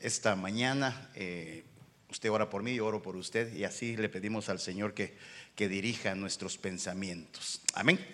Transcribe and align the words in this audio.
esta 0.00 0.34
mañana. 0.34 1.10
Eh, 1.14 1.64
usted 2.10 2.30
ora 2.30 2.50
por 2.50 2.62
mí, 2.62 2.74
yo 2.74 2.86
oro 2.86 3.02
por 3.02 3.16
usted 3.16 3.54
y 3.54 3.64
así 3.64 3.96
le 3.96 4.08
pedimos 4.08 4.48
al 4.48 4.58
Señor 4.58 4.94
que, 4.94 5.16
que 5.54 5.68
dirija 5.68 6.14
nuestros 6.14 6.58
pensamientos. 6.58 7.60
Amén. 7.74 8.04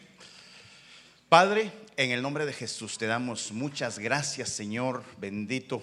Padre, 1.28 1.72
en 1.96 2.10
el 2.10 2.22
nombre 2.22 2.46
de 2.46 2.52
Jesús 2.52 2.98
te 2.98 3.06
damos 3.06 3.52
muchas 3.52 3.98
gracias, 3.98 4.50
Señor 4.50 5.02
bendito, 5.18 5.82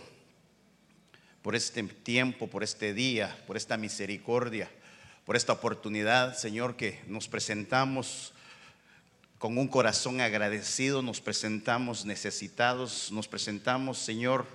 por 1.41 1.55
este 1.55 1.83
tiempo, 1.83 2.47
por 2.47 2.63
este 2.63 2.93
día, 2.93 3.35
por 3.45 3.57
esta 3.57 3.75
misericordia, 3.75 4.69
por 5.25 5.35
esta 5.35 5.53
oportunidad, 5.53 6.37
Señor, 6.37 6.77
que 6.77 7.01
nos 7.07 7.27
presentamos 7.27 8.33
con 9.37 9.57
un 9.57 9.67
corazón 9.67 10.21
agradecido, 10.21 11.01
nos 11.01 11.19
presentamos 11.19 12.05
necesitados, 12.05 13.11
nos 13.11 13.27
presentamos, 13.27 13.97
Señor, 13.97 14.45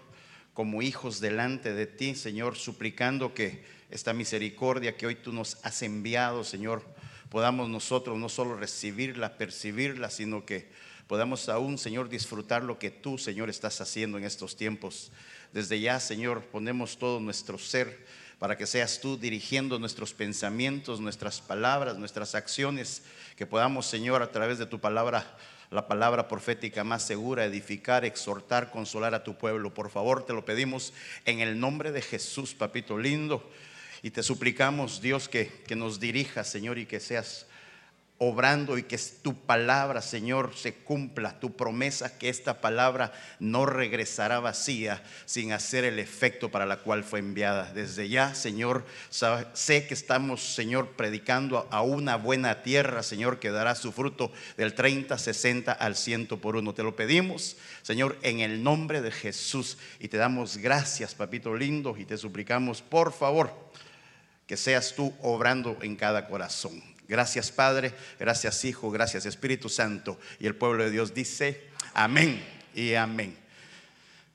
como 0.59 0.83
hijos 0.83 1.21
delante 1.21 1.73
de 1.73 1.87
ti, 1.87 2.17
Señor, 2.17 2.57
suplicando 2.57 3.33
que 3.33 3.63
esta 3.93 4.13
misericordia 4.13 4.97
que 4.97 5.07
hoy 5.07 5.15
tú 5.15 5.33
nos 5.33 5.57
has 5.63 5.83
enviado, 5.83 6.43
Señor, 6.43 6.83
podamos 7.31 7.69
nosotros 7.69 8.19
no 8.19 8.29
solo 8.29 8.57
recibirla, 8.57 9.39
percibirla, 9.39 10.11
sino 10.11 10.45
que 10.45 10.69
podamos 11.07 11.49
aún, 11.49 11.79
Señor, 11.79 12.09
disfrutar 12.09 12.65
lo 12.65 12.77
que 12.77 12.91
tú, 12.91 13.19
Señor, 13.19 13.51
estás 13.51 13.81
haciendo 13.81 14.19
en 14.19 14.25
estos 14.25 14.57
tiempos. 14.57 15.13
Desde 15.53 15.79
ya, 15.79 16.01
Señor, 16.01 16.43
ponemos 16.47 16.99
todo 16.99 17.21
nuestro 17.21 17.57
ser 17.57 18.05
para 18.41 18.59
que 18.59 18.67
seas 18.67 19.01
tú 19.01 19.17
dirigiendo 19.17 19.79
nuestros 19.79 20.13
pensamientos, 20.13 20.99
nuestras 21.01 21.41
palabras, 21.41 21.99
nuestras 21.99 22.35
acciones, 22.35 23.05
que 23.37 23.47
podamos, 23.47 23.87
Señor, 23.87 24.25
a 24.25 24.33
través 24.33 24.59
de 24.59 24.67
tu 24.67 24.81
palabra, 24.81 25.39
la 25.71 25.87
palabra 25.87 26.29
profética 26.29 26.85
más 26.85 27.03
segura, 27.03 27.45
edificar, 27.45 28.05
exhortar, 28.05 28.71
consolar 28.71 29.15
a 29.15 29.25
tu 29.25 29.37
pueblo. 29.37 29.75
Por 29.75 29.91
favor, 29.91 30.25
te 30.25 30.33
lo 30.33 30.45
pedimos 30.45 30.93
en 31.25 31.41
el 31.41 31.61
nombre 31.61 31.93
de 31.93 32.03
Jesús, 32.03 32.55
papito 32.55 32.99
lindo. 32.99 33.51
Y 34.03 34.11
te 34.11 34.23
suplicamos, 34.23 35.01
Dios, 35.01 35.29
que, 35.29 35.49
que 35.67 35.77
nos 35.77 36.01
dirija, 36.01 36.45
Señor, 36.45 36.79
y 36.79 36.87
que 36.87 37.01
seas 37.01 37.47
obrando 38.19 38.79
y 38.79 38.83
que 38.83 38.99
tu 39.23 39.35
palabra, 39.35 40.03
Señor, 40.03 40.53
se 40.57 40.75
cumpla, 40.75 41.39
tu 41.39 41.57
promesa 41.57 42.19
que 42.19 42.29
esta 42.29 42.61
palabra 42.61 43.13
no 43.39 43.65
regresará 43.65 44.41
vacía 44.41 45.03
sin 45.25 45.53
hacer 45.53 45.85
el 45.85 46.01
efecto 46.01 46.51
para 46.51 46.67
la 46.67 46.79
cual 46.79 47.05
fue 47.05 47.21
enviada. 47.21 47.73
Desde 47.73 48.09
ya, 48.09 48.35
Señor, 48.35 48.85
sé 49.11 49.87
que 49.87 49.95
estamos, 49.95 50.55
Señor, 50.55 50.91
predicando 50.97 51.69
a 51.71 51.83
una 51.83 52.17
buena 52.17 52.63
tierra, 52.63 53.05
Señor, 53.05 53.39
que 53.39 53.53
dará 53.53 53.77
su 53.77 53.93
fruto 53.93 54.33
del 54.57 54.75
30, 54.75 55.17
60 55.17 55.73
al 55.73 55.95
100 55.95 56.27
por 56.27 56.57
uno. 56.57 56.75
Te 56.75 56.83
lo 56.83 56.97
pedimos, 56.97 57.57
Señor, 57.83 58.19
en 58.23 58.41
el 58.41 58.65
nombre 58.65 59.01
de 59.01 59.13
Jesús 59.13 59.79
y 60.01 60.09
te 60.09 60.17
damos 60.17 60.57
gracias, 60.57 61.15
papito 61.15 61.55
lindo, 61.55 61.97
y 61.97 62.05
te 62.05 62.17
suplicamos, 62.17 62.83
por 62.83 63.13
favor, 63.13 63.53
que 64.49 64.57
seas 64.57 64.95
tú 64.97 65.15
obrando 65.23 65.79
en 65.83 65.95
cada 65.95 66.27
corazón. 66.27 66.98
Gracias 67.09 67.51
Padre, 67.51 67.95
gracias 68.21 68.63
Hijo, 68.67 68.91
gracias 68.91 69.25
Espíritu 69.25 69.71
Santo. 69.71 70.21
Y 70.39 70.47
el 70.47 70.55
pueblo 70.55 70.85
de 70.85 70.91
Dios 70.91 71.15
dice, 71.15 71.69
amén 71.95 72.45
y 72.75 72.93
amén. 72.95 73.37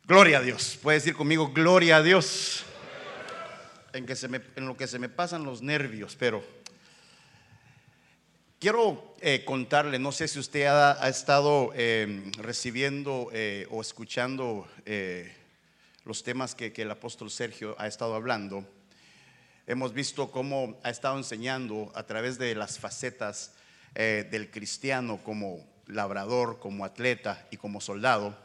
Gloria 0.05 0.39
a 0.39 0.41
Dios. 0.41 0.79
Puedes 0.81 1.03
decir 1.03 1.15
conmigo, 1.15 1.53
gloria 1.53 1.97
a 1.97 2.01
Dios. 2.01 2.65
En, 3.93 4.07
que 4.07 4.15
se 4.15 4.27
me, 4.27 4.41
en 4.55 4.65
lo 4.65 4.75
que 4.75 4.87
se 4.87 4.97
me 4.97 5.07
pasan 5.07 5.43
los 5.43 5.61
nervios, 5.61 6.15
pero 6.17 6.43
quiero 8.59 9.15
eh, 9.21 9.45
contarle, 9.45 9.99
no 9.99 10.11
sé 10.11 10.27
si 10.27 10.39
usted 10.39 10.65
ha, 10.65 11.07
estado 11.07 11.71
eh, 11.75 12.23
recibiendo 12.39 13.29
eh, 13.31 13.67
o 13.69 13.81
escuchando 13.81 14.67
los 16.05 16.23
temas 16.23 16.55
que 16.55 16.73
el 16.75 16.89
apóstol 16.89 17.29
Sergio 17.29 17.75
ha 17.77 17.85
estado 17.85 18.15
hablando. 18.15 18.65
Hemos 19.65 19.93
visto 19.93 20.29
cómo 20.29 20.77
ha 20.83 20.89
estado 20.89 21.17
enseñando 21.17 21.89
a 21.95 22.03
través 22.03 22.37
de 22.37 22.53
las 22.53 22.79
facetas 22.79 23.53
eh, 23.95 24.27
del 24.29 24.51
cristiano 24.51 25.21
como 25.23 25.65
labrador, 25.87 26.59
como 26.59 26.83
atleta 26.83 27.47
y 27.49 27.55
como 27.55 27.79
soldado. 27.79 28.35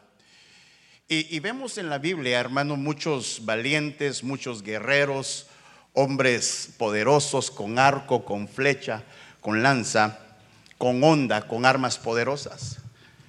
Y, 1.09 1.41
vemos 1.41 1.77
en 1.79 1.89
la 1.89 1.99
Biblia, 1.99 2.39
hermano, 2.39 2.77
muchos 2.77 3.41
valientes, 3.45 4.23
muchos 4.23 4.63
guerreros, 4.63 5.49
hombres 5.93 6.75
poderosos 6.77 7.51
con 7.51 7.81
arco, 7.81 8.25
con 8.25 8.47
flecha, 8.47 9.03
con 9.41 9.63
lanza, 9.63 10.21
con 10.77 11.03
onda, 11.03 11.49
con 11.49 11.65
armas 11.65 11.99
poderosas, 11.99 12.79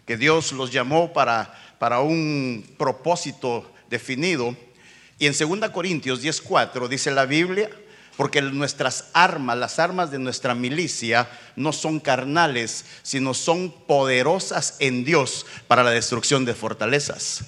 que 0.05 0.17
Dios 0.17 0.51
los 0.51 0.71
llamó 0.71 1.11
para, 1.13 1.57
para 1.79 2.01
un 2.01 2.69
propósito 2.77 3.71
definido 3.89 4.55
y 5.19 5.27
en 5.27 5.33
2 5.33 5.69
Corintios 5.71 6.21
10:4 6.21 6.87
dice 6.87 7.11
la 7.11 7.25
Biblia, 7.25 7.69
porque 8.15 8.41
nuestras 8.41 9.05
armas, 9.13 9.57
las 9.57 9.79
armas 9.79 10.11
de 10.11 10.19
nuestra 10.19 10.55
milicia, 10.55 11.29
no 11.55 11.71
son 11.71 11.99
carnales, 11.99 12.85
sino 13.03 13.33
son 13.33 13.71
poderosas 13.71 14.75
en 14.79 15.05
Dios 15.05 15.45
para 15.67 15.83
la 15.83 15.91
destrucción 15.91 16.43
de 16.45 16.53
fortalezas. 16.53 17.45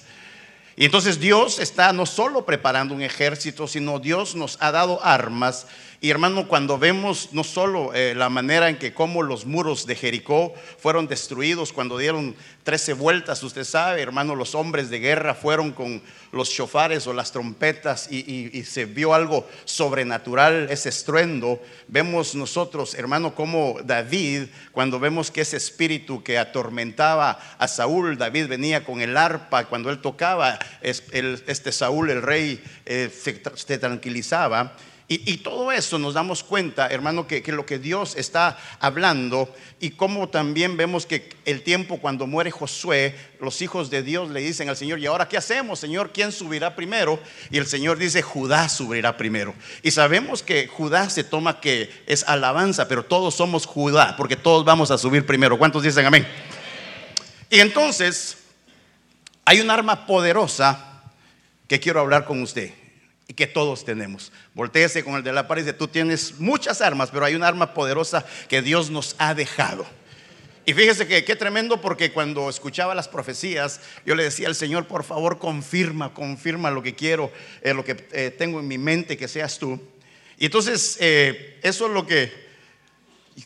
Y 0.76 0.86
entonces 0.86 1.20
Dios 1.20 1.58
está 1.58 1.92
no 1.92 2.06
solo 2.06 2.46
preparando 2.46 2.94
un 2.94 3.02
ejército, 3.02 3.68
sino 3.68 3.98
Dios 3.98 4.34
nos 4.34 4.56
ha 4.60 4.70
dado 4.70 5.04
armas 5.04 5.66
y 6.04 6.10
hermano, 6.10 6.48
cuando 6.48 6.80
vemos 6.80 7.28
no 7.30 7.44
solo 7.44 7.94
eh, 7.94 8.14
la 8.16 8.28
manera 8.28 8.68
en 8.68 8.76
que 8.76 8.92
como 8.92 9.22
los 9.22 9.46
muros 9.46 9.86
de 9.86 9.94
Jericó 9.94 10.52
fueron 10.76 11.06
destruidos 11.06 11.72
cuando 11.72 11.96
dieron 11.96 12.34
13 12.64 12.94
vueltas, 12.94 13.40
usted 13.44 13.62
sabe, 13.62 14.02
hermano, 14.02 14.34
los 14.34 14.56
hombres 14.56 14.90
de 14.90 14.98
guerra 14.98 15.36
fueron 15.36 15.70
con 15.70 16.02
los 16.32 16.50
chofares 16.50 17.06
o 17.06 17.12
las 17.12 17.30
trompetas 17.30 18.10
y, 18.10 18.64
se 18.64 18.84
vio 18.84 19.14
algo 19.14 19.48
sobrenatural, 19.64 20.66
ese 20.70 20.88
estruendo. 20.88 21.62
Vemos 21.86 22.34
nosotros, 22.34 22.94
hermano, 22.94 23.36
como 23.36 23.76
David, 23.84 24.46
cuando 24.72 24.98
vemos 24.98 25.30
que 25.30 25.42
ese 25.42 25.56
espíritu 25.56 26.24
que 26.24 26.36
atormentaba 26.36 27.38
a 27.58 27.68
Saúl, 27.68 28.18
David 28.18 28.48
venía 28.48 28.84
con 28.84 29.02
el 29.02 29.16
arpa, 29.16 29.66
cuando 29.66 29.88
él 29.88 30.00
tocaba, 30.00 30.58
este 30.82 31.70
Saúl, 31.70 32.10
el 32.10 32.22
rey, 32.22 32.60
eh, 32.86 33.08
se 33.54 33.78
tranquilizaba. 33.78 34.74
Y, 35.14 35.36
todo 35.38 35.72
eso 35.72 35.98
nos 35.98 36.14
damos 36.14 36.42
cuenta, 36.42 36.86
hermano, 36.88 37.26
que, 37.26 37.42
lo 37.48 37.66
que 37.66 37.78
Dios 37.78 38.16
está 38.16 38.56
hablando 38.80 39.54
y 39.78 39.90
como 39.90 40.30
también 40.30 40.78
vemos 40.78 41.04
que 41.04 41.28
el 41.44 41.62
tiempo 41.62 41.98
cuando 41.98 42.26
muere 42.26 42.50
Josué, 42.50 43.14
los 43.38 43.60
hijos 43.60 43.90
de 43.90 44.02
Dios 44.02 44.30
le 44.30 44.40
dicen 44.40 44.70
al 44.70 44.76
Señor, 44.78 45.00
¿y 45.00 45.06
ahora 45.06 45.28
qué 45.28 45.36
hacemos, 45.36 45.80
Señor? 45.80 46.12
¿Quién 46.14 46.32
subirá 46.32 46.74
primero? 46.74 47.20
Y 47.50 47.58
el 47.58 47.66
Señor 47.66 47.98
dice, 47.98 48.22
Judá 48.22 48.70
subirá 48.70 49.18
primero. 49.18 49.54
Y 49.82 49.90
sabemos 49.90 50.42
que 50.42 50.66
Judá 50.66 51.10
se 51.10 51.24
toma 51.24 51.60
que 51.60 51.90
es 52.06 52.24
alabanza, 52.26 52.88
pero 52.88 53.04
todos 53.04 53.34
somos 53.34 53.66
Judá, 53.66 54.14
porque 54.16 54.36
todos 54.36 54.64
vamos 54.64 54.90
a 54.90 54.96
subir 54.96 55.26
primero. 55.26 55.58
¿Cuántos 55.58 55.82
dicen 55.82 56.06
amén? 56.06 56.26
Y 57.50 57.60
entonces, 57.60 58.38
hay 59.44 59.60
un 59.60 59.70
arma 59.70 60.06
poderosa 60.06 61.02
que 61.68 61.80
quiero 61.80 62.00
hablar 62.00 62.24
con 62.24 62.40
usted 62.40 62.72
que 63.34 63.46
todos 63.46 63.84
tenemos. 63.84 64.32
Voltéese 64.54 65.04
con 65.04 65.14
el 65.14 65.22
de 65.22 65.32
la 65.32 65.48
pared 65.48 65.62
y 65.62 65.64
dice, 65.66 65.76
tú 65.76 65.88
tienes 65.88 66.38
muchas 66.38 66.80
armas, 66.80 67.10
pero 67.10 67.24
hay 67.24 67.34
una 67.34 67.48
arma 67.48 67.74
poderosa 67.74 68.24
que 68.48 68.62
Dios 68.62 68.90
nos 68.90 69.16
ha 69.18 69.34
dejado. 69.34 69.86
Y 70.64 70.74
fíjese 70.74 71.08
que 71.08 71.24
qué 71.24 71.34
tremendo 71.34 71.80
porque 71.80 72.12
cuando 72.12 72.48
escuchaba 72.48 72.94
las 72.94 73.08
profecías, 73.08 73.80
yo 74.06 74.14
le 74.14 74.22
decía 74.22 74.46
al 74.46 74.54
Señor, 74.54 74.86
por 74.86 75.02
favor, 75.02 75.38
confirma, 75.38 76.14
confirma 76.14 76.70
lo 76.70 76.82
que 76.82 76.94
quiero, 76.94 77.32
eh, 77.62 77.74
lo 77.74 77.84
que 77.84 78.06
eh, 78.12 78.30
tengo 78.36 78.60
en 78.60 78.68
mi 78.68 78.78
mente, 78.78 79.16
que 79.16 79.26
seas 79.26 79.58
tú. 79.58 79.80
Y 80.38 80.46
entonces, 80.46 80.98
eh, 81.00 81.58
eso 81.64 81.86
es 81.86 81.92
lo 81.92 82.06
que 82.06 82.32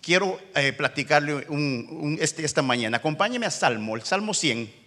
quiero 0.02 0.38
platicarle 0.76 1.46
este, 2.20 2.44
esta 2.44 2.60
mañana. 2.60 2.98
Acompáñeme 2.98 3.46
a 3.46 3.50
Salmo, 3.50 3.96
el 3.96 4.02
Salmo 4.02 4.34
100. 4.34 4.85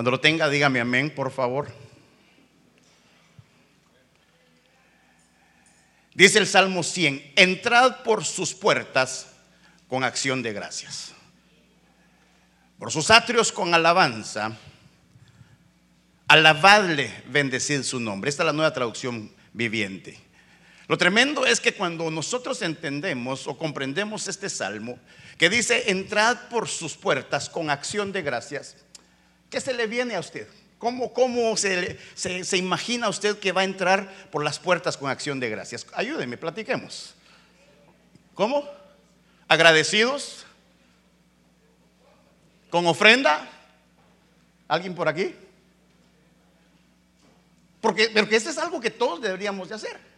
Cuando 0.00 0.12
lo 0.12 0.20
tenga, 0.20 0.48
dígame 0.48 0.80
amén, 0.80 1.14
por 1.14 1.30
favor. 1.30 1.70
Dice 6.14 6.38
el 6.38 6.46
Salmo 6.46 6.82
100, 6.82 7.34
entrad 7.36 8.02
por 8.02 8.24
sus 8.24 8.54
puertas 8.54 9.26
con 9.88 10.02
acción 10.02 10.42
de 10.42 10.54
gracias, 10.54 11.12
por 12.78 12.90
sus 12.90 13.10
atrios 13.10 13.52
con 13.52 13.74
alabanza, 13.74 14.56
alabadle, 16.28 17.12
bendecid 17.26 17.82
su 17.82 18.00
nombre. 18.00 18.30
Esta 18.30 18.44
es 18.44 18.46
la 18.46 18.54
nueva 18.54 18.72
traducción 18.72 19.30
viviente. 19.52 20.18
Lo 20.88 20.96
tremendo 20.96 21.44
es 21.44 21.60
que 21.60 21.74
cuando 21.74 22.10
nosotros 22.10 22.62
entendemos 22.62 23.46
o 23.46 23.58
comprendemos 23.58 24.28
este 24.28 24.48
salmo, 24.48 24.98
que 25.36 25.50
dice, 25.50 25.90
entrad 25.90 26.48
por 26.48 26.68
sus 26.68 26.96
puertas 26.96 27.50
con 27.50 27.68
acción 27.68 28.12
de 28.12 28.22
gracias, 28.22 28.76
¿Qué 29.50 29.60
se 29.60 29.74
le 29.74 29.86
viene 29.86 30.14
a 30.14 30.20
usted? 30.20 30.46
¿Cómo, 30.78 31.12
cómo 31.12 31.56
se, 31.58 31.98
se, 32.14 32.56
imagina 32.56 33.08
usted 33.08 33.38
que 33.38 33.52
va 33.52 33.60
a 33.60 33.64
entrar 33.64 34.10
por 34.30 34.42
las 34.42 34.58
puertas 34.58 34.96
con 34.96 35.10
acción 35.10 35.38
de 35.38 35.50
gracias? 35.50 35.86
Ayúdeme, 35.92 36.38
platiquemos. 36.38 37.14
¿Cómo? 38.34 38.66
¿Agradecidos? 39.46 40.46
¿Con 42.70 42.86
ofrenda? 42.86 43.46
¿Alguien 44.68 44.94
por 44.94 45.08
aquí? 45.08 45.34
Porque, 47.80 48.08
porque 48.08 48.36
eso 48.36 48.48
es 48.48 48.56
algo 48.56 48.80
que 48.80 48.90
todos 48.90 49.20
deberíamos 49.20 49.68
de 49.68 49.74
hacer. 49.74 50.09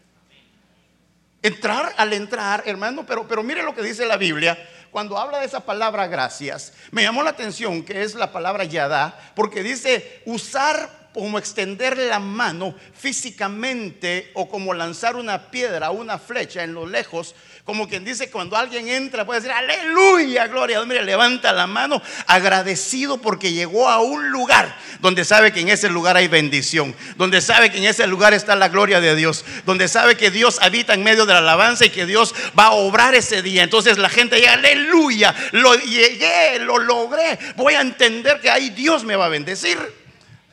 Entrar 1.43 1.93
al 1.97 2.13
entrar, 2.13 2.63
hermano, 2.67 3.05
pero, 3.05 3.27
pero 3.27 3.43
mire 3.43 3.63
lo 3.63 3.75
que 3.75 3.83
dice 3.83 4.07
la 4.07 4.17
Biblia. 4.17 4.57
Cuando 4.93 5.19
habla 5.19 5.41
de 5.41 5.47
esa 5.47 5.61
palabra 5.61 6.07
gracias, 6.07 6.75
me 6.91 7.03
llamó 7.03 7.23
la 7.23 7.31
atención 7.31 7.83
que 7.83 8.03
es 8.03 8.15
la 8.15 8.31
palabra 8.31 8.65
yada, 8.65 9.19
porque 9.35 9.63
dice 9.63 10.23
usar 10.27 11.03
como 11.15 11.39
extender 11.39 11.99
la 11.99 12.19
mano 12.19 12.75
físicamente 12.95 14.31
o 14.35 14.49
como 14.49 14.75
lanzar 14.75 15.17
una 15.17 15.51
piedra, 15.51 15.91
una 15.91 16.19
flecha 16.19 16.63
en 16.63 16.75
lo 16.75 16.87
lejos, 16.87 17.35
como 17.65 17.89
quien 17.89 18.05
dice 18.05 18.29
cuando 18.29 18.57
alguien 18.57 18.89
entra 18.89 19.25
puede 19.25 19.41
decir 19.41 19.53
aleluya, 19.53 20.49
gloria 20.49 20.79
a 20.79 20.81
Dios, 20.81 20.89
mire, 20.89 21.05
levanta 21.05 21.53
la 21.53 21.69
mano 21.69 22.03
agradecido 22.27 23.19
porque 23.19 23.53
llegó 23.53 23.89
a 23.89 24.01
un 24.01 24.31
lugar 24.31 24.77
donde 24.99 25.25
sabe 25.25 25.53
que 25.53 25.61
en 25.61 25.69
ese 25.69 25.89
lugar 25.89 26.17
hay 26.17 26.27
bendición, 26.27 26.93
donde 27.17 27.41
sabe 27.41 27.71
que 27.71 27.79
en 27.79 27.85
ese 27.85 28.09
lugar 28.09 28.35
está 28.35 28.57
la 28.57 28.69
gloria 28.69 29.01
de 29.01 29.15
Dios, 29.15 29.45
donde 29.65 29.87
sabe 29.87 30.17
que 30.17 30.33
Dios 30.33 30.59
habita 30.61 30.95
en 30.95 31.05
medio 31.05 31.25
de 31.25 31.35
la 31.35 31.39
alabanza 31.39 31.85
y 31.85 31.91
que 31.91 32.05
Dios 32.05 32.35
va 32.59 32.67
a 32.67 32.73
obrar 32.73 33.15
ese 33.15 33.43
día. 33.43 33.63
Entonces 33.63 33.97
la 33.97 34.09
gente 34.09 34.41
llega, 34.41 34.55
aleluya, 34.55 35.33
lo 35.53 35.75
llegué, 35.77 36.59
lo 36.59 36.79
logré, 36.79 37.39
voy 37.55 37.75
a 37.75 37.81
entender 37.81 38.41
que 38.41 38.51
ahí 38.51 38.71
Dios 38.71 39.05
me 39.05 39.15
va 39.15 39.27
a 39.27 39.29
bendecir. 39.29 39.79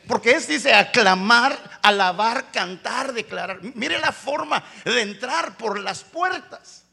Porque 0.08 0.32
es, 0.32 0.48
dice, 0.48 0.74
aclamar, 0.74 1.80
alabar, 1.84 2.52
cantar, 2.52 3.14
declarar. 3.14 3.60
Mire 3.76 4.00
la 4.00 4.12
forma 4.12 4.64
de 4.84 5.02
entrar 5.02 5.56
por 5.56 5.80
las 5.80 6.04
puertas. 6.04 6.89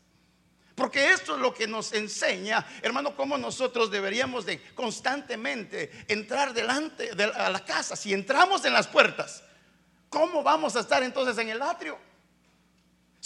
Porque 0.76 1.11
esto 1.11 1.34
es 1.34 1.40
lo 1.40 1.55
que 1.55 1.67
nos 1.67 1.94
enseña, 1.94 2.64
hermano, 2.82 3.17
cómo 3.17 3.38
nosotros 3.38 3.90
deberíamos 3.90 4.44
de 4.44 4.61
constantemente 4.75 5.90
entrar 6.06 6.52
delante 6.52 7.14
de 7.14 7.26
la 7.28 7.64
casa. 7.64 7.96
Si 7.96 8.12
entramos 8.12 8.62
en 8.67 8.75
las 8.75 8.87
puertas, 8.87 9.43
¿cómo 10.11 10.43
vamos 10.43 10.76
a 10.76 10.81
estar 10.81 11.02
entonces 11.02 11.38
en 11.38 11.49
el 11.49 11.62
atrio? 11.62 11.99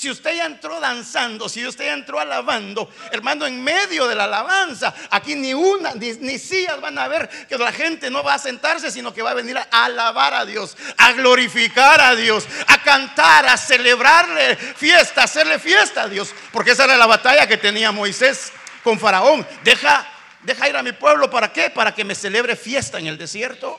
Si 0.00 0.08
usted 0.08 0.34
ya 0.34 0.46
entró 0.46 0.80
danzando, 0.80 1.46
si 1.46 1.66
usted 1.66 1.84
ya 1.84 1.92
entró 1.92 2.18
alabando, 2.18 2.90
hermano, 3.12 3.46
en 3.46 3.62
medio 3.62 4.08
de 4.08 4.14
la 4.14 4.24
alabanza, 4.24 4.94
aquí 5.10 5.34
ni 5.34 5.52
una, 5.52 5.92
ni, 5.92 6.38
sillas 6.38 6.80
van 6.80 6.96
a 6.96 7.06
ver 7.06 7.28
que 7.46 7.58
la 7.58 7.70
gente 7.70 8.08
no 8.08 8.22
va 8.22 8.32
a 8.32 8.38
sentarse, 8.38 8.90
sino 8.90 9.12
que 9.12 9.20
va 9.20 9.32
a 9.32 9.34
venir 9.34 9.58
a 9.58 9.66
alabar 9.70 10.32
a 10.32 10.46
Dios, 10.46 10.74
a 10.96 11.12
glorificar 11.12 12.00
a 12.00 12.16
Dios, 12.16 12.46
a 12.68 12.82
cantar, 12.82 13.44
a 13.44 13.58
celebrarle 13.58 14.56
fiesta, 14.56 15.24
hacerle 15.24 15.58
fiesta 15.58 16.04
a 16.04 16.08
Dios. 16.08 16.34
Porque 16.50 16.70
esa 16.70 16.84
era 16.84 16.96
la 16.96 17.06
batalla 17.06 17.46
que 17.46 17.58
tenía 17.58 17.92
Moisés 17.92 18.54
con 18.82 18.98
Faraón. 18.98 19.46
Deja, 19.64 20.08
deja 20.44 20.66
ir 20.66 20.78
a 20.78 20.82
mi 20.82 20.92
pueblo, 20.92 21.28
¿para 21.28 21.52
qué? 21.52 21.68
Para 21.68 21.94
que 21.94 22.06
me 22.06 22.14
celebre 22.14 22.56
fiesta 22.56 22.98
en 22.98 23.06
el 23.06 23.18
desierto. 23.18 23.78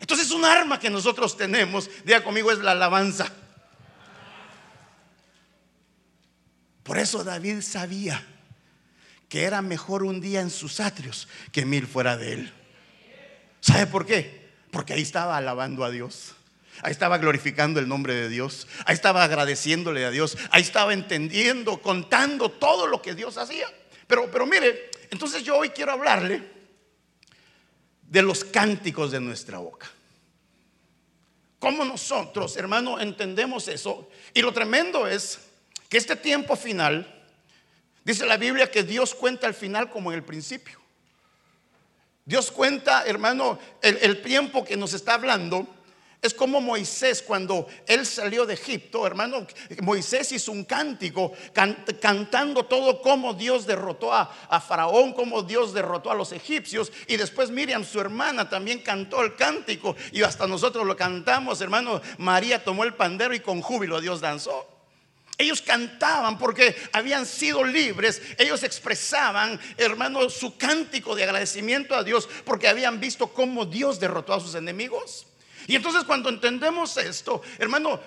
Entonces, 0.00 0.30
un 0.30 0.46
arma 0.46 0.80
que 0.80 0.88
nosotros 0.88 1.36
tenemos, 1.36 1.90
diga 2.02 2.24
conmigo, 2.24 2.50
es 2.50 2.60
la 2.60 2.70
alabanza. 2.70 3.30
Por 6.86 6.98
eso 6.98 7.24
David 7.24 7.62
sabía 7.62 8.24
que 9.28 9.42
era 9.42 9.60
mejor 9.60 10.04
un 10.04 10.20
día 10.20 10.40
en 10.40 10.50
sus 10.50 10.78
atrios 10.78 11.26
que 11.50 11.64
mil 11.64 11.84
fuera 11.84 12.16
de 12.16 12.34
él. 12.34 12.52
¿Sabe 13.60 13.88
por 13.88 14.06
qué? 14.06 14.52
Porque 14.70 14.92
ahí 14.92 15.02
estaba 15.02 15.36
alabando 15.36 15.84
a 15.84 15.90
Dios. 15.90 16.36
Ahí 16.82 16.92
estaba 16.92 17.18
glorificando 17.18 17.80
el 17.80 17.88
nombre 17.88 18.14
de 18.14 18.28
Dios. 18.28 18.68
Ahí 18.84 18.94
estaba 18.94 19.24
agradeciéndole 19.24 20.04
a 20.04 20.12
Dios. 20.12 20.38
Ahí 20.52 20.62
estaba 20.62 20.92
entendiendo, 20.92 21.82
contando 21.82 22.52
todo 22.52 22.86
lo 22.86 23.02
que 23.02 23.16
Dios 23.16 23.36
hacía. 23.36 23.66
Pero, 24.06 24.30
pero 24.30 24.46
mire, 24.46 24.88
entonces 25.10 25.42
yo 25.42 25.56
hoy 25.56 25.70
quiero 25.70 25.90
hablarle 25.90 26.48
de 28.02 28.22
los 28.22 28.44
cánticos 28.44 29.10
de 29.10 29.18
nuestra 29.18 29.58
boca. 29.58 29.90
¿Cómo 31.58 31.84
nosotros, 31.84 32.56
hermano, 32.56 33.00
entendemos 33.00 33.66
eso? 33.66 34.08
Y 34.32 34.40
lo 34.40 34.52
tremendo 34.52 35.08
es 35.08 35.45
que 35.88 35.98
este 35.98 36.16
tiempo 36.16 36.56
final, 36.56 37.24
dice 38.04 38.26
la 38.26 38.36
Biblia 38.36 38.70
que 38.70 38.82
Dios 38.82 39.14
cuenta 39.14 39.46
el 39.46 39.54
final 39.54 39.90
como 39.90 40.10
en 40.10 40.18
el 40.18 40.24
principio. 40.24 40.80
Dios 42.26 42.50
cuenta, 42.50 43.04
hermano, 43.06 43.56
el, 43.82 44.20
tiempo 44.20 44.64
que 44.64 44.76
nos 44.76 44.92
está 44.94 45.14
hablando. 45.14 45.66
Es 46.20 46.34
como 46.34 46.60
Moisés 46.60 47.22
cuando 47.22 47.68
él 47.86 48.04
salió 48.04 48.46
de 48.46 48.54
Egipto, 48.54 49.06
hermano, 49.06 49.46
Moisés 49.82 50.32
hizo 50.32 50.50
un 50.50 50.64
cántico 50.64 51.32
cantando 52.00 52.64
todo 52.64 53.00
como 53.00 53.34
Dios 53.34 53.64
derrotó 53.64 54.12
a, 54.12 54.22
a, 54.48 54.60
Faraón, 54.60 55.12
como 55.12 55.42
Dios 55.42 55.72
derrotó 55.72 56.10
a 56.10 56.16
los 56.16 56.32
egipcios. 56.32 56.90
Y 57.06 57.16
después 57.16 57.50
Miriam, 57.50 57.84
su 57.84 58.00
hermana, 58.00 58.48
también 58.48 58.80
cantó 58.80 59.22
el 59.22 59.36
cántico 59.36 59.94
y 60.10 60.22
hasta 60.22 60.48
nosotros 60.48 60.84
lo 60.84 60.96
cantamos, 60.96 61.60
hermano. 61.60 62.00
María 62.18 62.64
tomó 62.64 62.82
el 62.82 62.94
pandero 62.94 63.32
y 63.32 63.38
con 63.38 63.60
júbilo 63.60 64.00
Dios 64.00 64.20
danzó. 64.20 64.75
Ellos 65.38 65.60
cantaban 65.60 66.38
porque 66.38 66.74
habían 66.92 67.26
sido 67.26 67.62
libres. 67.62 68.22
Ellos 68.38 68.62
expresaban, 68.62 69.60
hermano, 69.76 70.30
su 70.30 70.56
cántico 70.56 71.14
de 71.14 71.24
agradecimiento 71.24 71.94
a 71.94 72.02
Dios 72.02 72.28
porque 72.44 72.68
habían 72.68 73.00
visto 73.00 73.28
cómo 73.28 73.66
Dios 73.66 74.00
derrotó 74.00 74.32
a 74.32 74.40
sus 74.40 74.54
enemigos. 74.54 75.26
Y 75.66 75.74
entonces 75.74 76.04
cuando 76.04 76.28
entendemos 76.28 76.96
esto, 76.96 77.42
hermano, 77.58 78.00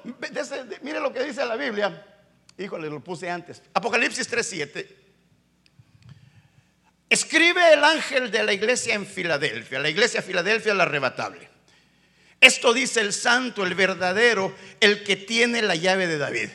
mire 0.81 0.99
lo 0.99 1.13
que 1.13 1.23
dice 1.23 1.45
la 1.45 1.55
Biblia. 1.55 2.05
Híjole, 2.57 2.89
lo 2.89 2.99
puse 2.99 3.29
antes. 3.29 3.61
Apocalipsis 3.73 4.27
3:7. 4.27 4.97
Escribe 7.09 7.73
el 7.73 7.83
ángel 7.83 8.31
de 8.31 8.43
la 8.43 8.53
iglesia 8.53 8.93
en 8.93 9.05
Filadelfia, 9.05 9.79
la 9.79 9.89
iglesia 9.89 10.21
de 10.21 10.27
Filadelfia 10.27 10.73
la 10.73 10.83
arrebatable. 10.83 11.49
Esto 12.41 12.73
dice 12.73 13.01
el 13.01 13.13
santo, 13.13 13.65
el 13.65 13.75
verdadero, 13.75 14.55
el 14.79 15.03
que 15.03 15.15
tiene 15.15 15.61
la 15.61 15.75
llave 15.75 16.07
de 16.07 16.17
David. 16.17 16.49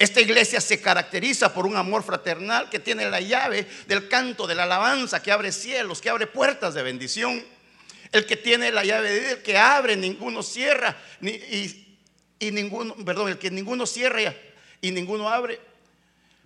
Esta 0.00 0.22
iglesia 0.22 0.62
se 0.62 0.80
caracteriza 0.80 1.52
por 1.52 1.66
un 1.66 1.76
amor 1.76 2.02
fraternal 2.02 2.70
que 2.70 2.78
tiene 2.78 3.10
la 3.10 3.20
llave 3.20 3.66
del 3.86 4.08
canto, 4.08 4.46
de 4.46 4.54
la 4.54 4.62
alabanza, 4.62 5.22
que 5.22 5.30
abre 5.30 5.52
cielos, 5.52 6.00
que 6.00 6.08
abre 6.08 6.26
puertas 6.26 6.72
de 6.72 6.82
bendición. 6.82 7.44
El 8.10 8.24
que 8.24 8.38
tiene 8.38 8.72
la 8.72 8.82
llave 8.82 9.10
de 9.10 9.20
Dios, 9.20 9.38
que 9.40 9.58
abre, 9.58 9.98
ninguno 9.98 10.42
cierra, 10.42 10.96
y, 11.20 12.50
ninguno, 12.50 12.96
perdón, 13.04 13.28
el 13.28 13.38
que 13.38 13.50
ninguno 13.50 13.84
cierra 13.84 14.34
y 14.80 14.90
ninguno 14.90 15.28
abre. 15.28 15.60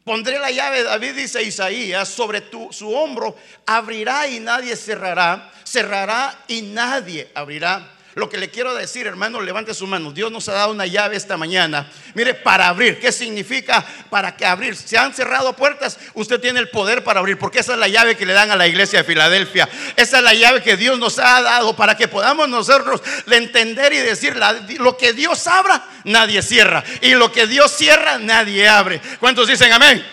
Pondré 0.02 0.40
la 0.40 0.50
llave, 0.50 0.82
David 0.82 1.12
dice 1.12 1.40
Isaías, 1.40 2.08
sobre 2.08 2.42
su 2.72 2.92
hombro, 2.92 3.36
abrirá 3.66 4.26
y 4.26 4.40
nadie 4.40 4.74
cerrará, 4.74 5.52
cerrará 5.62 6.42
y 6.48 6.62
nadie 6.62 7.30
abrirá. 7.36 7.93
Lo 8.14 8.28
que 8.28 8.38
le 8.38 8.48
quiero 8.48 8.74
decir, 8.74 9.08
hermano, 9.08 9.40
levante 9.40 9.74
su 9.74 9.88
mano. 9.88 10.12
Dios 10.12 10.30
nos 10.30 10.48
ha 10.48 10.52
dado 10.52 10.70
una 10.70 10.86
llave 10.86 11.16
esta 11.16 11.36
mañana. 11.36 11.90
Mire, 12.14 12.34
para 12.34 12.68
abrir. 12.68 13.00
¿Qué 13.00 13.10
significa 13.10 13.84
para 14.08 14.36
que 14.36 14.46
abrir? 14.46 14.76
Se 14.76 14.96
han 14.96 15.12
cerrado 15.12 15.56
puertas, 15.56 15.98
usted 16.14 16.40
tiene 16.40 16.60
el 16.60 16.70
poder 16.70 17.02
para 17.02 17.18
abrir, 17.18 17.38
porque 17.38 17.58
esa 17.58 17.72
es 17.72 17.78
la 17.78 17.88
llave 17.88 18.16
que 18.16 18.24
le 18.24 18.32
dan 18.32 18.52
a 18.52 18.56
la 18.56 18.68
iglesia 18.68 19.00
de 19.00 19.04
Filadelfia. 19.04 19.68
Esa 19.96 20.18
es 20.18 20.22
la 20.22 20.32
llave 20.32 20.62
que 20.62 20.76
Dios 20.76 20.96
nos 20.96 21.18
ha 21.18 21.42
dado 21.42 21.74
para 21.74 21.96
que 21.96 22.06
podamos 22.06 22.48
nosotros 22.48 23.02
entender 23.26 23.92
y 23.92 23.98
decir, 23.98 24.40
lo 24.78 24.96
que 24.96 25.12
Dios 25.12 25.44
abra, 25.48 25.84
nadie 26.04 26.40
cierra. 26.40 26.84
Y 27.00 27.14
lo 27.14 27.32
que 27.32 27.48
Dios 27.48 27.72
cierra, 27.72 28.18
nadie 28.18 28.68
abre. 28.68 29.00
¿Cuántos 29.18 29.48
dicen 29.48 29.72
amén? 29.72 30.06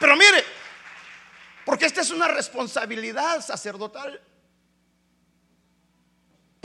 Pero 0.00 0.16
mire, 0.16 0.44
porque 1.64 1.86
esta 1.86 2.00
es 2.00 2.10
una 2.10 2.26
responsabilidad 2.26 3.40
sacerdotal. 3.44 4.20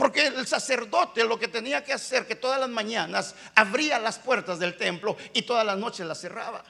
Porque 0.02 0.26
el 0.26 0.48
sacerdote 0.48 1.22
lo 1.22 1.38
que 1.38 1.46
tenía 1.46 1.84
que 1.84 1.92
hacer, 1.92 2.26
que 2.26 2.34
todas 2.34 2.58
las 2.58 2.68
mañanas 2.68 3.36
abría 3.54 4.00
las 4.00 4.18
puertas 4.18 4.58
del 4.58 4.76
templo 4.76 5.16
y 5.32 5.42
todas 5.42 5.64
las 5.64 5.78
noches 5.78 6.04
las 6.04 6.20
cerraba. 6.20 6.64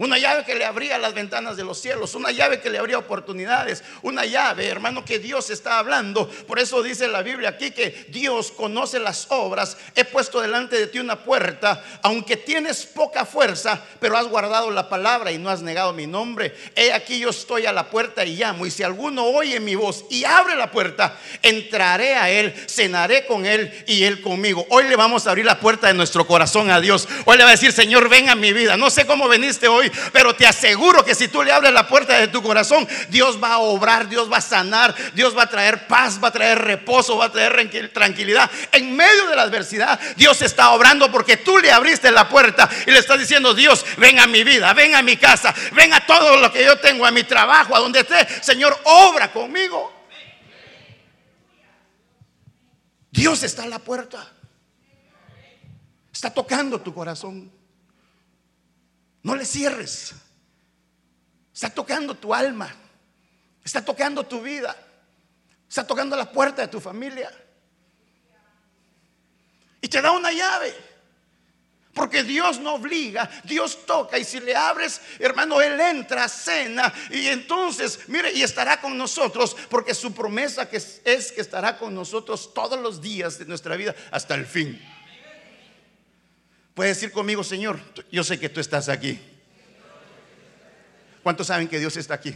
Una 0.00 0.16
llave 0.16 0.44
que 0.46 0.54
le 0.54 0.64
abría 0.64 0.96
las 0.96 1.12
ventanas 1.12 1.58
de 1.58 1.62
los 1.62 1.78
cielos, 1.78 2.14
una 2.14 2.30
llave 2.30 2.58
que 2.58 2.70
le 2.70 2.78
abría 2.78 2.96
oportunidades, 2.96 3.84
una 4.00 4.24
llave, 4.24 4.66
hermano, 4.66 5.04
que 5.04 5.18
Dios 5.18 5.50
está 5.50 5.78
hablando. 5.78 6.26
Por 6.46 6.58
eso 6.58 6.82
dice 6.82 7.06
la 7.06 7.20
Biblia 7.20 7.50
aquí 7.50 7.70
que 7.70 8.06
Dios 8.08 8.50
conoce 8.50 8.98
las 8.98 9.26
obras. 9.28 9.76
He 9.94 10.06
puesto 10.06 10.40
delante 10.40 10.78
de 10.78 10.86
ti 10.86 11.00
una 11.00 11.22
puerta, 11.22 11.84
aunque 12.00 12.38
tienes 12.38 12.86
poca 12.86 13.26
fuerza, 13.26 13.84
pero 14.00 14.16
has 14.16 14.26
guardado 14.26 14.70
la 14.70 14.88
palabra 14.88 15.32
y 15.32 15.38
no 15.38 15.50
has 15.50 15.60
negado 15.60 15.92
mi 15.92 16.06
nombre. 16.06 16.56
He 16.74 16.94
aquí 16.94 17.18
yo 17.18 17.28
estoy 17.28 17.66
a 17.66 17.72
la 17.72 17.90
puerta 17.90 18.24
y 18.24 18.36
llamo. 18.36 18.64
Y 18.64 18.70
si 18.70 18.82
alguno 18.82 19.26
oye 19.26 19.60
mi 19.60 19.74
voz 19.74 20.06
y 20.08 20.24
abre 20.24 20.56
la 20.56 20.70
puerta, 20.70 21.18
entraré 21.42 22.14
a 22.14 22.30
él, 22.30 22.54
cenaré 22.70 23.26
con 23.26 23.44
él 23.44 23.84
y 23.86 24.04
él 24.04 24.22
conmigo. 24.22 24.66
Hoy 24.70 24.84
le 24.84 24.96
vamos 24.96 25.26
a 25.26 25.30
abrir 25.32 25.44
la 25.44 25.60
puerta 25.60 25.88
de 25.88 25.92
nuestro 25.92 26.26
corazón 26.26 26.70
a 26.70 26.80
Dios. 26.80 27.06
Hoy 27.26 27.36
le 27.36 27.44
va 27.44 27.50
a 27.50 27.52
decir, 27.52 27.72
Señor, 27.72 28.08
ven 28.08 28.30
a 28.30 28.34
mi 28.34 28.54
vida. 28.54 28.78
No 28.78 28.88
sé 28.88 29.06
cómo 29.06 29.28
veniste 29.28 29.68
hoy 29.68 29.89
pero 30.12 30.34
te 30.34 30.46
aseguro 30.46 31.04
que 31.04 31.14
si 31.14 31.28
tú 31.28 31.42
le 31.42 31.52
abres 31.52 31.72
la 31.72 31.86
puerta 31.88 32.18
de 32.18 32.28
tu 32.28 32.42
corazón, 32.42 32.86
Dios 33.08 33.42
va 33.42 33.54
a 33.54 33.58
obrar, 33.58 34.08
Dios 34.08 34.30
va 34.30 34.38
a 34.38 34.42
sanar, 34.42 34.94
Dios 35.14 35.36
va 35.36 35.44
a 35.44 35.50
traer 35.50 35.86
paz, 35.86 36.22
va 36.22 36.28
a 36.28 36.32
traer 36.32 36.58
reposo, 36.58 37.16
va 37.16 37.26
a 37.26 37.32
traer 37.32 37.90
tranquilidad. 37.92 38.50
En 38.72 38.94
medio 38.96 39.26
de 39.26 39.36
la 39.36 39.42
adversidad, 39.42 39.98
Dios 40.16 40.40
está 40.42 40.70
obrando 40.70 41.10
porque 41.10 41.36
tú 41.36 41.58
le 41.58 41.72
abriste 41.72 42.10
la 42.10 42.28
puerta 42.28 42.68
y 42.86 42.90
le 42.90 42.98
estás 42.98 43.18
diciendo, 43.18 43.54
Dios, 43.54 43.84
ven 43.96 44.18
a 44.18 44.26
mi 44.26 44.44
vida, 44.44 44.72
ven 44.72 44.94
a 44.94 45.02
mi 45.02 45.16
casa, 45.16 45.54
ven 45.72 45.92
a 45.92 46.06
todo 46.06 46.36
lo 46.38 46.52
que 46.52 46.64
yo 46.64 46.78
tengo, 46.78 47.06
a 47.06 47.10
mi 47.10 47.24
trabajo, 47.24 47.74
a 47.74 47.80
donde 47.80 48.00
esté. 48.00 48.26
Señor, 48.42 48.78
obra 48.84 49.32
conmigo. 49.32 50.00
Dios 53.10 53.42
está 53.42 53.64
a 53.64 53.66
la 53.66 53.78
puerta. 53.78 54.32
Está 56.12 56.32
tocando 56.32 56.80
tu 56.80 56.92
corazón. 56.92 57.59
No 59.22 59.34
le 59.34 59.44
cierres. 59.44 60.12
Está 61.52 61.70
tocando 61.70 62.14
tu 62.14 62.32
alma. 62.34 62.74
Está 63.64 63.84
tocando 63.84 64.24
tu 64.24 64.40
vida. 64.40 64.76
Está 65.68 65.86
tocando 65.86 66.16
la 66.16 66.30
puerta 66.30 66.62
de 66.62 66.68
tu 66.68 66.80
familia. 66.80 67.30
Y 69.80 69.88
te 69.88 70.00
da 70.00 70.10
una 70.12 70.32
llave. 70.32 70.74
Porque 71.92 72.22
Dios 72.22 72.60
no 72.60 72.74
obliga, 72.74 73.28
Dios 73.42 73.84
toca 73.84 74.16
y 74.16 74.24
si 74.24 74.38
le 74.38 74.54
abres, 74.54 75.00
hermano, 75.18 75.60
Él 75.60 75.78
entra, 75.80 76.28
cena 76.28 76.92
y 77.10 77.26
entonces, 77.26 78.00
mire, 78.06 78.32
y 78.32 78.42
estará 78.42 78.80
con 78.80 78.96
nosotros, 78.96 79.56
porque 79.68 79.92
su 79.92 80.14
promesa 80.14 80.68
es 80.72 81.32
que 81.32 81.40
estará 81.40 81.76
con 81.78 81.92
nosotros 81.92 82.54
todos 82.54 82.78
los 82.78 83.02
días 83.02 83.38
de 83.40 83.44
nuestra 83.46 83.74
vida 83.74 83.94
hasta 84.12 84.36
el 84.36 84.46
fin. 84.46 84.80
Puede 86.80 86.94
decir 86.94 87.12
conmigo, 87.12 87.44
Señor, 87.44 87.78
yo 88.10 88.24
sé 88.24 88.40
que 88.40 88.48
tú 88.48 88.58
estás 88.58 88.88
aquí. 88.88 89.20
¿Cuántos 91.22 91.48
saben 91.48 91.68
que 91.68 91.78
Dios 91.78 91.94
está 91.98 92.14
aquí? 92.14 92.34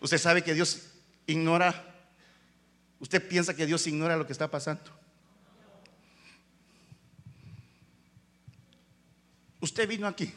¿Usted 0.00 0.16
sabe 0.16 0.42
que 0.42 0.54
Dios 0.54 0.92
ignora? 1.26 1.94
¿Usted 3.00 3.28
piensa 3.28 3.54
que 3.54 3.66
Dios 3.66 3.86
ignora 3.86 4.16
lo 4.16 4.26
que 4.26 4.32
está 4.32 4.50
pasando? 4.50 4.90
Usted 9.60 9.86
vino 9.86 10.06
aquí 10.06 10.32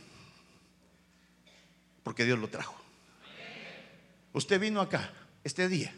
porque 2.03 2.25
Dios 2.25 2.37
lo 2.37 2.49
trajo. 2.49 2.75
Usted 4.33 4.59
vino 4.59 4.81
acá 4.81 5.13
este 5.45 5.69
día 5.69 5.95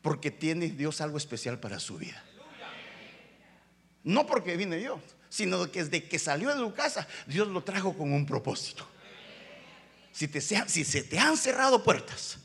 porque 0.00 0.30
tiene 0.30 0.68
Dios 0.70 1.02
algo 1.02 1.18
especial 1.18 1.60
para 1.60 1.78
su 1.78 1.98
vida. 1.98 2.24
No 4.04 4.26
porque 4.26 4.56
vine 4.56 4.80
yo, 4.82 5.00
sino 5.28 5.70
que 5.70 5.84
desde 5.84 6.04
que 6.04 6.18
salió 6.18 6.50
de 6.50 6.56
su 6.56 6.74
casa, 6.74 7.06
Dios 7.26 7.48
lo 7.48 7.62
trajo 7.62 7.96
con 7.96 8.12
un 8.12 8.26
propósito. 8.26 8.86
Si, 10.12 10.28
te 10.28 10.40
se 10.40 11.02
te 11.04 11.18
han 11.18 11.36
cerrado 11.36 11.82
puertas, 11.82 12.36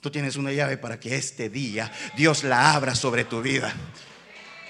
tú 0.00 0.10
tienes 0.10 0.36
una 0.36 0.52
llave 0.52 0.78
para 0.78 0.98
que 0.98 1.16
este 1.16 1.50
día 1.50 1.92
Dios 2.16 2.44
la 2.44 2.72
abra 2.72 2.94
sobre 2.94 3.24
tu 3.24 3.42
vida. 3.42 3.74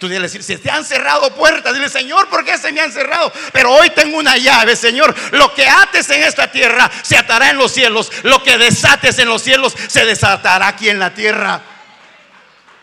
Tú 0.00 0.08
dile 0.08 0.22
decir, 0.22 0.42
si 0.42 0.56
te 0.56 0.70
han 0.70 0.82
cerrado 0.82 1.32
puertas, 1.34 1.74
dile, 1.74 1.90
Señor, 1.90 2.28
¿por 2.30 2.42
qué 2.42 2.56
se 2.56 2.72
me 2.72 2.80
han 2.80 2.90
cerrado? 2.90 3.30
Pero 3.52 3.70
hoy 3.70 3.90
tengo 3.90 4.16
una 4.16 4.38
llave, 4.38 4.74
Señor. 4.74 5.14
Lo 5.32 5.54
que 5.54 5.68
ates 5.68 6.08
en 6.08 6.22
esta 6.22 6.50
tierra 6.50 6.90
se 7.02 7.18
atará 7.18 7.50
en 7.50 7.58
los 7.58 7.70
cielos. 7.70 8.10
Lo 8.24 8.42
que 8.42 8.56
desates 8.56 9.18
en 9.18 9.28
los 9.28 9.42
cielos 9.42 9.76
se 9.88 10.06
desatará 10.06 10.68
aquí 10.68 10.88
en 10.88 10.98
la 10.98 11.12
tierra. 11.12 11.62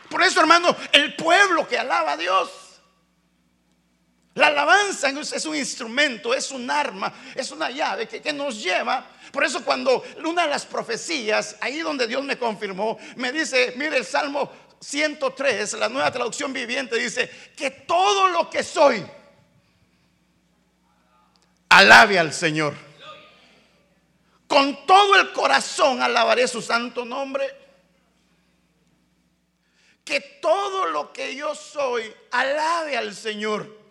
Por 0.09 0.21
eso, 0.21 0.39
hermano, 0.39 0.75
el 0.91 1.15
pueblo 1.15 1.67
que 1.67 1.79
alaba 1.79 2.13
a 2.13 2.17
Dios 2.17 2.66
la 4.37 4.47
alabanza 4.47 5.09
es 5.09 5.45
un 5.45 5.55
instrumento, 5.55 6.31
es 6.31 6.51
un 6.51 6.69
arma, 6.69 7.11
es 7.33 7.49
una 7.49 7.71
llave 7.71 8.07
que, 8.07 8.31
nos 8.31 8.61
lleva. 8.61 9.03
Por 9.31 9.43
eso 9.43 9.65
cuando 9.65 10.03
una 10.23 10.43
de 10.43 10.49
las 10.49 10.63
profecías, 10.63 11.55
ahí 11.59 11.79
donde 11.79 12.05
Dios 12.05 12.23
me 12.23 12.37
confirmó, 12.37 12.99
me 13.15 13.31
dice, 13.31 13.73
mire 13.77 13.97
el 13.97 14.05
Salmo 14.05 14.51
103, 14.79 15.73
la 15.73 15.89
nueva 15.89 16.11
traducción 16.11 16.53
viviente, 16.53 16.97
dice, 16.97 17.27
que 17.55 17.71
todo 17.71 18.27
lo 18.27 18.47
que 18.47 18.61
soy, 18.61 19.03
alabe 21.69 22.19
al 22.19 22.31
Señor. 22.31 22.75
Con 24.47 24.85
todo 24.85 25.15
el 25.15 25.33
corazón 25.33 26.03
alabaré 26.03 26.47
su 26.47 26.61
santo 26.61 27.03
nombre. 27.05 27.55
Que 30.05 30.21
todo 30.41 30.85
lo 30.85 31.11
que 31.11 31.35
yo 31.35 31.55
soy, 31.55 32.13
alabe 32.29 32.95
al 32.95 33.15
Señor 33.15 33.86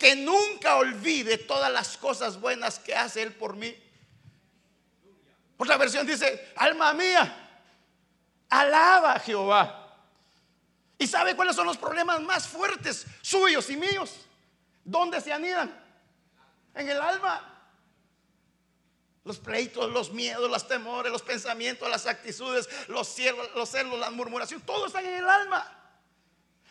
que 0.00 0.16
nunca 0.16 0.76
olvide 0.76 1.36
todas 1.36 1.70
las 1.70 1.98
cosas 1.98 2.40
buenas 2.40 2.78
que 2.78 2.94
hace 2.94 3.22
Él 3.22 3.34
por 3.34 3.54
mí. 3.54 3.76
Otra 5.58 5.76
versión 5.76 6.06
dice, 6.06 6.52
alma 6.56 6.94
mía, 6.94 7.60
alaba 8.48 9.12
a 9.12 9.20
Jehová. 9.20 9.94
¿Y 10.96 11.06
sabe 11.06 11.36
cuáles 11.36 11.54
son 11.54 11.66
los 11.66 11.76
problemas 11.76 12.18
más 12.22 12.48
fuertes 12.48 13.04
suyos 13.20 13.68
y 13.68 13.76
míos? 13.76 14.26
¿Dónde 14.82 15.20
se 15.20 15.34
anidan? 15.34 15.78
En 16.74 16.88
el 16.88 16.98
alma. 16.98 17.46
Los 19.24 19.38
pleitos, 19.38 19.90
los 19.90 20.12
miedos, 20.12 20.50
los 20.50 20.66
temores, 20.66 21.12
los 21.12 21.20
pensamientos, 21.20 21.90
las 21.90 22.06
actitudes, 22.06 22.70
los 22.88 23.06
cielos, 23.06 23.50
los 23.54 23.68
celos, 23.68 23.98
las 23.98 24.12
murmuraciones, 24.12 24.64
todo 24.64 24.86
está 24.86 25.02
en 25.02 25.14
el 25.14 25.28
alma. 25.28 25.79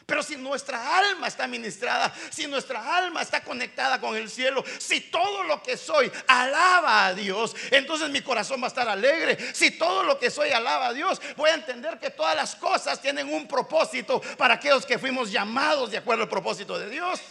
Pero 0.10 0.24
si 0.24 0.36
nuestra 0.36 0.98
alma 0.98 1.28
está 1.28 1.46
ministrada, 1.46 2.12
si 2.32 2.48
nuestra 2.48 2.98
alma 2.98 3.22
está 3.22 3.44
conectada 3.44 4.02
con 4.02 4.16
el 4.18 4.28
cielo, 4.28 4.64
si 4.80 5.02
todo 5.02 5.44
lo 5.44 5.62
que 5.62 5.78
soy 5.78 6.12
alaba 6.26 7.06
a 7.06 7.14
Dios, 7.14 7.56
entonces 7.70 8.10
mi 8.10 8.22
corazón 8.22 8.60
va 8.60 8.66
a 8.66 8.70
estar 8.70 8.90
alegre. 8.90 9.38
Si 9.54 9.70
todo 9.70 10.04
lo 10.04 10.18
que 10.18 10.32
soy 10.32 10.50
alaba 10.50 10.88
a 10.88 10.94
Dios, 10.94 11.22
voy 11.38 11.52
a 11.52 11.54
entender 11.54 12.00
que 12.00 12.10
todas 12.10 12.36
las 12.36 12.56
cosas 12.56 13.00
tienen 13.00 13.32
un 13.32 13.48
propósito 13.48 14.20
para 14.36 14.56
aquellos 14.56 14.84
que 14.84 14.98
fuimos 14.98 15.32
llamados 15.32 15.92
de 15.92 15.98
acuerdo 15.98 16.24
al 16.24 16.30
propósito 16.30 16.80
de 16.80 16.90
Dios. 16.90 17.22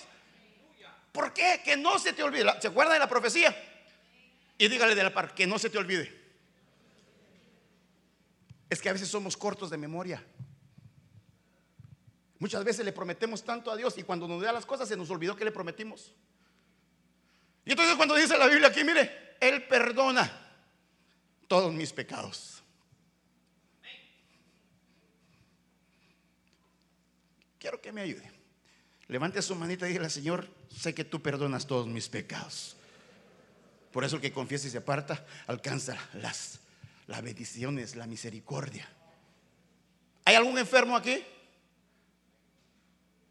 ¿Por 1.11 1.32
qué? 1.32 1.61
Que 1.64 1.76
no 1.76 1.99
se 1.99 2.12
te 2.12 2.23
olvide. 2.23 2.49
¿Se 2.61 2.68
acuerda 2.68 2.92
de 2.92 3.00
la 3.00 3.08
profecía? 3.08 3.61
Y 4.56 4.68
dígale 4.68 4.94
de 4.94 5.02
la 5.02 5.12
par, 5.12 5.35
que 5.35 5.49
no 5.49 5.58
se 5.58 5.68
te 5.68 5.78
olvide. 5.78 6.16
Es 8.70 8.80
que 8.80 8.88
a 8.88 8.92
veces 8.92 9.08
somos 9.08 9.37
cortos 9.37 9.68
de 9.68 9.78
memoria. 9.78 10.23
Muchas 12.38 12.62
veces 12.62 12.85
le 12.85 12.92
prometemos 12.92 13.45
tanto 13.45 13.71
a 13.71 13.76
Dios 13.76 13.99
y 13.99 14.04
cuando 14.04 14.28
nos 14.28 14.40
da 14.42 14.52
las 14.52 14.64
cosas 14.64 14.88
se 14.88 14.97
nos 14.97 15.11
olvidó 15.11 15.35
que 15.35 15.45
le 15.45 15.50
prometimos. 15.50 16.12
Y 17.64 17.73
entonces 17.73 17.97
cuando 17.97 18.14
dice 18.14 18.38
la 18.38 18.47
Biblia 18.47 18.68
aquí, 18.68 18.85
mire, 18.85 19.37
Él 19.40 19.66
perdona 19.66 20.30
todos 21.49 21.73
mis 21.73 21.92
pecados. 21.92 22.62
Quiero 27.59 27.80
que 27.80 27.90
me 27.92 28.02
ayude. 28.02 28.30
Levante 29.09 29.42
su 29.42 29.54
manita 29.54 29.87
y 29.87 29.92
dígale, 29.92 30.11
Señor, 30.11 30.49
sé 30.71 30.95
que 30.95 31.04
tú 31.04 31.21
perdonas 31.21 31.66
todos 31.66 31.88
mis 31.88 32.09
pecados. 32.09 32.76
Por 33.92 34.04
eso 34.04 34.16
el 34.16 34.23
que 34.23 34.33
confiesa 34.33 34.68
y 34.68 34.71
se 34.71 34.78
aparta 34.78 35.26
alcanza 35.47 35.97
las, 36.14 36.61
las 37.07 37.23
bendiciones, 37.23 37.97
la 37.97 38.07
misericordia. 38.07 38.88
¿Hay 40.25 40.37
algún 40.37 40.59
enfermo 40.59 40.95
aquí? 40.95 41.25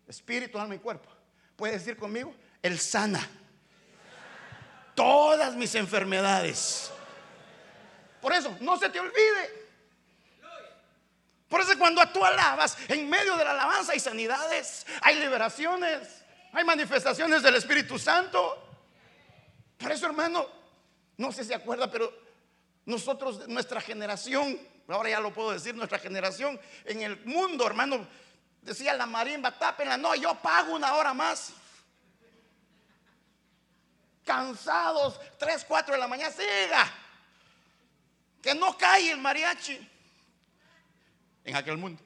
Espíritu, 0.07 0.59
alma 0.59 0.75
y 0.75 0.79
cuerpo. 0.79 1.09
Puede 1.55 1.73
decir 1.73 1.97
conmigo, 1.97 2.33
Él 2.61 2.79
sana 2.79 3.27
todas 4.97 5.55
mis 5.55 5.75
enfermedades. 5.75 6.91
Por 8.19 8.33
eso, 8.33 8.57
no 8.61 8.77
se 8.77 8.89
te 8.89 8.99
olvide. 8.99 9.67
Por 11.47 11.61
eso 11.61 11.77
cuando 11.77 12.05
tú 12.09 12.25
alabas, 12.25 12.77
en 12.89 13.07
medio 13.09 13.37
de 13.37 13.45
la 13.45 13.51
alabanza 13.51 13.93
hay 13.93 13.99
sanidades, 13.99 14.85
hay 15.01 15.19
liberaciones, 15.19 16.25
hay 16.51 16.63
manifestaciones 16.63 17.43
del 17.43 17.55
Espíritu 17.55 17.97
Santo. 17.99 18.63
Por 19.77 19.91
eso, 19.91 20.07
hermano, 20.07 20.47
no 21.15 21.31
sé 21.31 21.43
si 21.43 21.49
se 21.49 21.55
acuerda, 21.55 21.89
pero 21.89 22.11
nosotros, 22.85 23.47
nuestra 23.47 23.79
generación, 23.79 24.59
ahora 24.87 25.09
ya 25.09 25.19
lo 25.19 25.31
puedo 25.31 25.51
decir, 25.51 25.75
nuestra 25.75 25.99
generación 25.99 26.59
en 26.85 27.03
el 27.03 27.23
mundo, 27.23 27.65
hermano, 27.67 28.07
Decía 28.67 28.93
la 28.93 29.05
marimba, 29.05 29.57
tápenla. 29.57 29.95
No, 29.95 30.13
yo 30.13 30.35
pago 30.41 30.75
una 30.75 30.93
hora 30.95 31.13
más. 31.13 31.53
Cansados, 34.25 35.17
3, 35.39 35.63
4 35.65 35.93
de 35.93 35.99
la 36.01 36.07
mañana, 36.09 36.31
siga. 36.31 36.93
Que 38.41 38.53
no 38.53 38.77
cae 38.77 39.11
el 39.11 39.19
mariachi 39.19 39.89
en 41.45 41.55
aquel 41.55 41.77
mundo. 41.77 42.03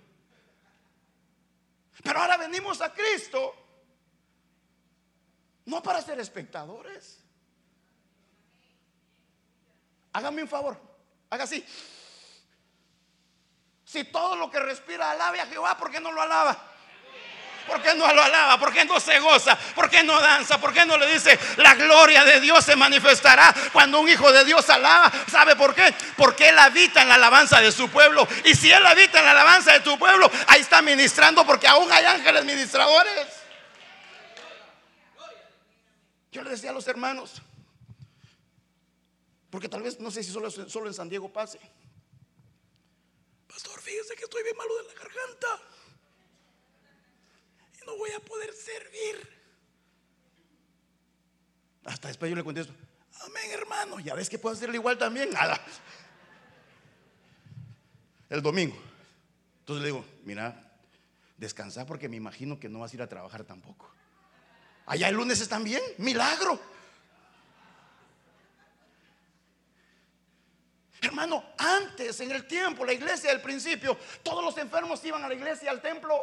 Pero 2.03 2.19
ahora 2.19 2.37
venimos 2.37 2.79
a 2.81 2.93
Cristo 2.93 3.55
no 5.65 5.81
para 5.81 5.99
ser 6.03 6.19
espectadores. 6.19 7.23
Hágame 10.13 10.43
un 10.43 10.47
favor, 10.47 10.79
haga 11.31 11.45
así. 11.45 11.65
Si 13.91 14.05
todo 14.05 14.37
lo 14.37 14.49
que 14.49 14.57
respira 14.57 15.11
alabe 15.11 15.41
a 15.41 15.47
Jehová, 15.47 15.75
¿por 15.75 15.91
qué 15.91 15.99
no 15.99 16.13
lo 16.13 16.21
alaba? 16.21 16.57
¿Por 17.67 17.81
qué 17.81 17.93
no 17.93 18.13
lo 18.13 18.23
alaba? 18.23 18.57
¿Por 18.57 18.71
qué 18.71 18.85
no 18.85 19.01
se 19.01 19.19
goza? 19.19 19.57
¿Por 19.75 19.89
qué 19.89 20.01
no 20.01 20.17
danza? 20.21 20.61
¿Por 20.61 20.73
qué 20.73 20.85
no 20.85 20.97
le 20.97 21.11
dice 21.11 21.37
la 21.57 21.75
gloria 21.75 22.23
de 22.23 22.39
Dios 22.39 22.63
se 22.63 22.77
manifestará 22.77 23.53
cuando 23.73 23.99
un 23.99 24.07
hijo 24.07 24.31
de 24.31 24.45
Dios 24.45 24.69
alaba? 24.69 25.11
¿Sabe 25.29 25.57
por 25.57 25.75
qué? 25.75 25.93
Porque 26.15 26.47
Él 26.47 26.57
habita 26.57 27.01
en 27.01 27.09
la 27.09 27.15
alabanza 27.15 27.59
de 27.59 27.69
su 27.69 27.89
pueblo. 27.89 28.25
Y 28.45 28.55
si 28.55 28.71
Él 28.71 28.85
habita 28.85 29.19
en 29.19 29.25
la 29.25 29.31
alabanza 29.31 29.73
de 29.73 29.81
tu 29.81 29.99
pueblo, 29.99 30.31
ahí 30.47 30.61
está 30.61 30.81
ministrando 30.81 31.45
porque 31.45 31.67
aún 31.67 31.91
hay 31.91 32.05
ángeles 32.05 32.45
ministradores. 32.45 33.27
Yo 36.31 36.43
le 36.43 36.51
decía 36.51 36.69
a 36.69 36.73
los 36.73 36.87
hermanos, 36.87 37.41
porque 39.49 39.67
tal 39.67 39.81
vez 39.81 39.99
no 39.99 40.11
sé 40.11 40.23
si 40.23 40.31
solo, 40.31 40.49
solo 40.49 40.87
en 40.87 40.93
San 40.93 41.09
Diego 41.09 41.27
pase 41.27 41.59
pastor, 43.51 43.81
fíjese 43.81 44.15
que 44.15 44.23
estoy 44.23 44.43
bien 44.43 44.55
malo 44.55 44.77
de 44.77 44.83
la 44.83 44.93
garganta 44.93 45.47
y 47.73 47.85
no 47.85 47.97
voy 47.97 48.11
a 48.11 48.19
poder 48.21 48.53
servir. 48.53 49.41
Hasta 51.83 52.07
después 52.07 52.29
yo 52.29 52.35
le 52.35 52.43
contesto, 52.43 52.73
amén 53.25 53.51
hermano, 53.51 53.99
ya 53.99 54.15
ves 54.15 54.29
que 54.29 54.39
puedo 54.39 54.55
hacerlo 54.55 54.75
igual 54.75 54.97
también. 54.97 55.29
Nada. 55.33 55.59
El 58.29 58.41
domingo. 58.41 58.77
Entonces 59.59 59.81
le 59.81 59.87
digo, 59.89 60.05
mira, 60.23 60.71
descansa 61.37 61.85
porque 61.85 62.07
me 62.07 62.15
imagino 62.15 62.59
que 62.59 62.69
no 62.69 62.79
vas 62.79 62.93
a 62.93 62.95
ir 62.95 63.01
a 63.01 63.09
trabajar 63.09 63.43
tampoco. 63.43 63.91
Allá 64.85 65.09
el 65.09 65.15
lunes 65.15 65.41
están 65.41 65.63
bien, 65.63 65.81
milagro. 65.97 66.59
Hermano, 71.01 71.43
antes 71.57 72.19
en 72.19 72.31
el 72.31 72.45
tiempo, 72.45 72.85
la 72.85 72.93
iglesia 72.93 73.31
del 73.31 73.41
principio, 73.41 73.97
todos 74.21 74.43
los 74.45 74.55
enfermos 74.59 75.03
iban 75.03 75.23
a 75.23 75.27
la 75.27 75.33
iglesia, 75.33 75.71
al 75.71 75.81
templo. 75.81 76.13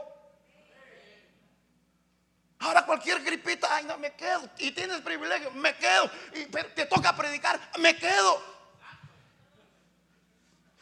Ahora 2.60 2.86
cualquier 2.86 3.22
gripita, 3.22 3.68
ay 3.74 3.84
no, 3.84 3.98
me 3.98 4.14
quedo. 4.14 4.48
Y 4.58 4.70
tienes 4.70 5.00
privilegio, 5.00 5.50
me 5.50 5.74
quedo. 5.76 6.10
Y 6.34 6.44
te 6.46 6.86
toca 6.86 7.14
predicar, 7.16 7.58
me 7.78 7.96
quedo. 7.96 8.57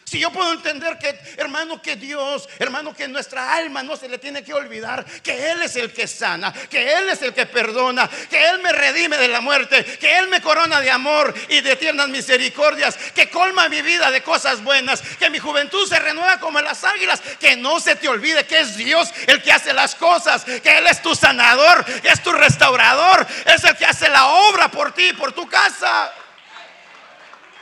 Si 0.08 0.20
yo 0.20 0.30
puedo 0.30 0.52
entender 0.52 0.98
que, 0.98 1.18
hermano, 1.36 1.82
que 1.82 1.96
Dios, 1.96 2.48
hermano, 2.60 2.94
que 2.94 3.08
nuestra 3.08 3.54
alma 3.54 3.82
no 3.82 3.96
se 3.96 4.08
le 4.08 4.18
tiene 4.18 4.44
que 4.44 4.54
olvidar 4.54 5.04
que 5.04 5.50
Él 5.50 5.62
es 5.62 5.75
el 5.75 5.92
que 5.92 6.06
sana, 6.06 6.52
que 6.52 6.92
Él 6.92 7.08
es 7.08 7.22
el 7.22 7.34
que 7.34 7.44
perdona, 7.44 8.08
que 8.30 8.48
Él 8.50 8.60
me 8.62 8.70
redime 8.70 9.16
de 9.16 9.26
la 9.26 9.40
muerte, 9.40 9.84
que 9.84 10.16
Él 10.16 10.28
me 10.28 10.40
corona 10.40 10.80
de 10.80 10.92
amor 10.92 11.34
y 11.48 11.60
de 11.60 11.75
tiernas 11.75 12.08
misericordias, 12.08 12.96
que 13.16 13.28
colma 13.30 13.68
mi 13.68 13.82
vida 13.82 14.12
de 14.12 14.22
cosas 14.22 14.62
buenas, 14.62 15.02
que 15.02 15.28
mi 15.28 15.40
juventud 15.40 15.88
se 15.88 15.98
renueva 15.98 16.38
como 16.38 16.60
las 16.60 16.84
águilas, 16.84 17.20
que 17.40 17.56
no 17.56 17.80
se 17.80 17.96
te 17.96 18.08
olvide 18.08 18.46
que 18.46 18.60
es 18.60 18.76
Dios 18.76 19.10
el 19.26 19.42
que 19.42 19.50
hace 19.50 19.72
las 19.72 19.96
cosas, 19.96 20.44
que 20.44 20.78
Él 20.78 20.86
es 20.86 21.02
tu 21.02 21.16
sanador, 21.16 21.84
es 22.04 22.22
tu 22.22 22.30
restaurador, 22.30 23.26
es 23.44 23.64
el 23.64 23.76
que 23.76 23.86
hace 23.86 24.08
la 24.08 24.26
obra 24.26 24.70
por 24.70 24.92
ti, 24.92 25.12
por 25.14 25.32
tu 25.32 25.48
casa. 25.48 26.12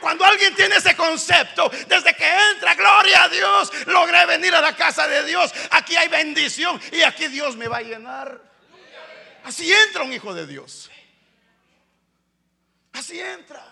Cuando 0.05 0.23
alguien 0.23 0.53
tiene 0.53 0.75
ese 0.75 0.95
concepto, 0.95 1.67
desde 1.87 2.13
que 2.13 2.29
entra, 2.51 2.75
gloria 2.75 3.23
a 3.23 3.27
Dios, 3.27 3.71
logré 3.87 4.23
venir 4.27 4.53
a 4.53 4.61
la 4.61 4.75
casa 4.75 5.07
de 5.07 5.23
Dios. 5.23 5.51
Aquí 5.71 5.95
hay 5.95 6.07
bendición 6.09 6.79
y 6.91 7.01
aquí 7.01 7.27
Dios 7.27 7.55
me 7.55 7.67
va 7.67 7.77
a 7.77 7.81
llenar. 7.81 8.39
Así 9.45 9.73
entra 9.73 10.03
un 10.03 10.13
hijo 10.13 10.31
de 10.35 10.45
Dios. 10.45 10.91
Así 12.93 13.19
entra. 13.19 13.65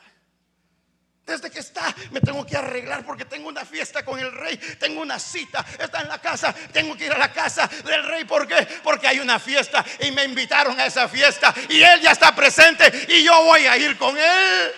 Desde 1.23 1.51
que 1.51 1.59
está, 1.59 1.95
me 2.09 2.19
tengo 2.19 2.43
que 2.47 2.57
arreglar 2.57 3.05
porque 3.05 3.25
tengo 3.25 3.47
una 3.47 3.63
fiesta 3.63 4.03
con 4.03 4.19
el 4.19 4.31
rey, 4.31 4.57
tengo 4.79 5.01
una 5.01 5.19
cita, 5.19 5.63
está 5.77 6.01
en 6.01 6.07
la 6.07 6.17
casa, 6.17 6.51
tengo 6.71 6.97
que 6.97 7.05
ir 7.05 7.13
a 7.13 7.19
la 7.19 7.31
casa 7.31 7.67
del 7.85 8.03
rey. 8.05 8.25
¿Por 8.25 8.47
qué? 8.47 8.67
Porque 8.81 9.07
hay 9.07 9.19
una 9.19 9.39
fiesta 9.39 9.85
y 9.99 10.09
me 10.09 10.23
invitaron 10.23 10.79
a 10.79 10.87
esa 10.87 11.07
fiesta 11.07 11.53
y 11.69 11.83
él 11.83 12.01
ya 12.01 12.13
está 12.13 12.33
presente 12.33 13.05
y 13.07 13.23
yo 13.23 13.43
voy 13.43 13.67
a 13.67 13.77
ir 13.77 13.99
con 13.99 14.17
él. 14.17 14.73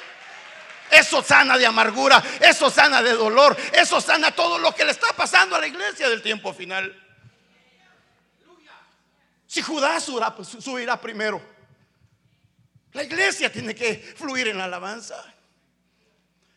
Eso 0.92 1.24
sana 1.24 1.58
de 1.58 1.66
amargura, 1.66 2.24
eso 2.40 2.70
sana 2.70 3.02
de 3.02 3.14
dolor, 3.14 3.58
eso 3.74 4.00
sana 4.00 4.32
todo 4.32 4.60
lo 4.60 4.74
que 4.74 4.86
le 4.86 4.92
está 4.92 5.08
pasando 5.14 5.56
a 5.56 5.60
la 5.60 5.68
iglesia 5.68 6.08
del 6.10 6.22
tiempo 6.22 6.54
final. 6.54 7.02
Si 9.48 9.62
Judá 9.62 9.98
pues, 10.36 10.48
subirá 10.48 11.00
primero, 11.00 11.42
la 12.94 13.04
iglesia 13.04 13.52
tiene 13.52 13.74
que 13.74 13.96
fluir 14.18 14.48
en 14.48 14.58
la 14.58 14.66
alabanza. 14.66 15.24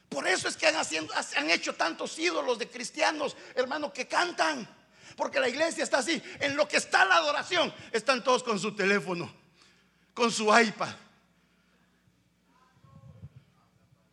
Por 0.08 0.26
eso 0.26 0.48
es 0.48 0.56
que 0.56 0.66
han, 0.66 0.76
han 0.76 1.50
hecho 1.50 1.74
tantos 1.74 2.18
ídolos 2.18 2.58
de 2.58 2.68
cristianos, 2.68 3.36
hermanos, 3.54 3.92
que 3.92 4.06
cantan. 4.06 4.68
Porque 5.16 5.40
la 5.40 5.48
iglesia 5.48 5.84
está 5.84 5.98
así. 5.98 6.22
En 6.40 6.56
lo 6.56 6.68
que 6.68 6.76
está 6.76 7.04
la 7.04 7.16
adoración, 7.16 7.72
están 7.92 8.22
todos 8.22 8.42
con 8.42 8.58
su 8.58 8.74
teléfono, 8.74 9.32
con 10.14 10.30
su 10.30 10.44
iPad 10.56 10.94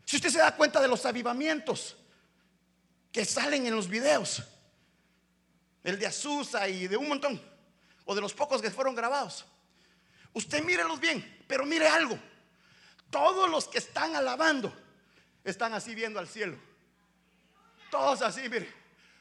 Si 0.05 0.17
usted 0.17 0.29
se 0.29 0.37
da 0.37 0.55
cuenta 0.55 0.79
de 0.79 0.87
los 0.87 1.05
avivamientos 1.05 1.97
que 3.11 3.25
salen 3.25 3.65
en 3.65 3.75
los 3.75 3.87
videos, 3.87 4.43
el 5.83 5.99
de 5.99 6.07
Azusa 6.07 6.67
y 6.69 6.87
de 6.87 6.95
un 6.95 7.07
montón, 7.07 7.41
o 8.05 8.13
de 8.13 8.21
los 8.21 8.33
pocos 8.33 8.61
que 8.61 8.69
fueron 8.69 8.95
grabados, 8.95 9.45
usted 10.33 10.63
mírelos 10.63 10.99
bien, 10.99 11.43
pero 11.47 11.65
mire 11.65 11.87
algo. 11.87 12.19
Todos 13.09 13.49
los 13.49 13.67
que 13.67 13.79
están 13.79 14.15
alabando 14.15 14.73
están 15.43 15.73
así 15.73 15.95
viendo 15.95 16.19
al 16.19 16.27
cielo. 16.27 16.57
Todos 17.89 18.21
así, 18.21 18.41
mire. 18.49 18.71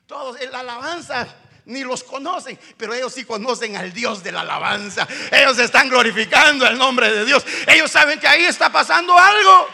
Todos 0.06 0.40
en 0.40 0.52
la 0.52 0.60
alabanza 0.60 1.26
ni 1.66 1.82
los 1.82 2.04
conocen, 2.04 2.58
pero 2.76 2.92
ellos 2.92 3.14
sí 3.14 3.24
conocen 3.24 3.76
al 3.76 3.92
Dios 3.92 4.22
de 4.22 4.32
la 4.32 4.42
alabanza. 4.42 5.08
Ellos 5.30 5.58
están 5.58 5.88
glorificando 5.88 6.66
el 6.66 6.76
nombre 6.76 7.10
de 7.10 7.24
Dios. 7.24 7.44
Ellos 7.66 7.90
saben 7.90 8.20
que 8.20 8.26
ahí 8.26 8.44
está 8.44 8.70
pasando 8.70 9.18
algo. 9.18 9.68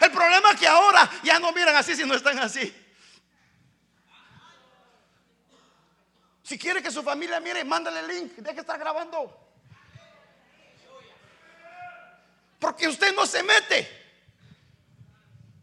El 0.00 0.10
problema 0.10 0.50
es 0.52 0.60
que 0.60 0.66
ahora 0.66 1.08
ya 1.22 1.38
no 1.38 1.52
miran 1.52 1.76
así 1.76 1.94
si 1.94 2.04
no 2.04 2.14
están 2.14 2.38
así. 2.38 2.74
Si 6.42 6.58
quiere 6.58 6.82
que 6.82 6.90
su 6.90 7.02
familia 7.02 7.38
mire, 7.38 7.62
mándale 7.64 8.00
el 8.00 8.08
link, 8.08 8.32
deje 8.36 8.54
que 8.54 8.60
estar 8.62 8.78
grabando. 8.78 9.48
Porque 12.58 12.88
usted 12.88 13.14
no 13.14 13.26
se 13.26 13.42
mete. 13.42 14.00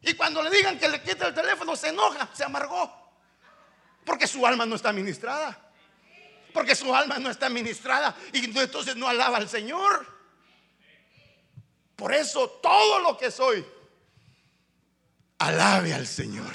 Y 0.02 0.14
cuando 0.14 0.42
le 0.42 0.50
digan 0.50 0.80
que 0.80 0.88
le 0.88 1.02
quite 1.02 1.26
el 1.26 1.34
teléfono, 1.34 1.76
se 1.76 1.90
enoja, 1.90 2.30
se 2.34 2.44
amargó. 2.44 3.12
Porque 4.06 4.28
su 4.28 4.46
alma 4.46 4.66
no 4.66 4.76
está 4.76 4.94
ministrada. 4.94 5.60
Porque 6.54 6.76
su 6.76 6.96
alma 6.96 7.20
no 7.20 7.30
está 7.30 7.50
ministrada 7.50 8.16
y 8.32 8.46
entonces 8.46 8.96
no 8.96 9.08
alaba 9.08 9.38
al 9.38 9.50
Señor. 9.50 10.08
Por 11.96 12.14
eso 12.14 12.50
todo 12.62 13.00
lo 13.00 13.18
que 13.18 13.30
soy 13.30 13.66
Alabe 15.40 15.94
al 15.94 16.08
Señor. 16.08 16.52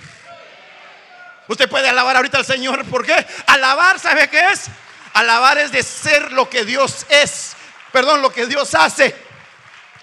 Usted 1.49 1.69
puede 1.69 1.89
alabar 1.89 2.17
ahorita 2.17 2.39
al 2.39 2.47
Señor. 2.47 2.85
¿Por 2.87 3.05
qué? 3.05 3.27
Alabar, 3.47 3.99
¿sabe 3.99 4.29
qué 4.29 4.41
es? 4.49 4.67
Alabar 5.15 5.59
es 5.59 5.73
de 5.73 5.83
ser 5.83 6.33
lo 6.33 6.49
que 6.49 6.65
Dios 6.65 7.07
es. 7.09 7.55
Perdón, 7.93 8.23
lo 8.23 8.33
que 8.33 8.47
Dios 8.47 8.75
hace. 8.75 9.15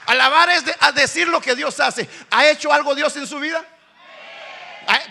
Alabar 0.06 0.50
es 0.50 0.64
decir 0.96 1.28
lo 1.28 1.42
que 1.42 1.56
Dios 1.56 1.80
hace. 1.80 2.08
¿Ha 2.32 2.48
hecho 2.48 2.72
algo 2.72 2.96
Dios 2.96 3.16
en 3.18 3.28
su 3.28 3.40
vida? 3.40 3.64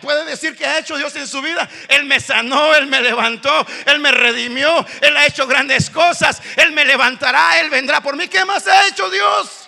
Puede 0.00 0.24
decir 0.24 0.56
que 0.56 0.66
ha 0.66 0.78
hecho 0.78 0.96
Dios 0.96 1.14
en 1.16 1.26
su 1.26 1.40
vida. 1.40 1.68
Él 1.88 2.04
me 2.04 2.20
sanó, 2.20 2.74
Él 2.74 2.86
me 2.86 3.00
levantó, 3.00 3.66
Él 3.86 4.00
me 4.00 4.10
redimió, 4.10 4.84
Él 5.00 5.16
ha 5.16 5.26
hecho 5.26 5.46
grandes 5.46 5.90
cosas, 5.90 6.42
Él 6.56 6.72
me 6.72 6.84
levantará, 6.84 7.60
Él 7.60 7.70
vendrá 7.70 8.00
por 8.00 8.16
mí. 8.16 8.28
¿Qué 8.28 8.44
más 8.44 8.66
ha 8.66 8.86
hecho 8.88 9.08
Dios? 9.10 9.67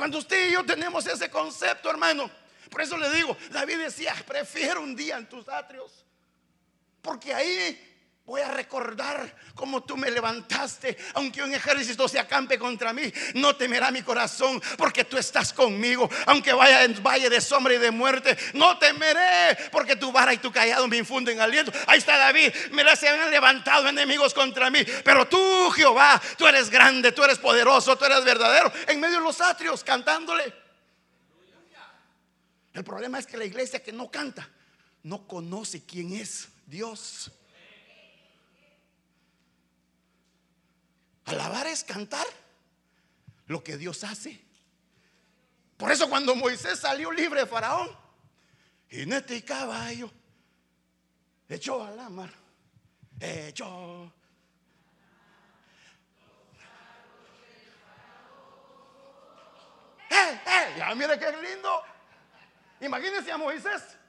Cuando 0.00 0.16
usted 0.16 0.48
y 0.48 0.52
yo 0.52 0.64
tenemos 0.64 1.06
ese 1.06 1.28
concepto, 1.28 1.90
hermano, 1.90 2.30
por 2.70 2.80
eso 2.80 2.96
le 2.96 3.10
digo, 3.10 3.36
David 3.50 3.80
decía, 3.80 4.14
prefiero 4.26 4.80
un 4.80 4.96
día 4.96 5.18
en 5.18 5.28
tus 5.28 5.46
atrios, 5.46 6.06
porque 7.02 7.34
ahí 7.34 7.89
Voy 8.30 8.42
a 8.42 8.52
recordar 8.52 9.34
cómo 9.56 9.82
tú 9.82 9.96
me 9.96 10.08
levantaste, 10.08 10.96
aunque 11.14 11.42
un 11.42 11.52
ejército 11.52 12.06
se 12.06 12.16
acampe 12.16 12.60
contra 12.60 12.92
mí, 12.92 13.12
no 13.34 13.56
temerá 13.56 13.90
mi 13.90 14.02
corazón, 14.02 14.62
porque 14.78 15.02
tú 15.02 15.18
estás 15.18 15.52
conmigo. 15.52 16.08
Aunque 16.26 16.52
vaya 16.52 16.84
en 16.84 17.02
valle 17.02 17.28
de 17.28 17.40
sombra 17.40 17.74
y 17.74 17.78
de 17.78 17.90
muerte, 17.90 18.38
no 18.54 18.78
temeré, 18.78 19.58
porque 19.72 19.96
tu 19.96 20.12
vara 20.12 20.32
y 20.32 20.38
tu 20.38 20.52
callado 20.52 20.86
me 20.86 20.98
infunden 20.98 21.40
aliento. 21.40 21.72
Ahí 21.88 21.98
está 21.98 22.16
David, 22.18 22.54
mira, 22.70 22.94
se 22.94 23.08
han 23.08 23.32
levantado 23.32 23.88
enemigos 23.88 24.32
contra 24.32 24.70
mí, 24.70 24.78
pero 25.04 25.26
tú, 25.26 25.68
Jehová, 25.72 26.22
tú 26.38 26.46
eres 26.46 26.70
grande, 26.70 27.10
tú 27.10 27.24
eres 27.24 27.36
poderoso, 27.36 27.98
tú 27.98 28.04
eres 28.04 28.24
verdadero, 28.24 28.72
en 28.86 29.00
medio 29.00 29.18
de 29.18 29.24
los 29.24 29.40
atrios, 29.40 29.82
cantándole. 29.82 30.54
El 32.74 32.84
problema 32.84 33.18
es 33.18 33.26
que 33.26 33.36
la 33.36 33.44
iglesia 33.44 33.82
que 33.82 33.90
no 33.90 34.08
canta, 34.08 34.48
no 35.02 35.26
conoce 35.26 35.84
quién 35.84 36.12
es 36.12 36.46
Dios. 36.64 37.32
Alabar 41.30 41.68
es 41.68 41.84
cantar 41.84 42.26
lo 43.46 43.62
que 43.62 43.76
Dios 43.76 44.02
hace. 44.02 44.44
Por 45.76 45.92
eso 45.92 46.10
cuando 46.10 46.34
Moisés 46.34 46.80
salió 46.80 47.12
libre 47.12 47.40
de 47.40 47.46
Faraón, 47.46 47.88
jinete 48.88 49.36
y 49.36 49.42
caballo, 49.42 50.10
echó 51.48 51.84
a 51.84 51.92
la 51.92 52.08
mar, 52.08 52.30
echó. 53.20 54.12
¡Eh, 60.10 60.40
eh! 60.46 60.74
Ya 60.78 60.92
mire 60.96 61.16
qué 61.16 61.30
lindo. 61.30 61.82
Imagínense 62.80 63.30
a 63.30 63.38
Moisés. 63.38 63.99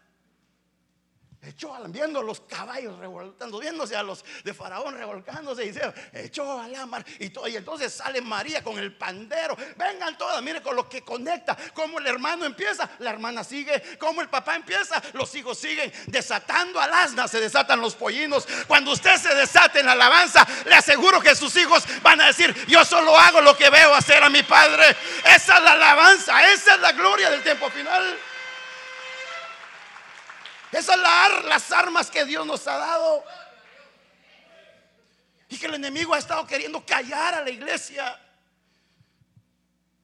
Echó 1.43 1.75
viendo 1.88 2.21
los 2.21 2.41
caballos 2.41 2.99
revoltando, 2.99 3.58
viéndose 3.58 3.95
a 3.95 4.04
los 4.04 4.23
de 4.43 4.54
Faraón 4.54 4.95
revolcándose 4.95 5.65
y 5.65 5.71
dice, 5.71 5.91
echó 6.13 6.60
a 6.60 6.67
la 6.67 6.86
mar 6.86 7.04
y, 7.17 7.30
todo, 7.32 7.47
y 7.47 7.56
entonces 7.56 7.91
sale 7.91 8.21
María 8.21 8.63
con 8.63 8.77
el 8.77 8.95
pandero. 8.95 9.58
Vengan 9.75 10.15
todas, 10.19 10.39
mire 10.43 10.62
con 10.62 10.75
lo 10.75 10.88
que 10.88 11.01
conecta, 11.01 11.58
como 11.73 11.97
el 11.97 12.06
hermano 12.06 12.45
empieza, 12.45 12.88
la 12.99 13.10
hermana 13.10 13.43
sigue, 13.43 13.97
como 13.97 14.21
el 14.21 14.30
papá 14.30 14.56
empieza, 14.56 15.01
los 15.13 15.34
hijos 15.34 15.58
siguen, 15.58 15.91
desatando 16.06 16.80
al 16.80 16.93
asna 16.93 17.27
se 17.27 17.39
desatan 17.39 17.82
los 17.82 17.95
pollinos. 17.95 18.47
Cuando 18.67 18.91
usted 18.91 19.17
se 19.17 19.34
desate 19.34 19.80
en 19.80 19.88
la 19.88 19.93
alabanza, 19.93 20.45
le 20.65 20.75
aseguro 20.75 21.21
que 21.21 21.36
sus 21.36 21.56
hijos 21.56 21.84
van 22.04 22.21
a 22.21 22.27
decir, 22.27 22.54
yo 22.67 22.86
solo 22.86 23.17
hago 23.17 23.41
lo 23.41 23.58
que 23.58 23.71
veo 23.71 23.95
hacer 23.95 24.23
a 24.23 24.30
mi 24.30 24.43
padre. 24.43 24.95
Esa 25.25 25.58
es 25.58 25.63
la 25.63 25.71
alabanza, 25.71 26.51
esa 26.51 26.75
es 26.75 26.82
la 26.82 26.91
gloria 26.91 27.32
del 27.32 27.41
tiempo 27.41 27.67
final. 27.71 28.15
Esas 30.72 30.86
son 30.86 31.02
la- 31.02 31.44
las 31.48 31.72
armas 31.72 32.10
que 32.10 32.26
Dios 32.26 32.46
nos 32.46 32.66
ha 32.68 32.78
dado. 32.78 33.24
Y 35.50 35.58
que 35.58 35.66
el 35.66 35.76
enemigo 35.76 36.14
ha 36.14 36.18
estado 36.20 36.48
queriendo 36.48 36.86
callar 36.86 37.36
a 37.36 37.42
la 37.42 37.50
iglesia. 37.50 38.18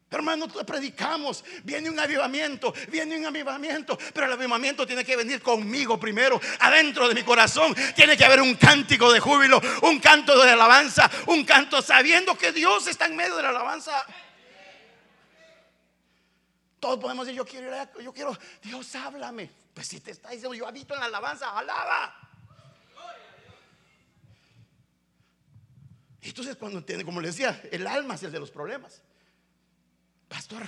Hermano, 0.10 0.48
predicamos, 0.48 1.44
viene 1.64 1.90
un 1.90 2.00
avivamiento, 2.00 2.74
viene 2.90 3.18
un 3.18 3.26
avivamiento, 3.26 3.98
pero 4.14 4.26
el 4.26 4.34
avivamiento 4.34 4.88
tiene 4.88 5.04
que 5.04 5.18
venir 5.18 5.42
conmigo 5.42 6.00
primero, 6.00 6.40
adentro 6.60 7.10
de 7.10 7.14
mi 7.16 7.24
corazón. 7.24 7.76
Tiene 7.94 8.16
que 8.16 8.24
haber 8.24 8.42
un 8.42 8.56
cántico 8.56 9.12
de 9.12 9.20
júbilo, 9.20 9.62
un 9.82 10.00
canto 10.00 10.42
de 10.42 10.52
alabanza, 10.52 11.10
un 11.28 11.44
canto 11.44 11.82
sabiendo 11.82 12.38
que 12.38 12.54
Dios 12.54 12.88
está 12.88 13.06
en 13.06 13.18
medio 13.18 13.36
de 13.36 13.44
la 13.44 13.50
alabanza. 13.50 14.02
Todos 16.80 17.00
podemos 17.00 17.26
decir, 17.26 17.38
yo 17.38 17.46
quiero 17.46 17.68
ir 17.68 17.74
a- 17.74 17.92
yo 18.02 18.14
quiero, 18.14 18.38
Dios 18.62 18.96
háblame. 18.96 19.50
Pues 19.78 19.90
si 19.90 20.00
te 20.00 20.10
está 20.10 20.32
diciendo, 20.32 20.56
yo 20.56 20.68
habito 20.68 20.96
en 20.96 21.02
la 21.02 21.06
alabanza, 21.06 21.56
alaba. 21.56 22.12
Entonces 26.20 26.56
cuando 26.56 26.80
entiende, 26.80 27.06
como 27.06 27.22
le 27.22 27.28
decía, 27.28 27.62
el 27.72 27.86
alma 27.86 28.16
es 28.16 28.24
el 28.24 28.32
de 28.32 28.40
los 28.40 28.50
problemas. 28.50 29.04
Pastor, 30.28 30.64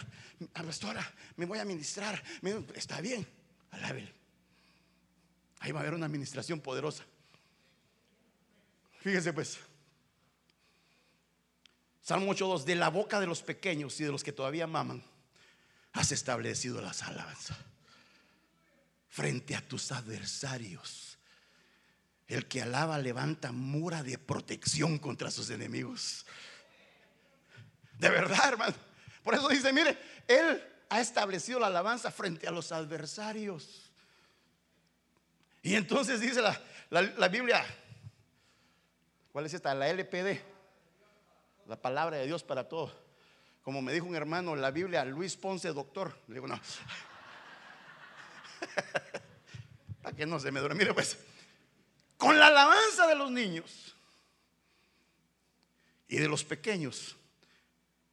ah, 0.53 0.61
pastora, 0.61 1.11
me 1.37 1.47
voy 1.47 1.57
a 1.57 1.65
ministrar. 1.65 2.23
Está 2.75 3.01
bien, 3.01 3.27
alábele. 3.71 4.13
Ahí 5.61 5.71
va 5.71 5.79
a 5.79 5.81
haber 5.81 5.95
una 5.95 6.05
administración 6.05 6.61
poderosa. 6.61 7.03
Fíjese 8.99 9.33
pues. 9.33 9.57
Salmo 12.03 12.31
8.2, 12.31 12.63
de 12.63 12.75
la 12.75 12.89
boca 12.89 13.19
de 13.19 13.25
los 13.25 13.41
pequeños 13.41 13.99
y 13.99 14.03
de 14.03 14.11
los 14.11 14.23
que 14.23 14.33
todavía 14.33 14.67
maman, 14.67 15.03
has 15.93 16.11
establecido 16.11 16.79
las 16.79 17.01
alabanzas 17.01 17.57
frente 19.09 19.55
a 19.55 19.67
tus 19.67 19.91
adversarios. 19.91 21.17
El 22.27 22.47
que 22.47 22.61
alaba 22.61 22.97
levanta 22.99 23.51
mura 23.51 24.03
de 24.03 24.17
protección 24.19 24.99
contra 24.99 25.31
sus 25.31 25.49
enemigos. 25.49 26.25
De 27.97 28.09
verdad, 28.09 28.47
hermano. 28.49 28.75
Por 29.23 29.33
eso 29.33 29.49
dice, 29.49 29.73
mire, 29.73 29.97
Él 30.27 30.63
ha 30.89 31.01
establecido 31.01 31.59
la 31.59 31.67
alabanza 31.67 32.11
frente 32.11 32.47
a 32.47 32.51
los 32.51 32.71
adversarios. 32.71 33.91
Y 35.61 35.75
entonces 35.75 36.21
dice 36.21 36.41
la, 36.41 36.59
la- 36.89 37.01
la 37.01 37.27
Biblia, 37.27 37.65
¿cuál 39.31 39.45
es 39.45 39.53
esta? 39.53 39.73
La 39.75 39.89
LPD, 39.89 40.39
la 41.67 41.81
palabra 41.81 42.17
de 42.17 42.25
Dios 42.27 42.43
para 42.43 42.67
todo. 42.69 42.93
Como 43.63 43.81
me 43.81 43.91
dijo 43.91 44.05
un 44.05 44.15
hermano, 44.15 44.55
la 44.55 44.71
Biblia, 44.71 45.03
Luis 45.03 45.35
Ponce, 45.35 45.67
doctor. 45.73 46.17
Le 46.27 46.35
digo, 46.35 46.47
no. 46.47 46.59
Para 50.01 50.15
que 50.15 50.25
no 50.25 50.39
se 50.39 50.51
me 50.51 50.59
duele. 50.59 50.75
Mire, 50.75 50.93
pues, 50.93 51.17
con 52.17 52.37
la 52.39 52.47
alabanza 52.47 53.07
de 53.07 53.15
los 53.15 53.31
niños 53.31 53.95
y 56.07 56.17
de 56.17 56.27
los 56.27 56.43
pequeños, 56.43 57.15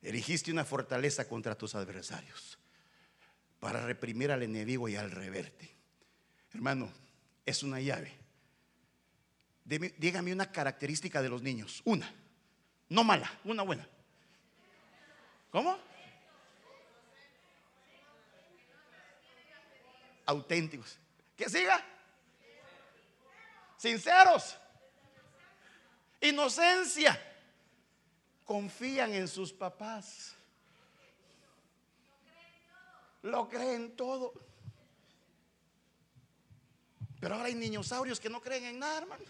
erigiste 0.03 0.51
una 0.53 0.65
fortaleza 0.65 1.29
contra 1.29 1.57
tus 1.57 1.75
adversarios 1.75 2.59
para 3.61 3.85
reprimir 3.85 4.31
al 4.31 4.43
enemigo 4.43 4.89
y 4.89 4.97
al 4.97 5.11
reverte. 5.11 5.75
Hermano, 6.53 6.91
es 7.45 7.63
una 7.63 7.81
llave. 7.81 8.13
Deme- 9.65 9.95
dígame 9.99 10.33
una 10.33 10.53
característica 10.53 11.23
de 11.23 11.29
los 11.29 11.43
niños. 11.43 11.83
Una. 11.85 12.13
No 12.89 13.03
mala, 13.03 13.31
una 13.45 13.63
buena. 13.63 13.89
¿Cómo? 15.51 15.77
Auténticos. 20.27 20.99
Que 21.37 21.49
siga. 21.49 21.83
Sinceros. 23.77 24.57
Inocencia. 26.21 27.21
Confían 28.45 29.13
en 29.15 29.29
sus 29.29 29.53
papás. 29.53 30.35
Lo 33.23 33.49
creen 33.49 33.97
todo. 33.97 34.33
Pero 37.21 37.35
ahora 37.35 37.47
hay 37.47 37.55
niñosaurios 37.55 38.21
que 38.21 38.29
no 38.29 38.41
creen 38.41 38.65
en 38.65 38.79
nada, 38.79 38.99
hermano. 38.99 39.25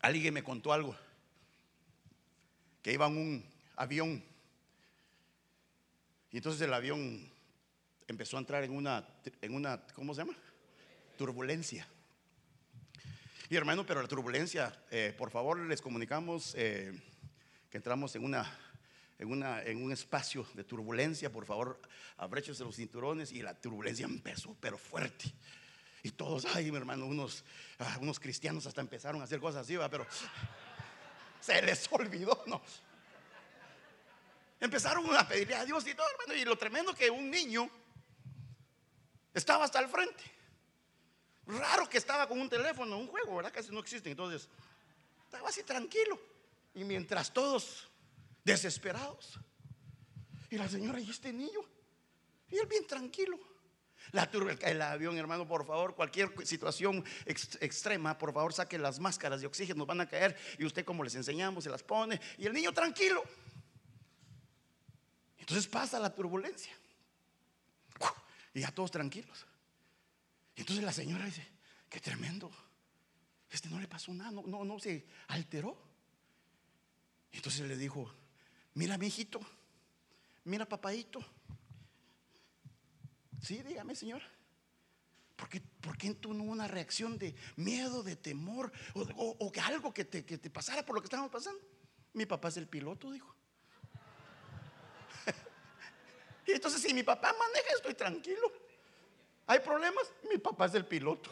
Alguien 0.00 0.32
me 0.32 0.42
contó 0.42 0.72
algo. 0.72 0.96
Que 2.88 2.94
iba 2.94 3.06
un 3.06 3.44
avión. 3.76 4.24
Y 6.30 6.38
entonces 6.38 6.62
el 6.62 6.72
avión 6.72 7.30
empezó 8.06 8.38
a 8.38 8.40
entrar 8.40 8.64
en 8.64 8.72
una, 8.72 9.06
en 9.42 9.54
una, 9.54 9.82
¿cómo 9.88 10.14
se 10.14 10.22
llama? 10.22 10.34
Turbulencia. 11.18 11.86
Y 13.50 13.56
hermano, 13.56 13.84
pero 13.84 14.00
la 14.00 14.08
turbulencia, 14.08 14.74
eh, 14.90 15.14
por 15.18 15.30
favor 15.30 15.58
les 15.66 15.82
comunicamos 15.82 16.54
eh, 16.56 16.98
que 17.68 17.76
entramos 17.76 18.16
en 18.16 18.24
una, 18.24 18.50
en 19.18 19.32
una, 19.32 19.62
en 19.64 19.82
un 19.82 19.92
espacio 19.92 20.46
de 20.54 20.64
turbulencia. 20.64 21.30
Por 21.30 21.44
favor, 21.44 21.78
abréchense 22.16 22.64
los 22.64 22.76
cinturones 22.76 23.32
y 23.32 23.42
la 23.42 23.52
turbulencia 23.52 24.06
empezó, 24.06 24.56
pero 24.62 24.78
fuerte. 24.78 25.30
Y 26.02 26.12
todos, 26.12 26.46
ay, 26.54 26.70
mi 26.70 26.78
hermano, 26.78 27.04
unos, 27.04 27.44
ah, 27.80 27.98
unos 28.00 28.18
cristianos 28.18 28.66
hasta 28.66 28.80
empezaron 28.80 29.20
a 29.20 29.24
hacer 29.24 29.40
cosas 29.40 29.66
así, 29.66 29.76
pero 29.90 30.06
se 31.40 31.62
les 31.62 31.88
olvidó, 31.92 32.42
no. 32.46 32.62
Empezaron 34.60 35.14
a 35.16 35.26
pedirle 35.26 35.54
a 35.54 35.64
Dios 35.64 35.86
y 35.86 35.94
todo, 35.94 36.06
hermano. 36.10 36.40
Y 36.40 36.44
lo 36.44 36.56
tremendo 36.58 36.94
que 36.94 37.10
un 37.10 37.30
niño 37.30 37.70
estaba 39.32 39.64
hasta 39.64 39.78
el 39.78 39.88
frente. 39.88 40.24
Raro 41.46 41.88
que 41.88 41.98
estaba 41.98 42.28
con 42.28 42.40
un 42.40 42.48
teléfono, 42.48 42.98
un 42.98 43.06
juego, 43.06 43.36
¿verdad? 43.36 43.52
Casi 43.52 43.70
no 43.70 43.80
existe. 43.80 44.10
Entonces, 44.10 44.48
estaba 45.24 45.48
así 45.48 45.62
tranquilo. 45.62 46.20
Y 46.74 46.84
mientras 46.84 47.32
todos 47.32 47.88
desesperados. 48.44 49.38
Y 50.50 50.56
la 50.56 50.68
señora, 50.68 51.00
¿y 51.00 51.08
este 51.08 51.32
niño? 51.32 51.60
Y 52.50 52.58
él 52.58 52.66
bien 52.66 52.86
tranquilo. 52.86 53.38
La 54.12 54.30
turba, 54.30 54.52
el, 54.52 54.82
avión, 54.82 55.16
hermano, 55.18 55.46
por 55.46 55.66
favor, 55.66 55.94
cualquier 55.94 56.32
situación 56.46 57.04
ex- 57.26 57.58
extrema, 57.60 58.16
por 58.16 58.32
favor, 58.32 58.52
saque 58.52 58.78
las 58.78 58.98
máscaras 59.00 59.40
de 59.40 59.46
oxígeno, 59.46 59.84
van 59.86 60.00
a 60.00 60.08
caer. 60.08 60.36
Y 60.58 60.64
usted, 60.64 60.84
como 60.84 61.04
les 61.04 61.14
enseñamos, 61.14 61.64
se 61.64 61.70
las 61.70 61.82
pone. 61.82 62.20
Y 62.38 62.46
el 62.46 62.52
niño 62.52 62.72
tranquilo. 62.72 63.22
Entonces 65.38 65.66
pasa 65.66 65.98
la 65.98 66.14
turbulencia. 66.14 66.72
Y 68.54 68.60
ya 68.60 68.70
todos 68.72 68.90
tranquilos. 68.90 69.46
Entonces 70.56 70.84
la 70.84 70.92
señora 70.92 71.24
dice, 71.24 71.46
qué 71.88 72.00
tremendo. 72.00 72.50
Este 73.50 73.68
no 73.68 73.78
le 73.80 73.88
pasó 73.88 74.12
nada, 74.12 74.30
no, 74.30 74.42
no, 74.46 74.64
no 74.64 74.78
se 74.78 75.06
alteró. 75.28 75.80
Entonces 77.32 77.66
le 77.66 77.76
dijo, 77.76 78.12
mira, 78.74 78.98
mi 78.98 79.06
hijito, 79.06 79.40
mira, 80.44 80.66
papadito. 80.66 81.24
Sí, 83.40 83.62
dígame, 83.62 83.94
señora. 83.94 84.26
¿Por 85.36 85.48
qué, 85.48 85.62
por 85.80 85.96
qué 85.96 86.14
tú 86.14 86.34
no 86.34 86.44
hubo 86.44 86.52
una 86.52 86.66
reacción 86.66 87.16
de 87.16 87.34
miedo, 87.56 88.02
de 88.02 88.16
temor 88.16 88.72
o 88.94 89.52
que 89.52 89.60
algo 89.60 89.94
que 89.94 90.04
te, 90.04 90.24
que 90.24 90.36
te 90.36 90.50
pasara 90.50 90.84
por 90.84 90.96
lo 90.96 91.00
que 91.00 91.06
estábamos 91.06 91.30
pasando? 91.30 91.60
Mi 92.12 92.26
papá 92.26 92.48
es 92.48 92.56
el 92.56 92.66
piloto, 92.66 93.10
dijo. 93.12 93.32
y 96.46 96.52
entonces, 96.52 96.82
si 96.82 96.92
mi 96.92 97.04
papá 97.04 97.32
maneja, 97.32 97.74
estoy 97.76 97.94
tranquilo. 97.94 98.52
¿Hay 99.46 99.60
problemas? 99.60 100.12
Mi 100.28 100.38
papá 100.38 100.66
es 100.66 100.74
el 100.74 100.84
piloto. 100.84 101.30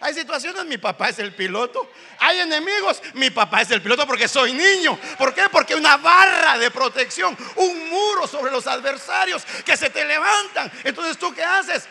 Hay 0.00 0.14
situaciones, 0.14 0.64
mi 0.66 0.78
papá 0.78 1.10
es 1.10 1.18
el 1.18 1.34
piloto. 1.34 1.90
Hay 2.18 2.38
enemigos, 2.38 3.02
mi 3.14 3.30
papá 3.30 3.62
es 3.62 3.70
el 3.70 3.82
piloto 3.82 4.06
porque 4.06 4.28
soy 4.28 4.52
niño. 4.52 4.98
¿Por 5.18 5.34
qué? 5.34 5.42
Porque 5.50 5.74
una 5.74 5.96
barra 5.98 6.58
de 6.58 6.70
protección, 6.70 7.36
un 7.56 7.90
muro 7.90 8.26
sobre 8.26 8.50
los 8.50 8.66
adversarios 8.66 9.44
que 9.64 9.76
se 9.76 9.90
te 9.90 10.04
levantan. 10.04 10.70
Entonces, 10.84 11.18
¿tú 11.18 11.34
qué 11.34 11.44
haces? 11.44 11.86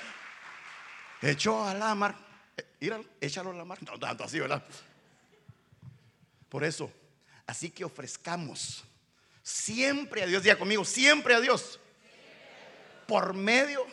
Echó 1.21 1.63
a 1.63 1.73
la 1.73 1.93
mar. 1.95 2.15
Eh, 2.57 3.03
échalo 3.21 3.51
a 3.51 3.53
la 3.53 3.65
mar. 3.65 3.77
No 3.83 3.99
tanto 3.99 4.23
así, 4.23 4.39
¿verdad? 4.39 4.63
Por 6.49 6.63
eso, 6.63 6.91
así 7.45 7.69
que 7.69 7.85
ofrezcamos 7.85 8.83
Siempre 9.49 10.21
a 10.21 10.27
Dios, 10.27 10.43
diga 10.43 10.59
conmigo, 10.59 10.85
siempre 10.85 11.33
a 11.33 11.41
Dios. 11.41 11.79
Por 13.07 13.33
medio 13.33 13.83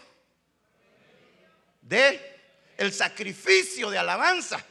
de 1.81 2.36
el 2.77 2.93
sacrificio 2.93 3.91
de 3.91 3.99
alabanza. 3.99 4.65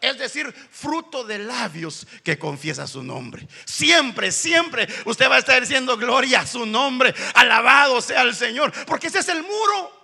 Es 0.00 0.16
decir, 0.18 0.52
fruto 0.52 1.24
de 1.24 1.38
labios 1.38 2.06
que 2.22 2.38
confiesa 2.38 2.86
su 2.86 3.02
nombre. 3.02 3.48
Siempre, 3.64 4.30
siempre 4.30 4.86
usted 5.04 5.28
va 5.28 5.36
a 5.36 5.38
estar 5.40 5.60
diciendo 5.60 5.96
gloria 5.96 6.40
a 6.40 6.46
su 6.46 6.64
nombre. 6.64 7.14
Alabado 7.34 8.00
sea 8.00 8.22
el 8.22 8.34
Señor. 8.34 8.72
Porque 8.86 9.08
ese 9.08 9.18
es 9.18 9.28
el 9.28 9.42
muro. 9.42 9.98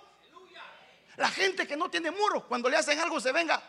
La 1.17 1.29
gente 1.29 1.65
que 1.65 1.77
no 1.77 1.89
tiene 1.89 2.11
muro, 2.11 2.45
cuando 2.45 2.69
le 2.69 2.75
hacen 2.75 2.99
algo 2.99 3.21
se 3.21 3.31
venga. 3.31 3.63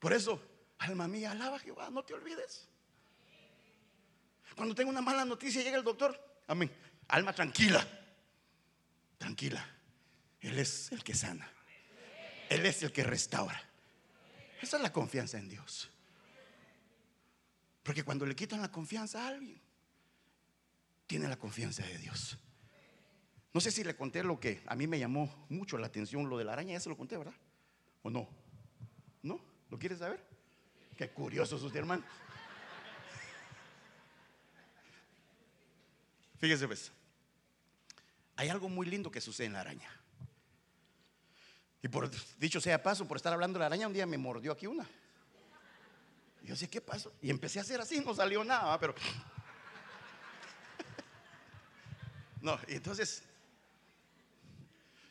Por 0.00 0.12
eso, 0.12 0.40
alma 0.78 1.06
mía, 1.06 1.30
alaba 1.30 1.56
a 1.56 1.60
Jehová, 1.60 1.88
no 1.90 2.04
te 2.04 2.14
olvides. 2.14 2.68
Cuando 4.56 4.74
tengo 4.74 4.90
una 4.90 5.02
mala 5.02 5.24
noticia 5.24 5.62
llega 5.62 5.76
el 5.76 5.84
doctor, 5.84 6.18
amén. 6.48 6.72
Alma 7.08 7.32
tranquila, 7.32 7.86
tranquila. 9.18 9.75
Él 10.40 10.58
es 10.58 10.92
el 10.92 11.02
que 11.02 11.14
sana. 11.14 11.50
Él 12.48 12.64
es 12.64 12.82
el 12.82 12.92
que 12.92 13.02
restaura. 13.02 13.60
Esa 14.60 14.76
es 14.76 14.82
la 14.82 14.92
confianza 14.92 15.38
en 15.38 15.48
Dios. 15.48 15.90
Porque 17.82 18.02
cuando 18.02 18.26
le 18.26 18.34
quitan 18.34 18.60
la 18.60 18.70
confianza 18.70 19.24
a 19.24 19.28
alguien, 19.28 19.60
tiene 21.06 21.28
la 21.28 21.36
confianza 21.36 21.84
de 21.84 21.98
Dios. 21.98 22.38
No 23.52 23.60
sé 23.60 23.70
si 23.70 23.84
le 23.84 23.96
conté 23.96 24.22
lo 24.22 24.38
que 24.38 24.62
a 24.66 24.74
mí 24.74 24.86
me 24.86 24.98
llamó 24.98 25.46
mucho 25.48 25.78
la 25.78 25.86
atención, 25.86 26.28
lo 26.28 26.36
de 26.36 26.44
la 26.44 26.52
araña, 26.52 26.72
ya 26.72 26.80
se 26.80 26.88
lo 26.88 26.96
conté, 26.96 27.16
¿verdad? 27.16 27.34
¿O 28.02 28.10
no? 28.10 28.28
¿No? 29.22 29.40
¿Lo 29.70 29.78
quieres 29.78 30.00
saber? 30.00 30.22
Qué 30.96 31.08
curioso 31.10 31.56
usted, 31.56 31.78
hermano. 31.78 32.04
Fíjese, 36.38 36.66
pues, 36.66 36.92
hay 38.36 38.48
algo 38.48 38.68
muy 38.68 38.86
lindo 38.86 39.10
que 39.10 39.20
sucede 39.20 39.46
en 39.46 39.54
la 39.54 39.60
araña. 39.60 39.95
Y 41.86 41.88
por 41.88 42.10
dicho 42.36 42.60
sea 42.60 42.82
paso, 42.82 43.06
por 43.06 43.16
estar 43.16 43.32
hablando 43.32 43.60
de 43.60 43.60
la 43.60 43.66
araña, 43.66 43.86
un 43.86 43.92
día 43.92 44.06
me 44.06 44.18
mordió 44.18 44.50
aquí 44.50 44.66
una. 44.66 44.84
Y 46.42 46.48
yo 46.48 46.56
sé, 46.56 46.68
¿qué 46.68 46.80
pasó? 46.80 47.12
Y 47.22 47.30
empecé 47.30 47.60
a 47.60 47.62
hacer 47.62 47.80
así, 47.80 48.00
no 48.00 48.12
salió 48.12 48.42
nada, 48.42 48.76
pero. 48.80 48.92
No, 52.42 52.58
y 52.66 52.74
entonces, 52.74 53.22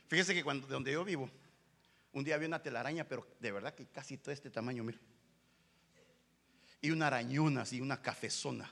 fíjese 0.10 0.34
que 0.34 0.44
cuando 0.44 0.68
de 0.68 0.74
donde 0.74 0.92
yo 0.92 1.06
vivo, 1.06 1.30
un 2.12 2.24
día 2.26 2.36
había 2.36 2.48
una 2.48 2.62
telaraña, 2.62 3.06
pero 3.06 3.26
de 3.40 3.52
verdad 3.54 3.74
que 3.74 3.86
casi 3.88 4.18
todo 4.18 4.34
este 4.34 4.50
tamaño, 4.50 4.84
mire. 4.84 5.00
Y 6.82 6.92
una 6.92 7.08
arañuna, 7.08 7.62
así, 7.62 7.80
una 7.80 8.02
cafezona. 8.02 8.70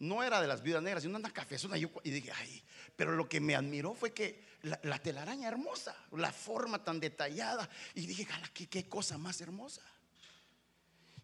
No 0.00 0.22
era 0.22 0.40
de 0.40 0.48
las 0.48 0.62
vidas 0.62 0.82
negras, 0.82 1.02
sino 1.02 1.18
una 1.18 1.30
cafezona. 1.30 1.76
Y, 1.76 2.10
dije, 2.10 2.32
ay, 2.32 2.64
pero 2.96 3.12
lo 3.12 3.28
que 3.28 3.38
me 3.38 3.54
admiró 3.54 3.94
fue 3.94 4.12
que 4.12 4.42
la, 4.62 4.98
telaraña 4.98 5.46
hermosa, 5.46 5.94
la 6.12 6.32
forma 6.32 6.82
tan 6.82 6.98
detallada. 6.98 7.68
Y 7.94 8.06
dije, 8.06 8.26
¿qué, 8.54 8.66
qué 8.66 8.88
cosa 8.88 9.18
más 9.18 9.42
hermosa. 9.42 9.82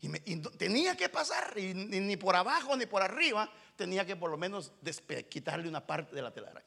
Y, 0.02 0.36
tenía 0.58 0.94
que 0.94 1.08
pasar, 1.08 1.56
y 1.56 1.72
ni, 1.72 2.16
por 2.18 2.36
abajo 2.36 2.76
ni 2.76 2.84
por 2.84 3.02
arriba, 3.02 3.50
tenía 3.76 4.04
que 4.04 4.14
por 4.14 4.30
lo 4.30 4.36
menos 4.36 4.72
quitarle 5.30 5.68
una 5.68 5.86
parte 5.86 6.14
de 6.14 6.20
la 6.20 6.32
telaraña. 6.32 6.66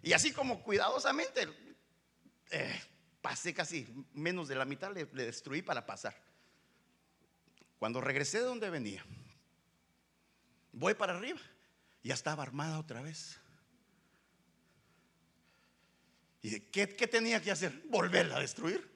Y 0.00 0.12
así 0.12 0.32
como 0.32 0.62
cuidadosamente, 0.62 1.48
eh, 2.52 2.80
pasé 3.20 3.52
casi 3.52 3.88
menos 4.12 4.46
de 4.46 4.54
la 4.54 4.64
mitad, 4.64 4.94
le, 4.94 5.08
le 5.12 5.24
destruí 5.24 5.60
para 5.60 5.84
pasar. 5.84 6.16
Cuando 7.80 8.00
regresé 8.00 8.38
de 8.38 8.44
donde 8.44 8.70
venía, 8.70 9.04
voy 10.76 10.94
para 10.94 11.16
arriba, 11.16 11.40
ya 12.02 12.14
estaba 12.14 12.42
armada 12.42 12.78
otra 12.78 13.02
vez. 13.02 13.40
¿Y 16.42 16.60
qué, 16.60 16.86
tenía 16.86 17.42
que 17.42 17.50
hacer? 17.50 17.82
Volverla 17.86 18.36
a 18.36 18.40
destruir. 18.40 18.88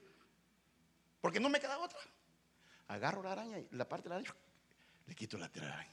Porque 1.19 1.39
no 1.39 1.49
me 1.49 1.59
queda 1.59 1.77
otra. 1.79 1.99
Agarro 2.87 3.21
la 3.21 3.33
araña 3.33 3.59
y 3.59 3.67
la 3.71 3.87
parte 3.87 4.03
de 4.03 4.09
la 4.09 4.15
araña, 4.15 4.35
le 5.05 5.15
quito 5.15 5.37
la 5.37 5.49
telaraña. 5.49 5.89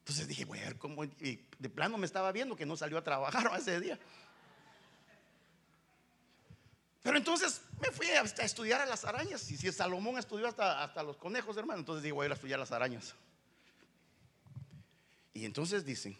Entonces 0.00 0.28
dije, 0.28 0.44
voy 0.44 0.60
a 0.60 0.64
ver 0.64 0.78
cómo. 0.78 1.04
Y 1.04 1.48
de 1.58 1.68
plano 1.68 1.98
me 1.98 2.06
estaba 2.06 2.30
viendo 2.30 2.54
que 2.54 2.66
no 2.66 2.76
salió 2.76 2.98
a 2.98 3.02
trabajar 3.02 3.50
ese 3.58 3.80
día. 3.80 3.98
Pero 7.02 7.16
entonces 7.16 7.62
me 7.80 7.90
fui 7.90 8.06
a 8.08 8.22
estudiar 8.22 8.80
a 8.80 8.86
las 8.86 9.04
arañas. 9.04 9.50
Y 9.50 9.56
si 9.56 9.72
Salomón 9.72 10.18
estudió 10.18 10.46
hasta, 10.46 10.84
hasta 10.84 11.02
los 11.02 11.16
conejos, 11.16 11.56
hermano, 11.56 11.80
entonces 11.80 12.02
digo, 12.02 12.16
voy 12.16 12.24
a 12.24 12.26
ir 12.26 12.32
a 12.32 12.34
estudiar 12.34 12.58
las 12.58 12.70
arañas. 12.70 13.14
Y 15.38 15.44
entonces 15.44 15.84
dicen 15.84 16.18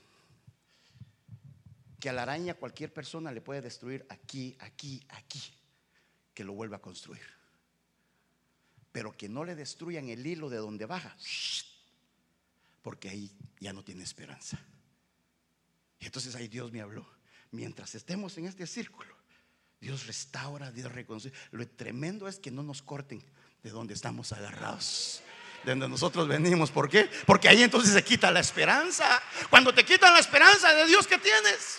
que 1.99 2.09
a 2.09 2.13
la 2.13 2.23
araña 2.23 2.55
cualquier 2.55 2.93
persona 2.93 3.33
le 3.33 3.41
puede 3.41 3.61
destruir 3.61 4.07
aquí, 4.09 4.57
aquí, 4.61 5.05
aquí, 5.09 5.43
que 6.33 6.45
lo 6.45 6.53
vuelva 6.53 6.77
a 6.77 6.81
construir. 6.81 7.27
Pero 8.93 9.11
que 9.11 9.29
no 9.29 9.43
le 9.43 9.57
destruyan 9.57 10.09
el 10.09 10.25
hilo 10.25 10.49
de 10.49 10.59
donde 10.59 10.87
baja, 10.87 11.17
porque 12.81 13.09
ahí 13.09 13.37
ya 13.59 13.73
no 13.73 13.83
tiene 13.83 14.05
esperanza. 14.05 14.65
Y 15.99 16.07
entonces 16.07 16.37
ahí 16.37 16.47
Dios 16.47 16.71
me 16.71 16.81
habló. 16.81 17.05
Mientras 17.51 17.97
estemos 17.97 18.39
en 18.39 18.45
este 18.47 18.69
círculo, 18.69 19.17
Dios 19.81 20.07
restaura, 20.07 20.71
Dios 20.71 20.93
reconoce. 20.93 21.33
Lo 21.51 21.67
tremendo 21.67 22.29
es 22.29 22.39
que 22.39 22.53
no 22.53 22.63
nos 22.63 22.83
corten 22.83 23.21
de 23.65 23.71
donde 23.71 23.95
estamos 23.95 24.33
agarrados 24.33 25.25
de 25.69 25.73
donde 25.75 25.89
nosotros 25.89 26.27
venimos. 26.27 26.71
¿Por 26.71 26.89
qué? 26.89 27.11
Porque 27.27 27.49
ahí 27.49 27.63
entonces 27.63 27.93
se 27.93 28.03
quita 28.03 28.31
la 28.31 28.41
esperanza. 28.41 29.23
Cuando 29.51 29.75
te 29.75 29.85
quitan 29.85 30.13
la 30.15 30.19
esperanza 30.19 30.73
de 30.73 30.87
Dios 30.87 31.07
que 31.07 31.19
tienes. 31.19 31.79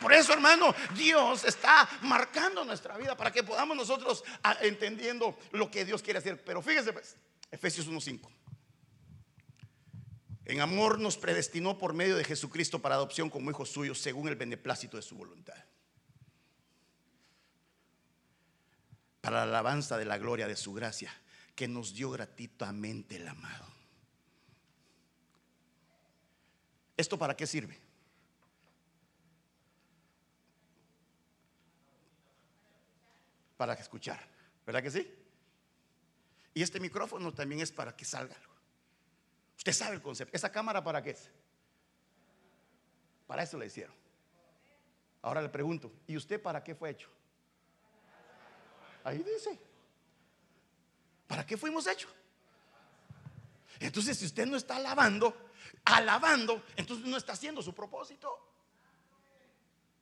Por 0.00 0.12
eso, 0.12 0.32
hermano, 0.32 0.74
Dios 0.94 1.44
está 1.44 1.88
marcando 2.02 2.64
nuestra 2.64 2.96
vida 2.96 3.16
para 3.16 3.32
que 3.32 3.42
podamos 3.42 3.76
nosotros 3.76 4.24
ah, 4.42 4.56
entendiendo 4.62 5.36
lo 5.52 5.70
que 5.70 5.84
Dios 5.84 6.02
quiere 6.02 6.20
hacer. 6.20 6.42
Pero 6.42 6.62
fíjese, 6.62 6.92
pues, 6.92 7.16
Efesios 7.50 7.86
1:5. 7.88 8.30
En 10.46 10.60
amor 10.60 10.98
nos 10.98 11.18
predestinó 11.18 11.76
por 11.76 11.92
medio 11.92 12.16
de 12.16 12.24
Jesucristo 12.24 12.80
para 12.80 12.94
adopción 12.94 13.28
como 13.28 13.50
hijos 13.50 13.68
suyos, 13.68 13.98
según 13.98 14.28
el 14.28 14.36
beneplácito 14.36 14.96
de 14.96 15.02
su 15.02 15.16
voluntad. 15.16 15.62
Para 19.20 19.38
la 19.38 19.42
alabanza 19.42 19.98
de 19.98 20.06
la 20.06 20.16
gloria 20.16 20.46
de 20.46 20.56
su 20.56 20.72
gracia, 20.72 21.12
que 21.58 21.66
nos 21.66 21.92
dio 21.92 22.12
gratuitamente 22.12 23.16
el 23.16 23.26
amado. 23.26 23.66
¿Esto 26.96 27.18
para 27.18 27.36
qué 27.36 27.48
sirve? 27.48 27.76
para 33.56 33.72
escuchar. 33.72 34.20
¿Verdad 34.64 34.84
que 34.84 34.90
sí? 34.92 35.12
Y 36.54 36.62
este 36.62 36.78
micrófono 36.78 37.34
también 37.34 37.60
es 37.60 37.72
para 37.72 37.96
que 37.96 38.04
salga. 38.04 38.36
Usted 39.56 39.72
sabe 39.72 39.96
el 39.96 40.00
concepto. 40.00 40.36
¿Esa 40.36 40.52
cámara 40.52 40.84
para 40.84 41.02
qué 41.02 41.10
es? 41.10 41.28
Para 43.26 43.42
eso 43.42 43.58
le 43.58 43.66
hicieron. 43.66 43.96
Ahora 45.22 45.42
le 45.42 45.48
pregunto, 45.48 45.92
¿y 46.06 46.16
usted 46.16 46.40
para 46.40 46.62
qué 46.62 46.76
fue 46.76 46.90
hecho? 46.90 47.08
Ahí 49.02 49.18
dice. 49.18 49.67
¿Para 51.28 51.46
qué 51.46 51.56
fuimos 51.56 51.86
hechos? 51.86 52.10
Entonces, 53.78 54.18
si 54.18 54.26
usted 54.26 54.46
no 54.46 54.56
está 54.56 54.76
alabando, 54.76 55.52
alabando, 55.84 56.64
entonces 56.74 57.06
no 57.06 57.16
está 57.16 57.34
haciendo 57.34 57.62
su 57.62 57.72
propósito. 57.72 58.36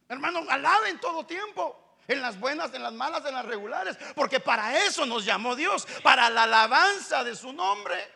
Hermano, 0.09 0.45
alabe 0.49 0.89
en 0.89 1.01
todo 1.01 1.27
tiempo. 1.27 1.83
En 2.09 2.23
las 2.23 2.39
buenas, 2.39 2.73
en 2.73 2.85
las 2.85 2.93
malas, 2.93 3.27
en 3.27 3.35
las 3.35 3.45
regulares. 3.45 3.99
Porque 4.15 4.39
para 4.39 4.85
eso 4.85 5.05
nos 5.05 5.25
llamó 5.25 5.57
Dios. 5.57 5.87
Para 6.05 6.31
la 6.31 6.45
alabanza 6.45 7.25
de 7.25 7.35
su 7.35 7.53
nombre. 7.53 8.15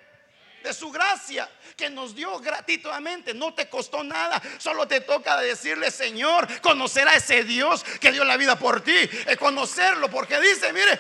De 0.63 0.73
su 0.73 0.93
gracia 0.93 1.51
que 1.77 1.91
nos 1.91 2.15
dio 2.15 2.39
gratuitamente. 2.39 3.35
No 3.35 3.53
te 3.53 3.69
costó 3.69 4.05
nada. 4.05 4.41
Solo 4.59 4.87
te 4.87 5.01
toca 5.01 5.41
decirle, 5.41 5.91
Señor, 5.91 6.61
conocer 6.61 7.09
a 7.09 7.15
ese 7.15 7.43
Dios 7.43 7.83
que 8.01 8.13
dio 8.13 8.25
la 8.25 8.37
vida 8.37 8.57
por 8.57 8.81
ti. 8.81 8.97
Y 9.31 9.37
conocerlo. 9.37 10.09
Porque 10.09 10.41
dice, 10.41 10.73
mire, 10.73 10.97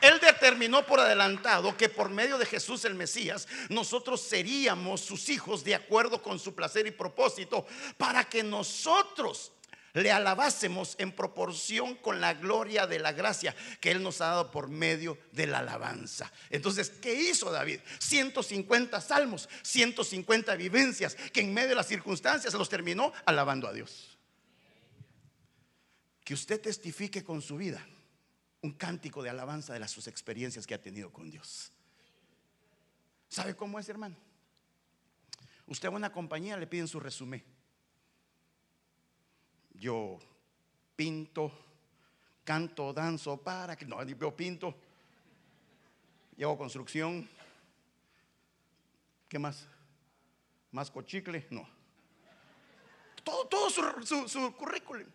él 0.00 0.18
determinó 0.20 0.86
por 0.86 1.00
adelantado 1.00 1.76
que 1.76 1.88
por 1.88 2.08
medio 2.10 2.38
de 2.38 2.46
Jesús 2.46 2.84
el 2.84 2.94
Mesías 2.94 3.48
nosotros 3.68 4.20
seríamos 4.22 5.00
sus 5.00 5.28
hijos 5.28 5.64
de 5.64 5.74
acuerdo 5.74 6.22
con 6.22 6.38
su 6.38 6.54
placer 6.54 6.86
y 6.86 6.90
propósito 6.90 7.66
para 7.96 8.24
que 8.24 8.42
nosotros 8.42 9.52
le 9.94 10.12
alabásemos 10.12 10.94
en 10.98 11.12
proporción 11.12 11.96
con 11.96 12.20
la 12.20 12.34
gloria 12.34 12.86
de 12.86 12.98
la 12.98 13.12
gracia 13.12 13.56
que 13.80 13.90
Él 13.90 14.02
nos 14.02 14.20
ha 14.20 14.26
dado 14.26 14.50
por 14.50 14.68
medio 14.68 15.18
de 15.32 15.46
la 15.46 15.58
alabanza. 15.58 16.30
Entonces, 16.50 16.90
¿qué 16.90 17.14
hizo 17.14 17.50
David? 17.50 17.80
150 17.98 19.00
salmos, 19.00 19.48
150 19.62 20.54
vivencias 20.56 21.16
que 21.32 21.40
en 21.40 21.52
medio 21.54 21.70
de 21.70 21.74
las 21.76 21.88
circunstancias 21.88 22.54
los 22.54 22.68
terminó 22.68 23.12
alabando 23.24 23.66
a 23.66 23.72
Dios. 23.72 24.16
Que 26.22 26.34
usted 26.34 26.60
testifique 26.60 27.24
con 27.24 27.40
su 27.40 27.56
vida 27.56 27.84
un 28.62 28.72
cántico 28.72 29.22
de 29.22 29.30
alabanza 29.30 29.72
de 29.72 29.80
las 29.80 29.90
sus 29.90 30.06
experiencias 30.08 30.66
que 30.66 30.74
ha 30.74 30.82
tenido 30.82 31.12
con 31.12 31.30
Dios. 31.30 31.72
¿Sabe 33.28 33.54
cómo 33.54 33.78
es, 33.78 33.88
hermano? 33.88 34.16
Usted 35.66 35.88
a 35.88 35.90
una 35.90 36.10
compañía 36.10 36.56
le 36.56 36.66
piden 36.66 36.88
su 36.88 36.98
resumen. 36.98 37.44
Yo 39.74 40.18
pinto, 40.96 41.52
canto, 42.42 42.92
danzo, 42.92 43.36
para 43.36 43.76
que 43.76 43.84
no, 43.84 44.02
yo 44.02 44.34
pinto, 44.36 44.74
hago 46.40 46.58
construcción. 46.58 47.28
¿Qué 49.28 49.38
más? 49.38 49.66
¿Más 50.72 50.90
cochicle? 50.90 51.46
No. 51.50 51.68
Todo, 53.22 53.46
todo 53.46 53.68
su, 53.68 54.54
currículum. 54.56 55.06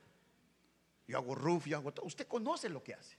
Yo 1.08 1.17
hago 1.17 1.36
roof, 1.36 1.65
yo 1.65 1.77
hago 1.77 1.91
todo. 1.91 2.06
Usted 2.06 2.27
conoce 2.27 2.69
lo 2.69 2.84
que 2.84 2.93
hace. 2.93 3.17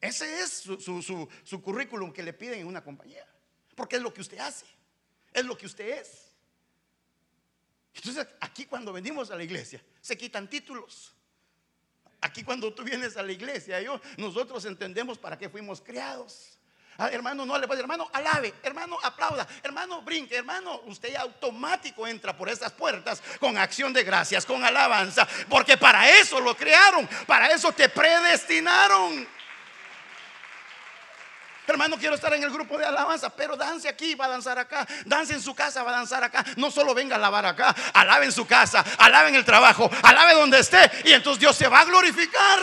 Ese 0.00 0.42
es 0.42 0.50
su, 0.52 1.28
su 1.44 1.62
currículum 1.62 2.12
que 2.12 2.22
le 2.22 2.32
piden 2.32 2.60
en 2.60 2.66
una 2.66 2.82
compañía. 2.82 3.26
Porque 3.74 3.96
es 3.96 4.02
lo 4.02 4.12
que 4.12 4.20
usted 4.20 4.38
hace. 4.38 4.66
Es 5.32 5.44
lo 5.44 5.56
que 5.56 5.66
usted 5.66 6.00
es. 6.00 6.28
Entonces 7.94 8.26
aquí 8.40 8.64
cuando 8.66 8.92
venimos 8.92 9.30
a 9.30 9.36
la 9.36 9.42
iglesia 9.42 9.82
se 10.00 10.16
quitan 10.16 10.48
títulos. 10.48 11.14
Aquí 12.20 12.42
cuando 12.42 12.72
tú 12.72 12.82
vienes 12.82 13.16
a 13.16 13.22
la 13.22 13.30
iglesia, 13.30 13.80
yo, 13.80 14.00
nosotros 14.16 14.64
entendemos 14.64 15.18
para 15.18 15.38
qué 15.38 15.48
fuimos 15.48 15.80
criados. 15.80 16.58
Ah, 17.00 17.10
hermano, 17.12 17.46
no 17.46 17.56
le 17.56 17.68
puede, 17.68 17.80
hermano, 17.80 18.10
alabe, 18.12 18.52
hermano, 18.64 18.98
aplauda, 19.04 19.46
hermano, 19.62 20.02
brinque, 20.02 20.34
hermano, 20.34 20.80
usted 20.86 21.14
automático 21.14 22.08
entra 22.08 22.36
por 22.36 22.48
esas 22.48 22.72
puertas 22.72 23.22
con 23.38 23.56
acción 23.56 23.92
de 23.92 24.02
gracias, 24.02 24.44
con 24.44 24.64
alabanza, 24.64 25.28
porque 25.48 25.76
para 25.76 26.10
eso 26.18 26.40
lo 26.40 26.56
crearon, 26.56 27.08
para 27.24 27.52
eso 27.52 27.70
te 27.70 27.88
predestinaron. 27.88 29.28
Hermano, 31.68 31.98
quiero 31.98 32.14
estar 32.14 32.32
en 32.32 32.42
el 32.42 32.50
grupo 32.50 32.78
de 32.78 32.86
alabanza, 32.86 33.28
pero 33.28 33.54
dance 33.54 33.86
aquí, 33.86 34.14
va 34.14 34.24
a 34.24 34.28
danzar 34.28 34.58
acá. 34.58 34.88
Dance 35.04 35.34
en 35.34 35.42
su 35.42 35.54
casa, 35.54 35.82
va 35.82 35.90
a 35.90 35.96
danzar 35.96 36.24
acá. 36.24 36.42
No 36.56 36.70
solo 36.70 36.94
venga 36.94 37.16
a 37.16 37.18
alabar 37.18 37.44
acá, 37.44 37.76
alabe 37.92 38.24
en 38.24 38.32
su 38.32 38.46
casa, 38.46 38.80
alabe 38.98 39.28
en 39.28 39.34
el 39.34 39.44
trabajo, 39.44 39.90
alabe 40.02 40.32
donde 40.32 40.60
esté. 40.60 40.90
Y 41.04 41.12
entonces 41.12 41.40
Dios 41.40 41.54
se 41.54 41.68
va 41.68 41.80
a 41.80 41.84
glorificar. 41.84 42.58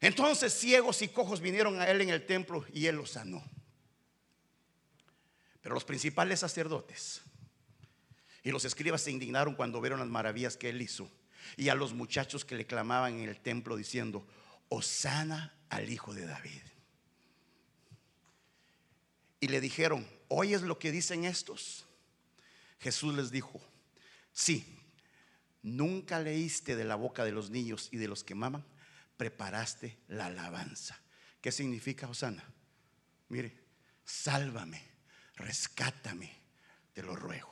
Entonces 0.00 0.54
ciegos 0.58 1.02
y 1.02 1.08
cojos 1.08 1.42
vinieron 1.42 1.82
a 1.82 1.88
él 1.88 2.00
en 2.00 2.08
el 2.08 2.24
templo 2.24 2.64
y 2.72 2.86
él 2.86 2.96
los 2.96 3.10
sanó. 3.10 3.44
Pero 5.60 5.74
los 5.74 5.84
principales 5.84 6.40
sacerdotes 6.40 7.20
y 8.42 8.50
los 8.50 8.64
escribas 8.64 9.02
se 9.02 9.10
indignaron 9.10 9.54
cuando 9.54 9.80
vieron 9.80 10.00
las 10.00 10.08
maravillas 10.08 10.56
que 10.56 10.68
él 10.68 10.82
hizo. 10.82 11.10
Y 11.56 11.68
a 11.68 11.74
los 11.74 11.92
muchachos 11.92 12.44
que 12.44 12.56
le 12.56 12.66
clamaban 12.66 13.14
en 13.18 13.28
el 13.28 13.40
templo 13.40 13.76
diciendo, 13.76 14.26
Osana 14.68 15.54
al 15.68 15.90
hijo 15.90 16.14
de 16.14 16.26
David. 16.26 16.62
Y 19.40 19.48
le 19.48 19.60
dijeron, 19.60 20.06
¿oyes 20.28 20.62
lo 20.62 20.78
que 20.78 20.92
dicen 20.92 21.24
estos? 21.24 21.86
Jesús 22.78 23.14
les 23.14 23.30
dijo, 23.30 23.60
sí, 24.32 24.64
nunca 25.62 26.20
leíste 26.20 26.76
de 26.76 26.84
la 26.84 26.96
boca 26.96 27.24
de 27.24 27.32
los 27.32 27.50
niños 27.50 27.88
y 27.92 27.96
de 27.96 28.08
los 28.08 28.24
que 28.24 28.34
maman, 28.34 28.64
preparaste 29.16 29.98
la 30.08 30.26
alabanza. 30.26 31.00
¿Qué 31.40 31.52
significa 31.52 32.08
Osana? 32.08 32.44
Mire, 33.28 33.56
sálvame, 34.04 34.82
rescátame, 35.36 36.32
te 36.92 37.02
lo 37.02 37.16
ruego. 37.16 37.51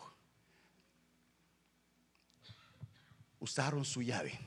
Usaron 3.41 3.85
su 3.85 4.03
llave. 4.03 4.39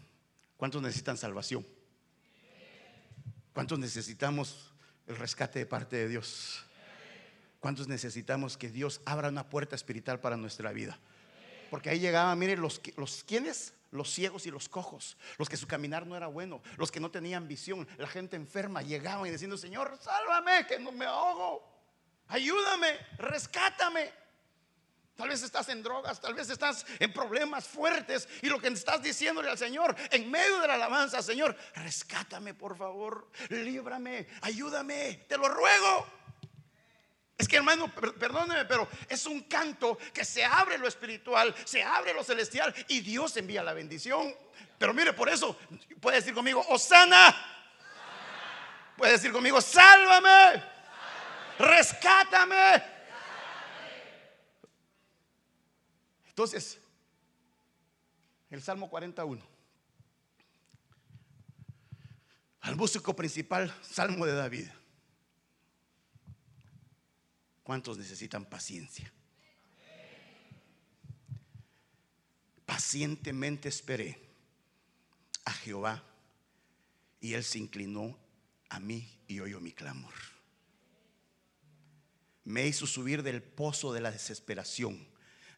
¿Cuántos 0.56 0.82
necesitan 0.82 1.18
salvación? 1.18 1.66
¿Cuántos 3.54 3.78
necesitamos 3.78 4.74
el 5.08 5.18
rescate 5.18 5.60
de 5.60 5.66
parte 5.66 5.98
de 5.98 6.08
Dios? 6.08 6.64
¿Cuántos 7.60 7.88
necesitamos 7.88 8.58
que 8.58 8.70
Dios 8.70 9.02
abra 9.06 9.30
una 9.30 9.50
puerta 9.50 9.76
espiritual 9.76 10.20
para 10.20 10.38
nuestra 10.38 10.72
vida? 10.72 10.98
Porque 11.70 11.90
ahí 11.90 12.00
llegaban, 12.00 12.38
miren, 12.38 12.62
los, 12.62 12.82
los 12.98 13.24
quienes, 13.24 13.74
los 13.92 14.12
ciegos 14.12 14.46
y 14.46 14.52
los 14.52 14.70
cojos, 14.70 15.18
los 15.38 15.50
que 15.50 15.58
su 15.58 15.68
caminar 15.68 16.06
no 16.06 16.16
era 16.16 16.28
bueno, 16.28 16.62
los 16.78 16.92
que 16.92 17.00
no 17.00 17.10
tenían 17.10 17.48
visión, 17.48 17.88
la 17.98 18.08
gente 18.08 18.36
enferma, 18.36 18.82
llegaban 18.82 19.28
y 19.28 19.32
diciendo, 19.32 19.58
Señor, 19.58 19.98
sálvame, 20.02 20.68
que 20.68 20.80
no 20.80 20.92
me 20.92 21.06
ahogo, 21.06 21.64
ayúdame, 22.28 22.98
rescátame. 23.18 24.23
Tal 25.16 25.30
vez 25.30 25.44
estás 25.44 25.70
en 25.70 25.84
drogas, 25.84 26.20
tal 26.20 26.34
vez 26.34 26.50
estás 26.50 26.86
en 27.00 27.14
problemas 27.14 27.68
fuertes 27.68 28.28
y 28.42 28.48
lo 28.48 28.60
que 28.60 28.70
estás 28.70 29.02
diciéndole 29.02 29.50
al 29.50 29.58
Señor 29.58 29.96
en 30.10 30.30
medio 30.30 30.60
de 30.60 30.68
la 30.68 30.74
alabanza, 30.74 31.22
Señor, 31.22 31.56
rescátame 31.76 32.56
por 32.56 32.76
favor, 32.76 33.30
líbrame, 33.50 34.28
ayúdame, 34.42 35.26
te 35.28 35.38
lo 35.38 35.48
ruego. 35.50 36.08
Es 37.38 37.48
que 37.48 37.58
hermano, 37.58 37.94
perdóneme, 37.94 38.66
pero 38.66 38.88
es 39.08 39.26
un 39.28 39.42
canto 39.44 39.98
que 40.14 40.26
se 40.26 40.44
abre 40.44 40.80
lo 40.80 40.88
espiritual, 40.88 41.54
se 41.64 41.84
abre 41.84 42.14
lo 42.14 42.24
celestial 42.24 42.74
y 42.88 43.02
Dios 43.02 43.38
envía 43.38 43.62
la 43.64 43.74
bendición. 43.74 44.34
Pero 44.80 44.94
mire, 44.94 45.14
por 45.14 45.30
eso 45.30 45.58
puede 46.02 46.18
decir 46.18 46.34
conmigo, 46.34 46.66
Osana. 46.70 47.36
Puede 48.98 49.14
decir 49.14 49.32
conmigo, 49.32 49.62
sálvame, 49.62 50.64
rescátame. 51.60 52.93
Entonces, 56.34 56.80
el 58.50 58.60
Salmo 58.64 58.90
41. 58.90 59.40
Al 62.62 62.76
músico 62.76 63.16
principal, 63.16 63.72
Salmo 63.84 64.26
de 64.26 64.34
David. 64.34 64.68
¿Cuántos 67.62 68.00
necesitan 68.00 68.46
paciencia? 68.46 69.14
Pacientemente 72.66 73.70
esperé 73.70 74.20
a 75.46 75.54
Jehová 75.54 76.04
y 77.22 77.36
él 77.36 77.44
se 77.44 77.60
inclinó 77.60 78.18
a 78.70 78.80
mí 78.80 79.08
y 79.28 79.40
oyó 79.40 79.60
mi 79.60 79.72
clamor. 79.72 80.16
Me 82.44 82.66
hizo 82.66 82.88
subir 82.88 83.22
del 83.22 83.44
pozo 83.44 83.94
de 83.94 84.02
la 84.02 84.10
desesperación 84.10 85.13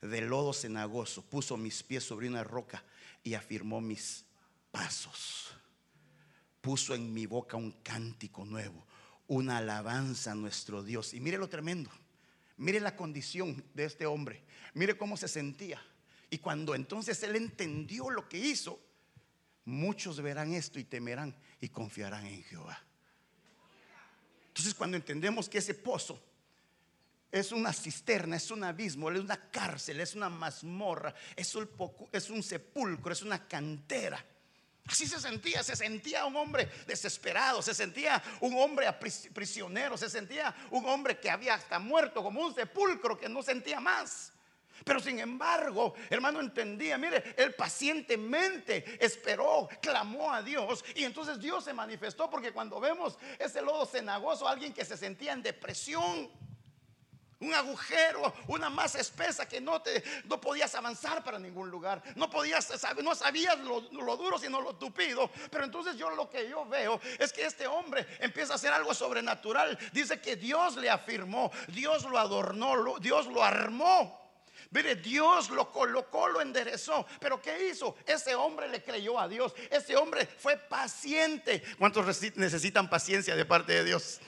de 0.07 0.21
lodo 0.21 0.53
cenagoso, 0.53 1.23
puso 1.23 1.57
mis 1.57 1.83
pies 1.83 2.03
sobre 2.03 2.27
una 2.27 2.43
roca 2.43 2.83
y 3.23 3.33
afirmó 3.33 3.81
mis 3.81 4.25
pasos. 4.71 5.53
Puso 6.61 6.95
en 6.95 7.13
mi 7.13 7.25
boca 7.25 7.57
un 7.57 7.71
cántico 7.83 8.45
nuevo, 8.45 8.85
una 9.27 9.57
alabanza 9.57 10.31
a 10.31 10.35
nuestro 10.35 10.83
Dios. 10.83 11.13
Y 11.13 11.19
mire 11.19 11.37
lo 11.37 11.47
tremendo, 11.47 11.91
mire 12.57 12.79
la 12.79 12.95
condición 12.95 13.63
de 13.73 13.85
este 13.85 14.05
hombre, 14.05 14.43
mire 14.73 14.97
cómo 14.97 15.17
se 15.17 15.27
sentía. 15.27 15.81
Y 16.29 16.39
cuando 16.39 16.75
entonces 16.75 17.21
él 17.23 17.35
entendió 17.35 18.09
lo 18.09 18.27
que 18.27 18.37
hizo, 18.37 18.79
muchos 19.65 20.21
verán 20.21 20.53
esto 20.53 20.79
y 20.79 20.83
temerán 20.83 21.35
y 21.61 21.69
confiarán 21.69 22.25
en 22.25 22.43
Jehová. 22.43 22.81
Entonces 24.47 24.73
cuando 24.73 24.97
entendemos 24.97 25.49
que 25.49 25.57
ese 25.57 25.73
pozo 25.73 26.21
es 27.39 27.51
una 27.51 27.73
cisterna, 27.73 28.37
es 28.37 28.49
un 28.49 28.63
abismo, 28.63 29.11
es 29.11 29.19
una 29.19 29.49
cárcel, 29.51 29.99
es 29.99 30.15
una 30.15 30.29
mazmorra, 30.29 31.13
es 31.35 31.53
un, 31.53 32.41
sepulcro, 32.41 33.11
es 33.11 33.21
una 33.23 33.45
cantera. 33.45 34.23
Así 34.87 35.05
se 35.05 35.19
sentía, 35.19 35.61
se 35.61 35.75
sentía 35.75 36.25
un 36.25 36.35
hombre 36.37 36.69
desesperado, 36.87 37.61
se 37.61 37.73
sentía 37.73 38.23
un 38.39 38.57
hombre 38.57 38.87
prisionero, 39.33 39.97
se 39.97 40.09
sentía 40.09 40.55
un 40.71 40.85
hombre 40.85 41.19
que 41.19 41.29
había 41.29 41.55
hasta 41.55 41.77
muerto, 41.77 42.23
como 42.23 42.39
un 42.39 42.55
sepulcro 42.55 43.17
que 43.17 43.27
no 43.27 43.43
sentía 43.43 43.81
más. 43.81 44.31
Pero 44.85 45.01
sin 45.01 45.19
embargo, 45.19 45.93
hermano, 46.09 46.39
entendía, 46.39 46.97
mire, 46.97 47.35
él 47.37 47.53
pacientemente 47.55 48.97
esperó, 49.03 49.67
clamó 49.81 50.31
a 50.31 50.41
Dios 50.41 50.85
y 50.95 51.03
entonces 51.03 51.39
Dios 51.39 51.65
se 51.65 51.73
manifestó 51.73 52.29
porque 52.29 52.53
cuando 52.53 52.79
vemos 52.79 53.17
ese 53.39 53.61
lodo 53.61 53.85
cenagoso, 53.85 54.47
alguien 54.47 54.73
que 54.73 54.85
se 54.85 54.95
sentía 54.95 55.33
en 55.33 55.41
depresión, 55.41 56.29
un 57.39 57.53
agujero, 57.53 58.33
una 58.47 58.69
masa 58.69 58.99
espesa 58.99 59.47
que 59.47 59.59
no 59.59 59.81
te 59.81 60.03
no 60.25 60.39
podías 60.39 60.73
avanzar 60.75 61.23
para 61.23 61.37
ningún 61.37 61.69
lugar. 61.69 62.01
No 62.15 62.29
podías 62.29 62.69
no 63.03 63.15
sabías 63.15 63.57
lo, 63.59 63.81
duro 63.81 64.37
sino 64.39 64.61
lo 64.61 64.75
tupido. 64.75 65.29
Pero 65.51 65.63
entonces 65.63 65.97
yo 65.97 66.09
lo 66.11 66.29
que 66.29 66.49
yo 66.49 66.65
veo 66.65 66.99
es 67.19 67.33
que 67.33 67.45
este 67.45 67.67
hombre 67.67 68.05
empieza 68.19 68.53
a 68.53 68.55
hacer 68.55 68.71
algo 68.71 68.93
sobrenatural. 68.93 69.77
Dice 69.91 70.21
que 70.21 70.35
Dios 70.35 70.75
le 70.77 70.89
afirmó, 70.89 71.51
Dios 71.67 72.03
lo 72.05 72.17
adornó, 72.17 72.97
Dios 72.99 73.27
lo 73.27 73.43
armó. 73.43 74.21
Mire, 74.71 74.95
Dios 74.95 75.49
lo 75.51 75.71
colocó, 75.71 76.27
lo 76.27 76.41
enderezó. 76.41 77.05
Pero 77.19 77.41
¿qué 77.41 77.69
hizo? 77.69 77.95
Ese 78.05 78.35
hombre 78.35 78.67
le 78.67 78.83
creyó 78.83 79.19
a 79.19 79.27
Dios. 79.27 79.53
Ese 79.69 79.95
hombre 79.95 80.25
fue 80.25 80.57
paciente. 80.57 81.63
¿Cuántos 81.77 82.05
necesitan 82.35 82.89
paciencia 82.89 83.35
de 83.35 83.45
parte 83.45 83.73
de 83.73 83.83
Dios? 83.83 84.19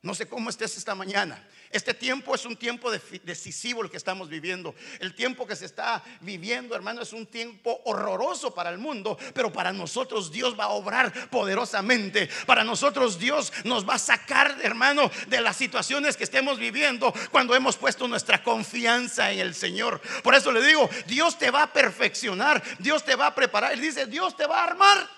No 0.00 0.14
sé 0.14 0.28
cómo 0.28 0.48
estés 0.48 0.76
esta 0.76 0.94
mañana. 0.94 1.44
Este 1.70 1.92
tiempo 1.92 2.32
es 2.32 2.46
un 2.46 2.56
tiempo 2.56 2.88
decisivo 3.24 3.82
el 3.82 3.90
que 3.90 3.96
estamos 3.96 4.28
viviendo. 4.28 4.72
El 5.00 5.12
tiempo 5.12 5.44
que 5.44 5.56
se 5.56 5.66
está 5.66 6.04
viviendo, 6.20 6.76
hermano, 6.76 7.02
es 7.02 7.12
un 7.12 7.26
tiempo 7.26 7.80
horroroso 7.84 8.54
para 8.54 8.70
el 8.70 8.78
mundo, 8.78 9.18
pero 9.34 9.52
para 9.52 9.72
nosotros 9.72 10.30
Dios 10.30 10.58
va 10.58 10.64
a 10.64 10.68
obrar 10.68 11.28
poderosamente. 11.30 12.28
Para 12.46 12.62
nosotros 12.62 13.18
Dios 13.18 13.52
nos 13.64 13.86
va 13.88 13.94
a 13.94 13.98
sacar, 13.98 14.56
hermano, 14.62 15.10
de 15.26 15.40
las 15.40 15.56
situaciones 15.56 16.16
que 16.16 16.24
estemos 16.24 16.60
viviendo 16.60 17.12
cuando 17.32 17.56
hemos 17.56 17.76
puesto 17.76 18.06
nuestra 18.06 18.44
confianza 18.44 19.32
en 19.32 19.40
el 19.40 19.52
Señor. 19.52 20.00
Por 20.22 20.36
eso 20.36 20.52
le 20.52 20.64
digo, 20.64 20.88
Dios 21.08 21.36
te 21.38 21.50
va 21.50 21.64
a 21.64 21.72
perfeccionar, 21.72 22.62
Dios 22.78 23.04
te 23.04 23.16
va 23.16 23.26
a 23.26 23.34
preparar. 23.34 23.72
Él 23.72 23.80
dice, 23.80 24.06
Dios 24.06 24.36
te 24.36 24.46
va 24.46 24.60
a 24.60 24.64
armar. 24.68 25.17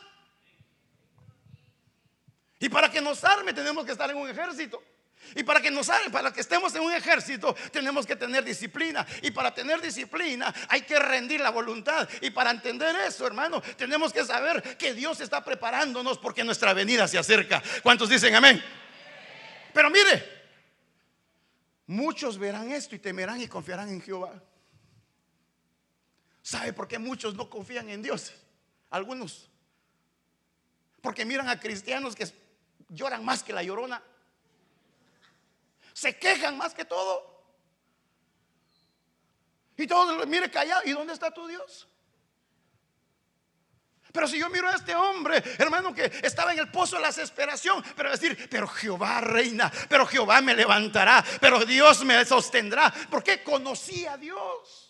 Y 2.60 2.68
para 2.68 2.90
que 2.90 3.00
nos 3.00 3.24
arme 3.24 3.52
tenemos 3.52 3.84
que 3.84 3.92
estar 3.92 4.08
en 4.10 4.18
un 4.18 4.28
ejército. 4.28 4.80
Y 5.34 5.42
para 5.44 5.60
que 5.60 5.70
nos 5.70 5.88
arme, 5.88 6.10
para 6.10 6.32
que 6.32 6.40
estemos 6.40 6.74
en 6.74 6.82
un 6.82 6.92
ejército, 6.92 7.54
tenemos 7.72 8.06
que 8.06 8.16
tener 8.16 8.44
disciplina. 8.44 9.06
Y 9.22 9.30
para 9.30 9.54
tener 9.54 9.80
disciplina 9.80 10.52
hay 10.68 10.82
que 10.82 10.98
rendir 10.98 11.40
la 11.40 11.50
voluntad. 11.50 12.08
Y 12.20 12.30
para 12.30 12.50
entender 12.50 12.94
eso, 13.06 13.26
hermano, 13.26 13.62
tenemos 13.76 14.12
que 14.12 14.24
saber 14.24 14.76
que 14.76 14.92
Dios 14.92 15.20
está 15.20 15.42
preparándonos 15.42 16.18
porque 16.18 16.44
nuestra 16.44 16.74
venida 16.74 17.08
se 17.08 17.18
acerca. 17.18 17.62
¿Cuántos 17.82 18.08
dicen 18.08 18.34
amén? 18.34 18.62
Pero 19.72 19.88
mire, 19.88 20.22
muchos 21.86 22.38
verán 22.38 22.70
esto 22.72 22.94
y 22.94 22.98
temerán 22.98 23.40
y 23.40 23.48
confiarán 23.48 23.88
en 23.88 24.02
Jehová. 24.02 24.42
¿Sabe 26.42 26.72
por 26.72 26.88
qué 26.88 26.98
muchos 26.98 27.34
no 27.34 27.48
confían 27.48 27.88
en 27.88 28.02
Dios? 28.02 28.32
Algunos. 28.90 29.48
Porque 31.00 31.24
miran 31.24 31.48
a 31.48 31.58
cristianos 31.60 32.14
que 32.14 32.26
lloran 32.90 33.24
más 33.24 33.42
que 33.42 33.52
la 33.52 33.62
llorona. 33.62 34.02
Se 35.92 36.18
quejan 36.18 36.56
más 36.56 36.74
que 36.74 36.84
todo. 36.84 37.30
Y 39.76 39.86
todos, 39.86 40.26
mire 40.26 40.50
callado, 40.50 40.82
¿y 40.84 40.92
dónde 40.92 41.14
está 41.14 41.30
tu 41.30 41.46
Dios? 41.46 41.88
Pero 44.12 44.26
si 44.26 44.38
yo 44.38 44.50
miro 44.50 44.68
a 44.68 44.74
este 44.74 44.94
hombre, 44.94 45.42
hermano, 45.58 45.94
que 45.94 46.04
estaba 46.22 46.52
en 46.52 46.58
el 46.58 46.70
pozo 46.70 46.96
de 46.96 47.02
la 47.02 47.08
desesperación, 47.08 47.82
pero 47.96 48.10
decir, 48.10 48.48
pero 48.50 48.66
Jehová 48.66 49.20
reina, 49.20 49.70
pero 49.88 50.04
Jehová 50.04 50.40
me 50.40 50.54
levantará, 50.54 51.24
pero 51.40 51.64
Dios 51.64 52.04
me 52.04 52.24
sostendrá, 52.24 52.92
porque 53.08 53.42
conocía 53.42 54.14
a 54.14 54.18
Dios. 54.18 54.89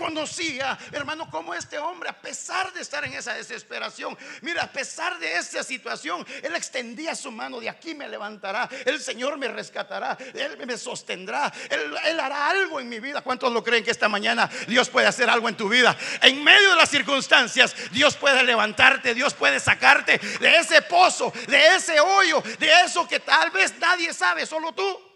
Conocía, 0.00 0.78
hermano, 0.92 1.30
como 1.30 1.52
este 1.52 1.78
hombre, 1.78 2.08
a 2.08 2.18
pesar 2.18 2.72
de 2.72 2.80
estar 2.80 3.04
en 3.04 3.12
esa 3.12 3.34
desesperación, 3.34 4.16
mira, 4.40 4.62
a 4.62 4.72
pesar 4.72 5.18
de 5.18 5.36
esa 5.36 5.62
situación, 5.62 6.26
él 6.42 6.56
extendía 6.56 7.14
su 7.14 7.30
mano, 7.30 7.60
de 7.60 7.68
aquí 7.68 7.94
me 7.94 8.08
levantará, 8.08 8.66
el 8.86 8.98
Señor 8.98 9.36
me 9.36 9.48
rescatará, 9.48 10.16
Él 10.32 10.56
me 10.66 10.78
sostendrá, 10.78 11.52
Él, 11.68 12.18
hará 12.18 12.48
algo 12.48 12.80
en 12.80 12.88
mi 12.88 12.98
vida. 12.98 13.20
¿Cuántos 13.20 13.52
lo 13.52 13.62
creen 13.62 13.84
que 13.84 13.90
esta 13.90 14.08
mañana 14.08 14.48
Dios 14.66 14.88
puede 14.88 15.06
hacer 15.06 15.28
algo 15.28 15.50
en 15.50 15.56
tu 15.56 15.68
vida? 15.68 15.94
En 16.22 16.42
medio 16.42 16.70
de 16.70 16.76
las 16.76 16.88
circunstancias, 16.88 17.74
Dios 17.90 18.16
puede 18.16 18.42
levantarte, 18.42 19.14
Dios 19.14 19.34
puede 19.34 19.60
sacarte 19.60 20.18
de 20.40 20.56
ese 20.56 20.80
pozo, 20.82 21.30
de 21.46 21.76
ese 21.76 22.00
hoyo, 22.00 22.42
de 22.58 22.70
eso 22.86 23.06
que 23.06 23.20
tal 23.20 23.50
vez 23.50 23.74
nadie 23.78 24.14
sabe, 24.14 24.46
solo 24.46 24.72
tú. 24.72 25.09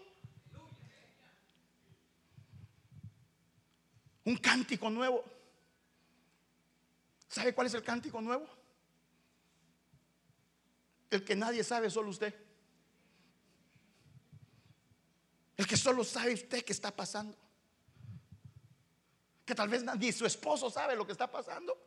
Un 4.25 4.37
cántico 4.37 4.89
nuevo. 4.89 5.23
¿Sabe 7.27 7.53
cuál 7.53 7.67
es 7.67 7.73
el 7.73 7.83
cántico 7.83 8.21
nuevo? 8.21 8.47
El 11.09 11.23
que 11.23 11.35
nadie 11.35 11.63
sabe, 11.63 11.89
solo 11.89 12.09
usted. 12.09 12.33
El 15.57 15.65
que 15.65 15.77
solo 15.77 16.03
sabe 16.03 16.33
usted 16.33 16.65
que 16.65 16.73
está 16.73 16.95
pasando. 16.95 17.37
Que 19.45 19.55
tal 19.55 19.69
vez 19.69 19.83
ni 19.83 20.11
su 20.11 20.25
esposo 20.25 20.69
sabe 20.69 20.95
lo 20.95 21.05
que 21.05 21.11
está 21.11 21.29
pasando. 21.31 21.77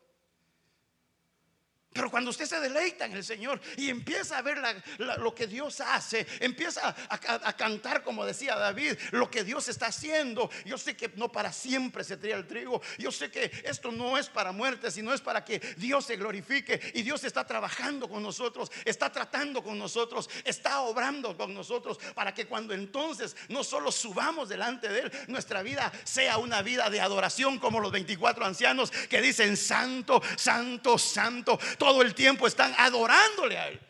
Pero 1.99 2.13
cuando 2.13 2.31
usted 2.31 2.45
se 2.45 2.61
deleita 2.61 3.07
en 3.07 3.15
el 3.15 3.25
Señor 3.25 3.61
y 3.77 3.91
empieza 3.91 4.39
a 4.39 4.43
ver 4.43 4.63
lo 4.99 5.35
que 5.35 5.49
Dios 5.49 5.81
hace, 5.81 6.25
empieza 6.39 6.95
a, 7.09 7.53
cantar 7.55 8.05
como 8.05 8.25
decía 8.25 8.55
David, 8.55 8.93
lo 9.11 9.29
que 9.29 9.43
Dios 9.43 9.67
está 9.67 9.87
haciendo. 9.87 10.49
Yo 10.65 10.79
sé 10.79 10.97
que 10.97 11.11
no 11.17 11.33
para 11.33 11.53
siempre 11.53 12.05
se 12.05 12.17
tría 12.17 12.37
el 12.37 12.47
trigo. 12.47 12.81
Yo 12.99 13.11
sé 13.11 13.33
que 13.33 13.51
esto 13.65 13.91
no 13.91 14.17
es 14.17 14.29
para 14.29 14.53
muerte, 14.53 14.93
sino 14.93 15.13
es 15.13 15.21
para 15.21 15.45
que 15.45 15.59
Dios 15.77 16.07
se 16.07 16.15
glorifique. 16.15 16.81
Y 16.95 17.03
Dios 17.03 17.25
está 17.25 17.45
trabajando 17.45 18.09
con 18.09 18.23
nosotros, 18.23 18.71
está 18.85 19.11
tratando 19.11 19.65
con 19.65 19.77
nosotros, 19.77 20.31
está 20.45 20.83
obrando 20.83 21.37
con 21.37 21.53
nosotros 21.53 21.99
para 22.15 22.33
que 22.33 22.47
cuando 22.47 22.75
entonces 22.75 23.35
no 23.49 23.65
solo 23.65 23.91
subamos 23.91 24.49
delante 24.49 24.89
de 24.89 25.01
Él, 25.01 25.13
nuestra 25.27 25.63
vida 25.63 25.91
sea 26.05 26.39
una 26.39 26.63
vida 26.63 26.91
de 26.91 27.01
adoración 27.01 27.59
como 27.59 27.81
los 27.81 27.91
24 27.91 28.47
ancianos 28.47 28.93
que 29.11 29.21
dicen 29.21 29.57
santo, 29.57 30.23
santo, 30.37 30.97
santo 30.97 31.59
todo 31.77 31.88
el 32.03 32.15
tiempo 32.15 32.47
están 32.47 32.75
adorándole 32.79 33.59
a 33.59 33.69
Él. 33.69 33.81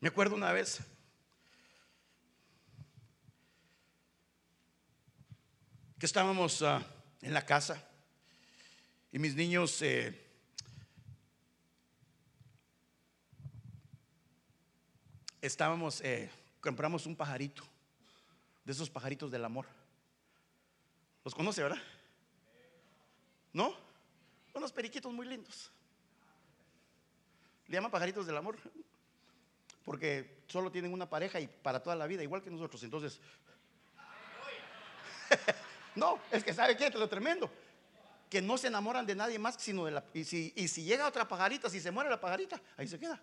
Me 0.00 0.08
acuerdo 0.08 0.36
una 0.36 0.52
vez 0.52 0.80
que 5.98 6.06
estábamos 6.06 6.62
ah, 6.62 6.84
en 7.22 7.32
la 7.32 7.44
casa 7.44 7.82
y 9.10 9.18
mis 9.18 9.34
niños 9.34 9.80
eh, 9.82 10.22
estábamos, 15.40 16.00
eh, 16.02 16.30
compramos 16.60 17.06
un 17.06 17.16
pajarito, 17.16 17.64
de 18.64 18.72
esos 18.72 18.90
pajaritos 18.90 19.30
del 19.30 19.44
amor. 19.44 19.66
¿Los 21.24 21.34
conoce, 21.34 21.62
verdad? 21.62 21.82
¿No? 23.56 23.74
Unos 24.52 24.70
periquitos 24.70 25.10
muy 25.10 25.26
lindos. 25.26 25.70
Le 27.68 27.76
llaman 27.76 27.90
pajaritos 27.90 28.26
del 28.26 28.36
amor. 28.36 28.58
Porque 29.82 30.42
solo 30.46 30.70
tienen 30.70 30.92
una 30.92 31.08
pareja 31.08 31.40
y 31.40 31.46
para 31.46 31.82
toda 31.82 31.96
la 31.96 32.06
vida, 32.06 32.22
igual 32.22 32.42
que 32.42 32.50
nosotros. 32.50 32.82
Entonces, 32.82 33.18
no, 35.94 36.20
es 36.30 36.44
que 36.44 36.52
sabe 36.52 36.76
qué, 36.76 36.90
lo 36.90 37.08
tremendo. 37.08 37.50
Que 38.28 38.42
no 38.42 38.58
se 38.58 38.66
enamoran 38.66 39.06
de 39.06 39.14
nadie 39.14 39.38
más 39.38 39.56
sino 39.58 39.86
de 39.86 39.92
la. 39.92 40.04
Y 40.12 40.24
si, 40.24 40.52
y 40.54 40.68
si 40.68 40.84
llega 40.84 41.08
otra 41.08 41.26
pajarita, 41.26 41.70
si 41.70 41.80
se 41.80 41.90
muere 41.90 42.10
la 42.10 42.20
pajarita, 42.20 42.60
ahí 42.76 42.86
se 42.86 42.98
queda. 42.98 43.18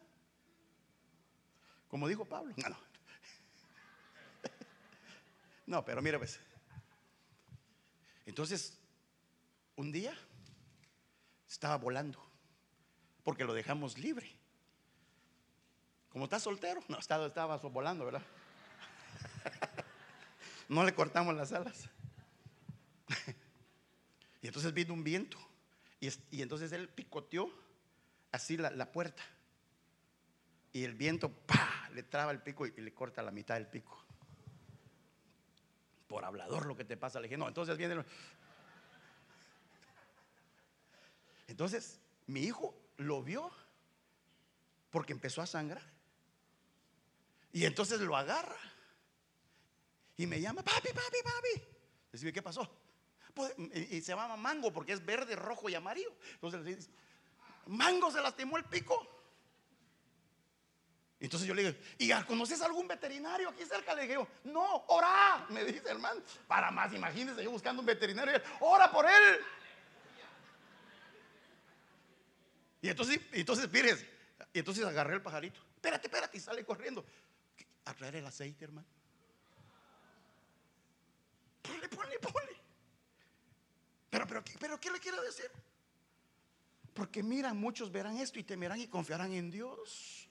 Como 1.89 2.07
dijo 2.07 2.25
Pablo. 2.25 2.55
No, 2.57 2.69
no. 2.69 2.77
No, 5.67 5.85
pero 5.85 6.01
mira, 6.01 6.17
pues. 6.17 6.39
Entonces, 8.25 8.79
un 9.75 9.91
día 9.91 10.17
estaba 11.47 11.77
volando 11.77 12.23
porque 13.23 13.45
lo 13.45 13.53
dejamos 13.53 13.97
libre. 13.97 14.29
Como 16.09 16.25
está 16.25 16.39
soltero, 16.39 16.83
no, 16.87 16.99
estaba, 16.99 17.27
estaba 17.27 17.57
volando, 17.57 18.05
¿verdad? 18.05 18.23
No 20.69 20.85
le 20.85 20.95
cortamos 20.95 21.35
las 21.35 21.51
alas. 21.51 21.89
Y 24.41 24.47
entonces 24.47 24.73
vino 24.73 24.93
un 24.93 25.05
viento 25.05 25.37
y, 26.31 26.41
entonces 26.41 26.73
él 26.73 26.89
picoteó 26.89 27.49
así 28.33 28.57
la, 28.57 28.91
puerta. 28.91 29.23
Y 30.73 30.83
el 30.83 30.95
viento, 30.95 31.31
le 31.93 32.03
traba 32.03 32.33
el 32.33 32.41
pico 32.41 32.65
y, 32.67 32.71
le 32.71 32.93
corta 32.93 33.21
la 33.21 33.31
mitad 33.31 33.55
del 33.55 33.67
pico. 33.67 34.03
Por 36.07 36.25
hablador 36.25 36.65
lo 36.65 36.75
que 36.75 36.83
te 36.83 36.97
pasa. 36.97 37.21
Le 37.21 37.27
dije, 37.27 37.37
no, 37.37 37.47
entonces 37.47 37.77
viene... 37.77 38.03
Entonces, 41.47 41.99
mi 42.27 42.41
hijo 42.41 42.75
lo 42.97 43.21
vio 43.21 43.51
porque 44.89 45.13
empezó 45.13 45.41
a 45.41 45.47
sangrar. 45.47 45.83
Y 47.51 47.65
entonces 47.65 47.99
lo 47.99 48.15
agarra 48.15 48.59
y 50.17 50.25
me 50.25 50.39
llama, 50.39 50.63
papi, 50.63 50.89
papi, 50.89 51.17
papi. 51.23 52.23
Le 52.23 52.33
¿qué 52.33 52.41
pasó? 52.41 52.69
Pues, 53.33 53.53
y 53.57 54.01
se 54.01 54.11
llama 54.11 54.37
Mango 54.37 54.71
porque 54.71 54.93
es 54.93 55.03
verde, 55.03 55.35
rojo 55.35 55.69
y 55.69 55.75
amarillo. 55.75 56.13
Entonces 56.33 56.61
le 56.61 56.75
dice, 56.75 56.89
Mango 57.67 58.11
se 58.11 58.21
lastimó 58.21 58.57
el 58.57 58.65
pico. 58.65 59.07
Entonces 61.19 61.47
yo 61.47 61.53
le 61.53 61.63
digo, 61.63 61.77
¿y 61.97 62.11
conoces 62.25 62.61
algún 62.61 62.87
veterinario 62.87 63.49
aquí 63.49 63.63
cerca? 63.63 63.95
Le 63.95 64.07
digo, 64.07 64.27
no, 64.43 64.83
ora, 64.87 65.45
me 65.49 65.63
dice 65.63 65.89
hermano. 65.89 66.21
Para 66.47 66.69
más, 66.69 66.93
imagínense 66.93 67.41
yo 67.43 67.49
buscando 67.49 67.81
un 67.81 67.85
veterinario, 67.85 68.41
ora 68.59 68.91
por 68.91 69.05
él. 69.05 69.39
Y 72.83 72.89
entonces, 72.89 73.21
entonces, 73.31 73.69
y 74.51 74.59
entonces 74.59 74.83
agarré 74.83 75.13
el 75.13 75.21
pajarito. 75.21 75.57
Espérate, 75.75 76.07
espérate, 76.07 76.37
y 76.37 76.41
sale 76.41 76.65
corriendo. 76.65 77.05
A 77.85 77.93
traer 77.93 78.17
el 78.17 78.25
aceite, 78.27 78.65
hermano. 78.65 78.85
Ponle, 81.61 81.87
ponle, 81.87 82.19
ponle. 82.19 82.57
Pero, 84.09 84.27
pero, 84.27 84.43
pero, 84.59 84.79
¿qué 84.81 84.91
le 84.91 84.99
quiero 84.99 85.21
decir? 85.21 85.49
Porque 86.93 87.23
mira, 87.23 87.53
muchos 87.53 87.89
verán 87.89 88.17
esto 88.17 88.37
y 88.37 88.43
temerán 88.43 88.81
y 88.81 88.87
confiarán 88.87 89.31
en 89.31 89.49
Dios. 89.49 90.22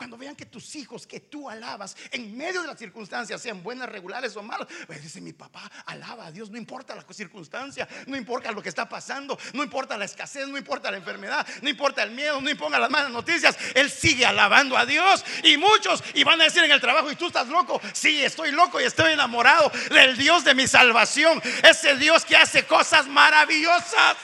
Cuando 0.00 0.16
vean 0.16 0.34
que 0.34 0.46
tus 0.46 0.76
hijos 0.76 1.06
que 1.06 1.20
tú 1.20 1.50
alabas 1.50 1.94
en 2.10 2.34
medio 2.34 2.62
de 2.62 2.68
las 2.68 2.78
circunstancias, 2.78 3.38
sean 3.42 3.62
buenas, 3.62 3.86
regulares 3.86 4.34
o 4.34 4.42
malas, 4.42 4.66
pues 4.86 5.02
dice 5.02 5.20
mi 5.20 5.34
papá, 5.34 5.70
alaba 5.84 6.28
a 6.28 6.32
Dios, 6.32 6.48
no 6.48 6.56
importa 6.56 6.94
la 6.94 7.04
circunstancia, 7.12 7.86
no 8.06 8.16
importa 8.16 8.50
lo 8.50 8.62
que 8.62 8.70
está 8.70 8.88
pasando, 8.88 9.38
no 9.52 9.62
importa 9.62 9.98
la 9.98 10.06
escasez, 10.06 10.48
no 10.48 10.56
importa 10.56 10.90
la 10.90 10.96
enfermedad, 10.96 11.46
no 11.60 11.68
importa 11.68 12.02
el 12.02 12.12
miedo, 12.12 12.40
no 12.40 12.48
importa 12.48 12.78
las 12.78 12.88
malas 12.88 13.10
noticias, 13.10 13.58
él 13.74 13.90
sigue 13.90 14.24
alabando 14.24 14.74
a 14.74 14.86
Dios. 14.86 15.22
Y 15.44 15.58
muchos, 15.58 16.02
y 16.14 16.24
van 16.24 16.40
a 16.40 16.44
decir 16.44 16.64
en 16.64 16.70
el 16.70 16.80
trabajo, 16.80 17.12
y 17.12 17.16
tú 17.16 17.26
estás 17.26 17.48
loco, 17.48 17.78
sí, 17.92 18.24
estoy 18.24 18.52
loco 18.52 18.80
y 18.80 18.84
estoy 18.84 19.12
enamorado 19.12 19.70
del 19.90 20.16
Dios 20.16 20.44
de 20.44 20.54
mi 20.54 20.66
salvación, 20.66 21.42
ese 21.62 21.96
Dios 21.96 22.24
que 22.24 22.36
hace 22.36 22.64
cosas 22.64 23.06
maravillosas. 23.06 24.16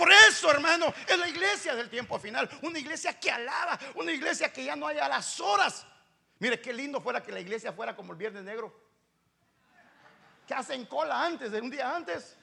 Por 0.00 0.10
eso, 0.10 0.50
hermano, 0.50 0.94
es 1.06 1.18
la 1.18 1.28
iglesia 1.28 1.74
del 1.74 1.90
tiempo 1.90 2.18
final. 2.18 2.48
Una 2.62 2.78
iglesia 2.78 3.20
que 3.20 3.30
alaba, 3.30 3.78
una 3.96 4.10
iglesia 4.10 4.50
que 4.50 4.64
ya 4.64 4.74
no 4.74 4.86
haya 4.86 5.06
las 5.06 5.38
horas. 5.40 5.86
Mire, 6.38 6.58
qué 6.58 6.72
lindo 6.72 7.02
fuera 7.02 7.22
que 7.22 7.30
la 7.30 7.40
iglesia 7.40 7.70
fuera 7.70 7.94
como 7.94 8.12
el 8.12 8.18
Viernes 8.18 8.42
Negro. 8.42 8.74
Que 10.46 10.54
hacen 10.54 10.86
cola 10.86 11.22
antes, 11.22 11.52
de 11.52 11.60
un 11.60 11.68
día 11.68 11.94
antes. 11.94 12.34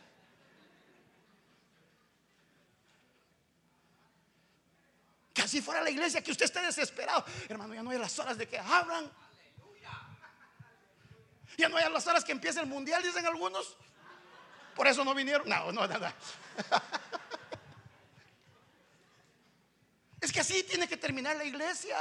Que 5.34 5.42
así 5.42 5.60
fuera 5.60 5.82
la 5.82 5.90
iglesia, 5.90 6.24
que 6.24 6.30
usted 6.30 6.46
esté 6.46 6.62
desesperado. 6.62 7.26
Hermano, 7.50 7.74
ya 7.74 7.82
no 7.82 7.90
hay 7.90 7.98
las 7.98 8.20
horas 8.20 8.38
de 8.38 8.48
que 8.48 8.60
abran. 8.60 9.12
Ya 11.58 11.70
no 11.70 11.78
hay 11.78 11.92
las 11.92 12.06
horas 12.06 12.24
que 12.24 12.34
empiece 12.34 12.60
el 12.60 12.68
mundial, 12.68 13.02
dicen 13.02 13.26
algunos. 13.26 13.76
Por 14.76 14.86
eso 14.86 15.04
no 15.04 15.16
vinieron. 15.16 15.50
No, 15.50 15.72
no, 15.72 15.88
nada. 15.88 16.14
Es 20.28 20.34
que 20.34 20.42
así 20.42 20.64
tiene 20.64 20.90
que 20.90 20.98
terminar 20.98 21.38
la 21.38 21.46
iglesia. 21.46 21.96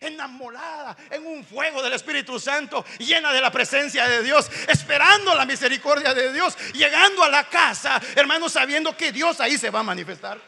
Enamorada 0.00 0.96
en 1.10 1.26
un 1.26 1.44
fuego 1.44 1.82
del 1.82 1.92
Espíritu 1.92 2.40
Santo, 2.40 2.82
llena 2.98 3.34
de 3.34 3.40
la 3.42 3.50
presencia 3.50 4.08
de 4.08 4.22
Dios, 4.22 4.50
esperando 4.66 5.34
la 5.34 5.44
misericordia 5.44 6.14
de 6.14 6.32
Dios, 6.32 6.56
llegando 6.72 7.22
a 7.22 7.28
la 7.28 7.46
casa, 7.50 8.00
hermanos, 8.16 8.52
sabiendo 8.52 8.96
que 8.96 9.12
Dios 9.12 9.40
ahí 9.40 9.58
se 9.58 9.68
va 9.68 9.80
a 9.80 9.82
manifestar. 9.82 10.40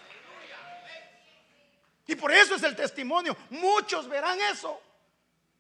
Y 2.07 2.15
por 2.15 2.33
eso 2.33 2.55
es 2.55 2.63
el 2.63 2.75
testimonio. 2.75 3.37
Muchos 3.51 4.09
verán 4.09 4.41
eso. 4.41 4.81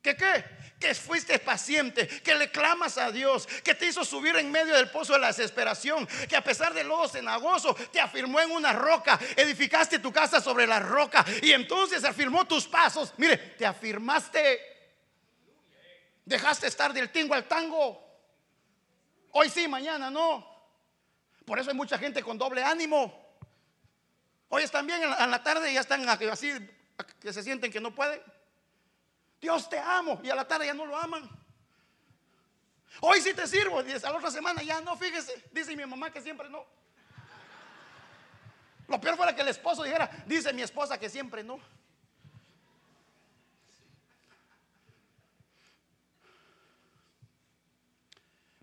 ¿Que 0.01 0.17
qué? 0.17 0.43
Que 0.81 0.95
fuiste 0.95 1.39
paciente, 1.39 2.09
que 2.09 2.35
le 2.35 2.51
clamas 2.51 2.97
a 2.97 3.13
Dios, 3.13 3.47
que 3.63 3.75
te 3.75 3.87
hizo 3.87 4.03
subir 4.03 4.35
en 4.37 4.51
medio 4.51 4.75
del 4.75 4.91
pozo 4.91 5.13
de 5.13 5.19
la 5.19 5.27
desesperación, 5.27 6.09
que 6.27 6.35
a 6.35 6.43
pesar 6.43 6.73
de 6.73 6.83
lodo 6.83 7.07
cenagoso 7.07 7.75
te 7.93 8.01
afirmó 8.01 8.41
en 8.41 8.51
una 8.51 8.73
roca, 8.73 9.21
edificaste 9.37 9.99
tu 9.99 10.11
casa 10.11 10.41
sobre 10.41 10.67
la 10.67 10.81
roca 10.81 11.23
y 11.43 11.53
entonces 11.53 12.03
afirmó 12.03 12.47
tus 12.47 12.67
pasos. 12.67 13.13
Mire, 13.19 13.37
te 13.37 13.67
afirmaste, 13.67 14.59
dejaste 16.25 16.67
estar 16.67 16.95
del 16.95 17.11
tingo 17.11 17.35
al 17.35 17.45
tango. 17.45 18.03
Hoy 19.33 19.51
sí, 19.51 19.69
mañana 19.69 20.11
no. 20.11 20.49
Por 21.45 21.59
eso 21.59 21.71
hay 21.71 21.77
mucha 21.77 21.99
gente 21.99 22.23
con 22.23 22.39
doble 22.39 22.65
ánimo. 22.65 23.37
Hoy 24.49 24.63
están 24.63 24.87
bien, 24.87 25.03
en 25.03 25.31
la 25.31 25.43
tarde 25.43 25.73
ya 25.73 25.81
están 25.81 26.09
así, 26.09 26.53
que 27.21 27.33
se 27.35 27.43
sienten 27.43 27.71
que 27.71 27.81
no 27.81 27.95
pueden. 27.95 28.21
Dios 29.41 29.69
te 29.69 29.79
amo. 29.79 30.21
Y 30.23 30.31
a 30.31 30.35
la 30.35 30.47
tarde 30.47 30.67
ya 30.67 30.75
no 30.75 30.87
lo 30.87 30.97
aman. 30.97 31.29
Hoy 33.01 33.21
sí 33.21 33.33
te 33.33 33.47
sirvo. 33.47 33.83
Y 33.83 33.93
a 33.93 33.99
la 33.99 34.17
otra 34.17 34.31
semana 34.31 34.63
ya 34.63 34.81
no, 34.81 34.97
fíjese. 34.97 35.45
Dice 35.53 35.75
mi 35.75 35.87
mamá 35.87 36.13
que 36.13 36.21
siempre 36.21 36.49
no. 36.49 36.65
Lo 38.89 39.01
peor 39.01 39.17
fuera 39.17 39.35
que 39.35 39.43
el 39.43 39.49
esposo 39.49 39.85
dijera, 39.85 40.11
dice 40.27 40.53
mi 40.53 40.63
esposa 40.63 40.99
que 40.99 41.09
siempre 41.09 41.45
no. 41.45 41.61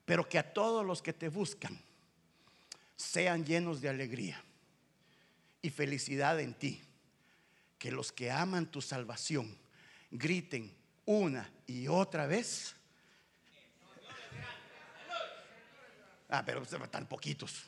Pero 0.04 0.28
que 0.28 0.38
a 0.38 0.54
todos 0.54 0.86
los 0.86 1.02
que 1.02 1.14
te 1.14 1.30
buscan 1.30 1.80
sean 2.98 3.46
llenos 3.46 3.82
de 3.82 3.90
alegría 3.90 4.44
y 5.62 5.70
felicidad 5.70 6.40
en 6.40 6.54
ti. 6.54 6.84
Que 7.80 7.92
los 7.92 8.12
que 8.12 8.32
aman 8.32 8.66
tu 8.66 8.82
salvación 8.82 9.58
griten 10.12 10.76
una 11.06 11.50
y 11.66 11.88
otra 11.88 12.28
vez. 12.28 12.76
Ah, 16.30 16.44
pero 16.46 16.64
están 16.64 17.08
poquitos. 17.08 17.64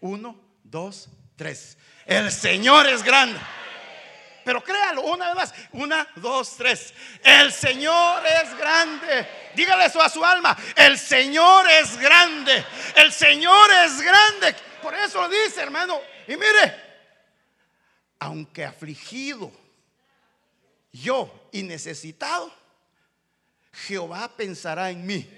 Uno, 0.00 0.40
dos, 0.64 1.08
tres. 1.36 1.76
El 2.06 2.32
Señor 2.32 2.86
es 2.86 3.02
grande. 3.02 3.38
Pero 4.44 4.62
créalo 4.62 5.02
una 5.02 5.26
vez 5.26 5.34
más. 5.34 5.54
Una, 5.72 6.08
dos, 6.16 6.56
tres. 6.56 6.94
El 7.22 7.52
Señor 7.52 8.22
es 8.24 8.56
grande. 8.56 9.28
Dígale 9.54 9.86
eso 9.86 10.00
a 10.00 10.08
su 10.08 10.24
alma. 10.24 10.56
El 10.76 10.98
Señor 10.98 11.68
es 11.68 11.98
grande. 11.98 12.64
El 12.94 13.12
Señor 13.12 13.68
es 13.84 14.00
grande. 14.00 14.54
Por 14.80 14.94
eso 14.94 15.20
lo 15.20 15.28
dice, 15.28 15.60
hermano. 15.60 16.00
Y 16.28 16.36
mire, 16.36 16.86
aunque 18.20 18.64
afligido 18.64 19.52
yo 21.02 21.48
y 21.52 21.62
necesitado, 21.62 22.52
Jehová 23.72 24.30
pensará 24.36 24.90
en 24.90 25.06
mí. 25.06 25.28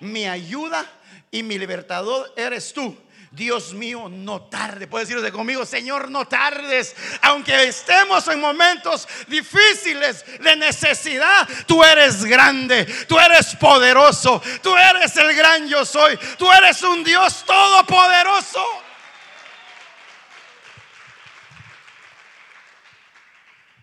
Mi 0.00 0.26
ayuda 0.26 0.90
y 1.30 1.42
mi 1.42 1.58
libertador 1.58 2.32
eres 2.36 2.72
tú. 2.72 2.96
Dios 3.30 3.72
mío, 3.72 4.08
no 4.08 4.42
tarde. 4.42 4.88
Puedes 4.88 5.08
decirle 5.08 5.30
conmigo, 5.30 5.64
Señor, 5.64 6.10
no 6.10 6.26
tardes. 6.26 6.96
Aunque 7.22 7.68
estemos 7.68 8.26
en 8.26 8.40
momentos 8.40 9.06
difíciles 9.28 10.24
de 10.40 10.56
necesidad, 10.56 11.48
tú 11.66 11.84
eres 11.84 12.24
grande, 12.24 12.84
tú 13.06 13.18
eres 13.20 13.54
poderoso, 13.54 14.42
tú 14.62 14.76
eres 14.76 15.16
el 15.16 15.34
gran 15.36 15.68
yo 15.68 15.84
soy, 15.84 16.18
tú 16.36 16.50
eres 16.50 16.82
un 16.82 17.04
Dios 17.04 17.44
todopoderoso. 17.44 18.64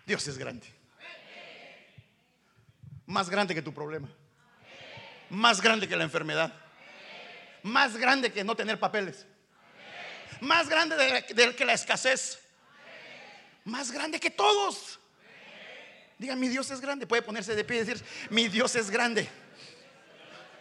Dios 0.04 0.26
es 0.26 0.36
grande. 0.36 0.77
Más 3.08 3.30
grande 3.30 3.54
que 3.54 3.62
tu 3.62 3.72
problema. 3.72 4.06
Más 5.30 5.62
grande 5.62 5.88
que 5.88 5.96
la 5.96 6.04
enfermedad. 6.04 6.52
Más 7.62 7.96
grande 7.96 8.30
que 8.30 8.44
no 8.44 8.54
tener 8.54 8.78
papeles. 8.78 9.26
Más 10.40 10.68
grande 10.68 10.94
de, 11.34 11.56
que 11.56 11.64
la 11.64 11.72
escasez. 11.72 12.38
Más 13.64 13.90
grande 13.90 14.20
que 14.20 14.28
todos. 14.28 15.00
Diga, 16.18 16.36
mi 16.36 16.48
Dios 16.48 16.70
es 16.70 16.82
grande. 16.82 17.06
Puede 17.06 17.22
ponerse 17.22 17.54
de 17.54 17.64
pie 17.64 17.76
y 17.76 17.84
decir, 17.86 18.04
mi 18.28 18.46
Dios 18.48 18.76
es 18.76 18.90
grande. 18.90 19.26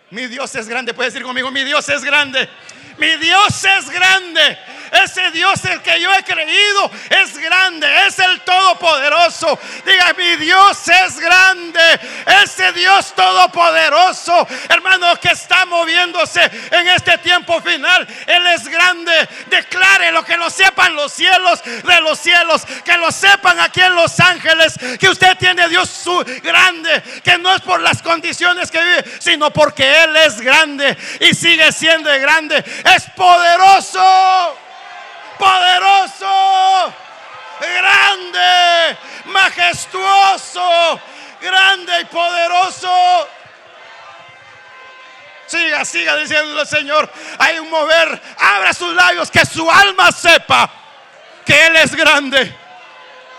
Mi 0.09 0.27
Dios 0.27 0.55
es 0.55 0.69
grande. 0.69 0.93
Puede 0.93 1.09
decir 1.09 1.23
conmigo, 1.23 1.51
mi 1.51 1.65
Dios 1.65 1.89
es 1.89 2.01
grande. 2.01 2.47
Mi 2.97 3.13
Dios 3.17 3.61
es 3.65 3.89
grande. 3.89 4.57
Ese 4.91 5.31
Dios 5.31 5.63
el 5.65 5.81
que 5.81 5.99
yo 5.99 6.13
he 6.13 6.23
creído 6.23 6.91
es 7.09 7.37
grande, 7.37 7.87
es 8.07 8.19
el 8.19 8.41
todopoderoso. 8.41 9.59
Diga, 9.85 10.13
mi 10.17 10.35
Dios 10.37 10.87
es 10.87 11.19
grande. 11.19 11.99
Ese 12.43 12.71
Dios 12.73 13.13
todopoderoso, 13.15 14.47
hermano, 14.69 15.15
que 15.19 15.29
está 15.29 15.65
moviéndose 15.65 16.41
en 16.71 16.87
este 16.89 17.17
tiempo 17.19 17.61
final. 17.61 18.07
Él 18.25 18.47
es 18.47 18.67
grande. 18.67 19.11
Declare 19.47 20.11
lo 20.11 20.23
que 20.23 20.37
lo 20.37 20.49
sepan 20.49 20.95
los 20.95 21.11
cielos 21.13 21.61
de 21.63 22.01
los 22.01 22.19
cielos. 22.19 22.65
Que 22.83 22.97
lo 22.97 23.11
sepan 23.11 23.59
aquí 23.59 23.81
en 23.81 23.95
Los 23.95 24.19
Ángeles. 24.19 24.75
Que 24.99 25.09
usted 25.09 25.37
tiene 25.37 25.67
Dios 25.69 25.89
su 25.89 26.17
grande. 26.43 27.01
Que 27.23 27.37
no 27.37 27.53
es 27.53 27.61
por 27.61 27.81
las 27.81 28.01
condiciones 28.01 28.71
que 28.71 28.81
vive, 28.81 29.05
sino 29.19 29.51
porque 29.51 30.03
Él 30.03 30.15
es 30.17 30.41
grande 30.41 30.97
y 31.19 31.33
sigue 31.33 31.71
siendo 31.71 32.09
grande. 32.19 32.63
Es 32.95 33.03
poderoso 33.15 34.57
poderoso, 35.37 36.93
grande, 37.59 38.97
majestuoso, 39.25 40.99
grande 41.41 42.01
y 42.01 42.05
poderoso. 42.05 43.27
Siga, 45.47 45.85
siga 45.85 46.15
diciéndole, 46.17 46.65
Señor, 46.65 47.09
hay 47.39 47.59
un 47.59 47.69
mover, 47.69 48.21
abra 48.37 48.73
sus 48.73 48.93
labios, 48.93 49.31
que 49.31 49.45
su 49.45 49.69
alma 49.69 50.11
sepa 50.11 50.69
que 51.45 51.67
Él 51.67 51.75
es 51.77 51.95
grande, 51.95 52.53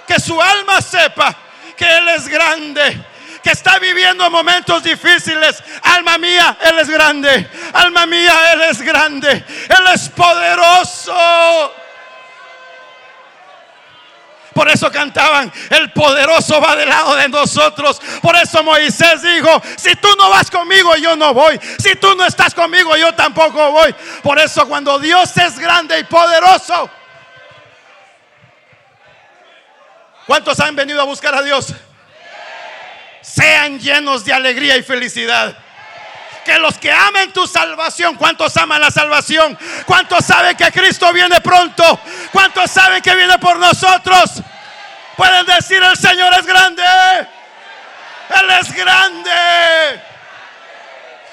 que 0.07 0.19
su 0.19 0.41
alma 0.41 0.81
sepa 0.81 1.37
que 1.77 1.85
Él 1.99 2.09
es 2.09 2.29
grande 2.29 3.05
que 3.43 3.51
está 3.51 3.79
viviendo 3.79 4.29
momentos 4.31 4.83
difíciles. 4.83 5.63
Alma 5.83 6.19
mía, 6.19 6.57
Él 6.61 6.79
es 6.79 6.89
grande. 6.89 7.49
Alma 7.73 8.07
mía, 8.07 8.53
Él 8.53 8.63
es 8.63 8.83
grande. 8.83 9.31
Él 9.31 9.87
es 9.95 10.09
poderoso. 10.11 11.75
Por 14.55 14.69
eso 14.69 14.91
cantaban, 14.91 15.53
el 15.71 15.93
poderoso 15.93 16.61
va 16.61 16.75
del 16.75 16.89
lado 16.89 17.15
de 17.17 17.29
nosotros. 17.29 18.01
Por 18.23 18.35
eso 18.37 18.63
Moisés 18.63 19.23
dijo, 19.23 19.63
si 19.77 19.95
tú 19.97 20.09
no 20.17 20.31
vas 20.31 20.51
conmigo, 20.51 20.97
yo 20.97 21.17
no 21.17 21.35
voy. 21.35 21.61
Si 21.79 21.95
tú 21.97 22.15
no 22.15 22.25
estás 22.25 22.55
conmigo, 22.55 22.97
yo 22.97 23.15
tampoco 23.15 23.71
voy. 23.71 23.95
Por 24.23 24.39
eso 24.39 24.67
cuando 24.67 24.99
Dios 24.99 25.37
es 25.37 25.59
grande 25.59 25.99
y 25.99 26.05
poderoso, 26.05 26.91
¿cuántos 30.27 30.59
han 30.61 30.75
venido 30.75 31.01
a 31.01 31.05
buscar 31.05 31.35
a 31.35 31.43
Dios? 31.43 31.75
Sean 33.21 33.79
llenos 33.79 34.25
de 34.25 34.33
alegría 34.33 34.77
y 34.77 34.83
felicidad 34.83 35.57
que 36.49 36.59
los 36.59 36.79
que 36.79 36.91
amen 36.91 37.31
tu 37.31 37.47
salvación, 37.47 38.15
¿cuántos 38.15 38.57
aman 38.57 38.81
la 38.81 38.91
salvación? 38.91 39.59
¿Cuántos 39.85 40.25
saben 40.25 40.57
que 40.57 40.73
Cristo 40.73 41.13
viene 41.13 41.43
pronto? 41.43 42.01
¿Cuántos 42.33 42.71
saben 42.71 43.03
que 43.03 43.15
viene 43.15 43.39
por 43.39 43.59
nosotros? 43.59 44.43
Pueden 45.15 45.45
decir, 45.45 45.83
el 45.83 45.95
Señor 45.95 46.33
es 46.33 46.47
grande. 46.47 46.83
Él 48.31 48.51
es 48.63 48.73
grande. 48.73 50.03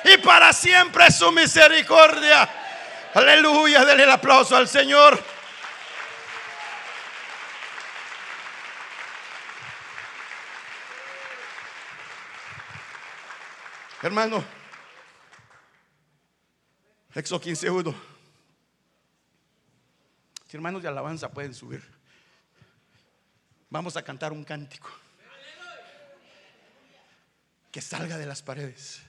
Y 0.04 0.18
para 0.18 0.52
siempre 0.52 1.10
su 1.12 1.32
misericordia. 1.32 2.50
Aleluya, 3.14 3.86
denle 3.86 4.04
el 4.04 4.12
aplauso 4.12 4.58
al 4.58 4.68
Señor. 4.68 5.24
Hermano, 14.02 14.44
Éxodo 17.16 17.40
15, 17.40 17.70
1. 17.70 17.96
Si 20.50 20.58
hermanos 20.58 20.82
de 20.84 20.90
alabanza 20.90 21.32
pueden 21.32 21.54
subir. 21.54 21.82
Vamos 23.70 23.96
a 23.96 24.04
cantar 24.04 24.34
un 24.34 24.44
cántico. 24.44 24.90
Que 27.72 27.80
salga 27.80 28.18
de 28.18 28.26
las 28.26 28.42
paredes. 28.42 29.02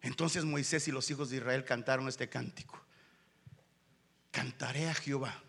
Entonces 0.00 0.44
Moisés 0.44 0.88
y 0.88 0.90
los 0.90 1.08
hijos 1.12 1.30
de 1.30 1.36
Israel 1.36 1.64
cantaron 1.64 2.08
este 2.08 2.28
cántico. 2.28 2.82
Cantaré 4.32 4.88
a 4.88 4.94
Jehová, 4.94 5.40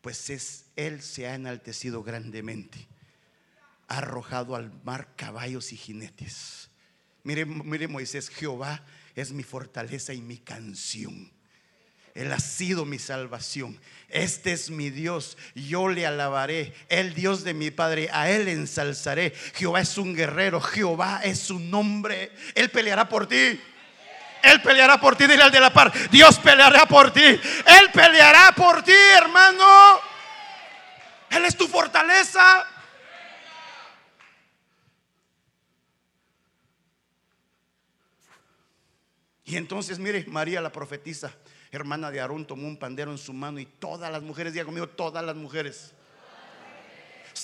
pues 0.00 0.30
es, 0.30 0.66
Él 0.76 1.02
se 1.02 1.26
ha 1.26 1.34
enaltecido 1.34 2.04
grandemente 2.04 2.86
ha 3.88 3.98
arrojado 3.98 4.56
al 4.56 4.72
mar 4.84 5.08
caballos 5.16 5.72
y 5.72 5.76
jinetes. 5.76 6.70
Mire, 7.22 7.44
mire 7.44 7.88
Moisés, 7.88 8.28
Jehová 8.28 8.84
es 9.14 9.32
mi 9.32 9.42
fortaleza 9.42 10.12
y 10.12 10.20
mi 10.20 10.38
canción. 10.38 11.32
Él 12.14 12.32
ha 12.32 12.38
sido 12.38 12.84
mi 12.84 13.00
salvación. 13.00 13.80
Este 14.08 14.52
es 14.52 14.70
mi 14.70 14.90
Dios. 14.90 15.36
Yo 15.56 15.88
le 15.88 16.06
alabaré. 16.06 16.72
El 16.88 17.12
Dios 17.12 17.42
de 17.42 17.54
mi 17.54 17.72
Padre. 17.72 18.08
A 18.12 18.30
Él 18.30 18.46
ensalzaré. 18.46 19.32
Jehová 19.54 19.80
es 19.80 19.98
un 19.98 20.14
guerrero. 20.14 20.60
Jehová 20.60 21.22
es 21.24 21.40
su 21.40 21.58
nombre. 21.58 22.30
Él 22.54 22.70
peleará 22.70 23.08
por 23.08 23.26
ti. 23.26 23.60
Él 24.44 24.62
peleará 24.62 25.00
por 25.00 25.16
ti. 25.16 25.26
Dile 25.26 25.42
al 25.42 25.50
de 25.50 25.58
la 25.58 25.72
par. 25.72 25.92
Dios 26.10 26.38
peleará 26.38 26.86
por 26.86 27.12
ti. 27.12 27.20
Él 27.20 27.90
peleará 27.92 28.52
por 28.56 28.84
ti, 28.84 28.92
hermano. 28.92 30.00
Él 31.30 31.44
es 31.46 31.56
tu 31.56 31.66
fortaleza. 31.66 32.64
Y 39.44 39.56
entonces, 39.56 39.98
mire, 39.98 40.24
María 40.28 40.60
la 40.60 40.72
profetisa, 40.72 41.34
hermana 41.70 42.10
de 42.10 42.20
Aarón, 42.20 42.46
tomó 42.46 42.66
un 42.66 42.78
pandero 42.78 43.10
en 43.10 43.18
su 43.18 43.32
mano 43.32 43.60
y 43.60 43.66
todas 43.66 44.10
las 44.10 44.22
mujeres, 44.22 44.52
diga 44.54 44.64
conmigo, 44.64 44.88
todas 44.88 45.24
las 45.24 45.36
mujeres 45.36 45.94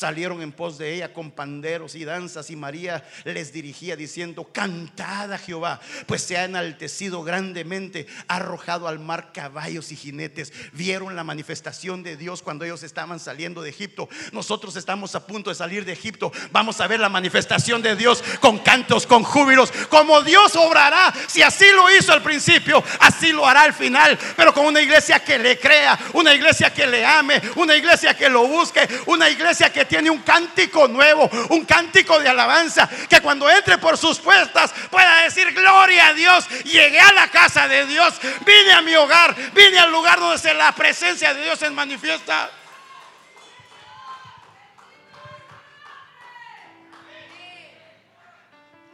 salieron 0.01 0.41
en 0.41 0.51
pos 0.51 0.79
de 0.79 0.95
ella 0.95 1.13
con 1.13 1.31
panderos 1.31 1.95
y 1.95 2.07
danzas 2.07 2.49
y 2.49 2.57
María 2.57 3.05
les 3.25 3.53
dirigía 3.53 3.97
diciendo, 3.97 4.49
cantad 4.51 5.31
a 5.31 5.37
Jehová, 5.37 5.79
pues 6.07 6.23
se 6.23 6.39
ha 6.39 6.45
enaltecido 6.45 7.23
grandemente, 7.23 8.07
ha 8.27 8.37
arrojado 8.37 8.89
al 8.89 8.99
mar 8.99 9.31
caballos 9.35 9.93
y 9.93 9.97
jinetes. 9.97 10.55
Vieron 10.73 11.17
la 11.17 11.23
manifestación 11.23 12.03
de 12.03 12.17
Dios 12.17 12.41
cuando 12.41 12.65
ellos 12.65 12.83
estaban 12.83 13.21
saliendo 13.21 13.61
de 13.61 13.69
Egipto. 13.69 14.09
Nosotros 14.33 14.75
estamos 14.77 15.15
a 15.15 15.27
punto 15.27 15.51
de 15.51 15.57
salir 15.57 15.85
de 15.85 15.93
Egipto. 15.93 16.33
Vamos 16.51 16.81
a 16.81 16.87
ver 16.87 16.99
la 16.99 17.11
manifestación 17.11 17.83
de 17.83 17.95
Dios 17.95 18.25
con 18.41 18.59
cantos, 18.61 19.07
con 19.07 19.23
júbilos, 19.23 19.71
como 19.91 20.23
Dios 20.23 20.57
obrará. 20.57 21.13
Si 21.27 21.43
así 21.43 21.67
lo 21.73 21.95
hizo 21.95 22.15
al 22.15 22.23
principio, 22.23 22.83
así 23.01 23.33
lo 23.33 23.47
hará 23.47 23.65
al 23.65 23.75
final. 23.75 24.19
Pero 24.35 24.55
con 24.55 24.65
una 24.65 24.81
iglesia 24.81 25.23
que 25.23 25.39
le 25.39 25.59
crea, 25.59 25.99
una 26.15 26.35
iglesia 26.35 26.73
que 26.73 26.87
le 26.87 27.05
ame, 27.05 27.39
una 27.57 27.77
iglesia 27.77 28.17
que 28.17 28.31
lo 28.31 28.49
busque, 28.49 28.89
una 29.05 29.29
iglesia 29.29 29.71
que 29.71 29.90
tiene 29.91 30.09
un 30.09 30.23
cántico 30.23 30.87
nuevo, 30.87 31.29
un 31.49 31.65
cántico 31.65 32.21
de 32.21 32.29
alabanza, 32.29 32.89
que 33.09 33.21
cuando 33.21 33.51
entre 33.51 33.77
por 33.79 33.99
sus 33.99 34.21
puertas 34.21 34.73
pueda 34.89 35.25
decir, 35.25 35.53
gloria 35.53 36.07
a 36.07 36.15
Dios, 36.15 36.49
llegué 36.63 37.01
a 37.01 37.13
la 37.13 37.29
casa 37.29 37.67
de 37.67 37.85
Dios, 37.87 38.15
vine 38.47 38.73
a 38.73 38.83
mi 38.83 38.95
hogar, 38.95 39.35
vine 39.53 39.81
al 39.81 39.91
lugar 39.91 40.21
donde 40.21 40.55
la 40.55 40.71
presencia 40.73 41.35
de 41.35 41.43
Dios 41.43 41.59
se 41.59 41.69
manifiesta. 41.71 42.49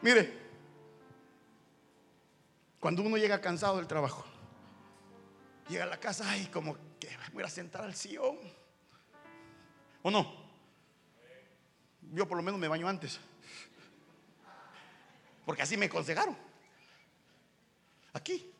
Mire, 0.01 0.33
cuando 2.81 3.03
uno 3.03 3.19
llega 3.19 3.39
cansado 3.43 3.77
del 3.77 3.87
trabajo, 3.87 4.25
llega 5.69 5.85
a 5.85 5.89
la 5.89 6.01
casa, 6.01 6.25
ay, 6.27 6.47
como 6.47 6.75
que 6.99 7.15
voy 7.35 7.45
a 7.45 7.51
sentar 7.51 7.85
al 7.85 7.95
sillón. 7.95 8.39
¿O 10.01 10.11
no? 10.11 10.46
Yo 12.13 12.27
por 12.27 12.37
lo 12.37 12.43
menos 12.43 12.61
me 12.61 12.69
baño 12.69 12.89
antes. 12.89 13.19
Porque 15.45 15.63
así 15.63 15.77
me 15.77 15.87
aconsejaron. 15.87 16.37
Aquí. 18.13 18.53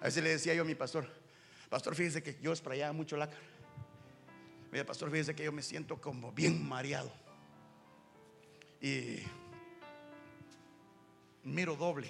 A 0.00 0.04
veces 0.04 0.22
le 0.22 0.30
decía 0.30 0.54
yo 0.54 0.62
a 0.62 0.64
mi 0.64 0.74
pastor, 0.74 1.08
pastor, 1.68 1.94
fíjese 1.96 2.22
que 2.22 2.38
yo 2.40 2.54
sprayaba 2.54 2.92
mucho 2.92 3.16
lácar. 3.16 3.38
Mira, 4.70 4.84
pastor, 4.84 5.10
fíjese 5.10 5.34
que 5.34 5.44
yo 5.44 5.50
me 5.50 5.62
siento 5.62 6.00
como 6.00 6.30
bien 6.30 6.68
mareado. 6.68 7.12
Y 8.80 9.18
miro 11.42 11.74
doble, 11.74 12.08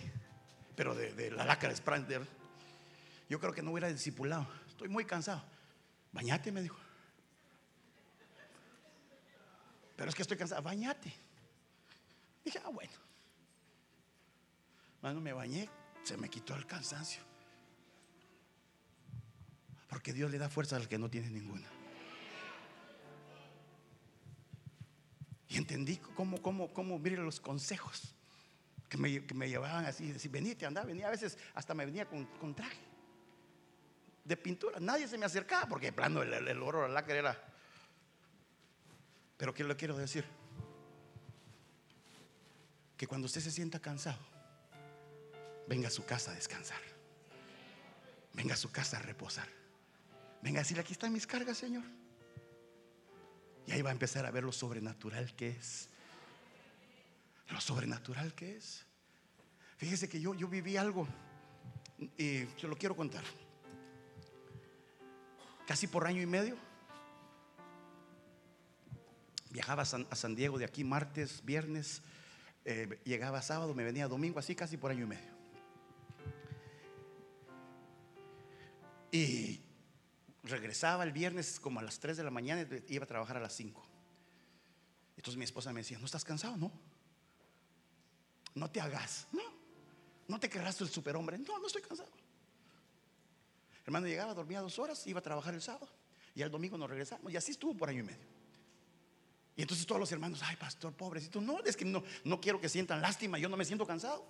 pero 0.76 0.95
de, 0.95 1.31
la 1.31 1.45
lácara 1.45 1.74
sprayer. 1.74 2.26
Yo 3.29 3.41
creo 3.41 3.53
que 3.53 3.62
no 3.62 3.70
hubiera 3.70 3.89
discipulado. 3.89 4.47
Estoy 4.68 4.89
muy 4.89 5.05
cansado. 5.05 5.43
Bañate, 6.12 6.53
me 6.53 6.62
dijo. 6.62 6.79
Pero 9.99 10.11
es 10.11 10.15
que 10.15 10.23
estoy 10.23 10.37
cansado, 10.37 10.63
bañate. 10.63 11.13
Dije, 12.45 12.61
ah, 12.65 12.69
bueno. 12.69 12.93
Cuando 15.01 15.21
me 15.21 15.33
bañé, 15.33 15.69
se 16.05 16.17
me 16.17 16.31
quitó 16.31 16.55
el 16.55 16.67
cansancio. 16.67 17.21
Porque 19.89 20.13
Dios 20.13 20.31
le 20.31 20.39
da 20.39 20.49
fuerza 20.49 20.77
al 20.77 20.87
que 20.87 20.99
no 20.99 21.11
tiene 21.11 21.31
ninguna. 21.31 21.67
Y 25.49 25.57
entendí 25.57 25.97
cómo, 25.97 26.41
cómo, 26.41 26.73
cómo, 26.73 26.97
mire 27.01 27.17
los 27.17 27.41
consejos 27.41 28.15
que 28.89 28.99
me, 28.99 29.49
llevaban 29.49 29.85
así, 29.85 30.13
decir, 30.13 30.31
venite, 30.31 30.65
anda, 30.65 30.85
venía 30.85 31.09
a 31.09 31.11
veces, 31.11 31.37
hasta 31.55 31.75
me 31.75 31.85
venía 31.85 32.07
con, 32.07 32.55
traje 32.55 32.79
de 34.25 34.37
pintura. 34.37 34.79
Nadie 34.79 35.09
se 35.09 35.19
me 35.19 35.27
acercaba 35.27 35.67
porque, 35.67 35.93
plano, 35.93 36.23
el, 36.23 36.33
el, 36.33 36.63
oro, 36.63 36.83
la 36.83 36.95
lacra 36.95 37.17
era 37.17 37.48
pero 39.39 39.55
¿qué 39.55 39.64
le 39.64 39.76
quiero 39.76 39.97
decir? 39.97 40.24
Que 42.97 43.07
cuando 43.07 43.26
usted 43.26 43.41
se 43.41 43.53
sienta 43.53 43.78
cansado, 43.78 44.18
venga 45.68 45.89
a 45.89 45.91
su 45.91 46.05
casa 46.05 46.32
a 46.32 46.34
descansar. 46.34 46.80
Venga 48.34 48.55
a 48.55 48.57
su 48.57 48.70
casa 48.70 48.99
a 48.99 49.03
reposar. 49.03 49.49
Venga 50.43 50.61
a 50.61 50.62
decir, 50.62 50.78
aquí 50.78 50.93
están 50.93 51.12
mis 51.12 51.26
cargas, 51.26 51.57
Señor. 51.57 51.84
Y 53.66 53.72
ahí 53.72 53.80
va 53.80 53.91
a 53.91 53.93
empezar 53.93 54.26
a 54.26 54.30
ver 54.32 54.43
lo 54.43 54.53
sobrenatural 54.53 55.34
que 55.36 55.51
es. 55.51 55.89
Lo 57.49 57.61
sobrenatural 57.61 58.34
que 58.34 58.57
es. 58.57 58.84
Fíjese 59.76 60.09
que 60.09 60.20
yo, 60.20 60.34
yo 60.34 60.49
viví 60.49 60.76
algo 60.76 61.07
y 62.16 62.45
se 62.61 62.66
lo 62.66 62.76
quiero 62.76 62.97
contar. 62.97 63.22
Casi 65.66 65.86
por 65.86 66.07
año 66.07 66.22
y 66.22 66.26
medio 66.26 66.68
Viajaba 69.51 69.83
a 69.83 69.87
San, 69.87 70.35
Diego 70.35 70.59
de 70.59 70.65
aquí 70.65 70.85
martes, 70.85 71.45
viernes, 71.45 72.03
eh, 72.65 73.01
llegaba 73.05 73.41
sábado, 73.41 73.75
me 73.75 73.85
venía 73.85 74.09
domingo, 74.09 74.39
así 74.39 74.55
casi 74.55 74.77
por 74.77 74.91
año 74.91 75.05
y 75.05 75.07
medio. 75.07 75.39
Y 79.11 79.61
regresaba 80.43 81.05
el 81.05 81.13
viernes 81.13 81.59
como 81.61 81.81
a 81.81 81.83
las 81.83 81.99
3 81.99 82.17
de 82.19 82.25
la 82.25 82.31
mañana 82.31 82.67
y 82.87 82.95
iba 82.95 83.05
a 83.05 83.09
trabajar 83.09 83.39
a 83.39 83.41
las 83.41 83.55
5. 83.55 83.87
Entonces 85.17 85.39
mi 85.39 85.45
esposa 85.45 85.73
me 85.73 85.81
decía, 85.81 85.99
¿no 85.99 86.05
estás 86.05 86.25
cansado? 86.25 86.57
No. 86.57 86.71
No 88.55 88.71
te 88.71 88.81
hagas. 88.81 89.29
No. 89.33 89.43
No 90.29 90.39
te 90.39 90.49
querrás 90.51 90.81
el 90.81 90.89
superhombre. 90.89 91.39
No, 91.39 91.59
no 91.59 91.67
estoy 91.67 91.83
cansado. 91.83 92.11
hermano 93.85 94.07
llegaba, 94.07 94.35
dormía 94.35 94.61
dos 94.61 94.79
horas, 94.79 95.07
iba 95.07 95.21
a 95.21 95.23
trabajar 95.23 95.55
el 95.55 95.63
sábado. 95.63 95.89
Y 96.35 96.43
el 96.43 96.51
domingo 96.51 96.77
nos 96.77 96.91
regresamos. 96.91 97.33
Y 97.33 97.37
así 97.37 97.53
estuvo 97.53 97.75
por 97.75 97.89
año 97.89 98.01
y 98.01 98.05
medio. 98.05 98.38
Y 99.59 99.63
entonces 99.63 99.85
todos 99.87 100.01
los 100.01 100.13
hermanos, 100.13 100.41
ay, 100.45 100.55
pastor, 100.55 100.95
pobrecito. 100.95 101.41
No, 101.41 101.59
es 101.65 101.77
que 101.77 101.85
no, 101.85 102.05
no 102.23 102.41
quiero 102.41 102.61
que 102.61 102.69
sientan 102.69 103.03
lástima. 103.03 103.41
Yo 103.41 103.49
no 103.49 103.57
me 103.57 103.65
siento 103.65 103.85
cansado. 103.85 104.25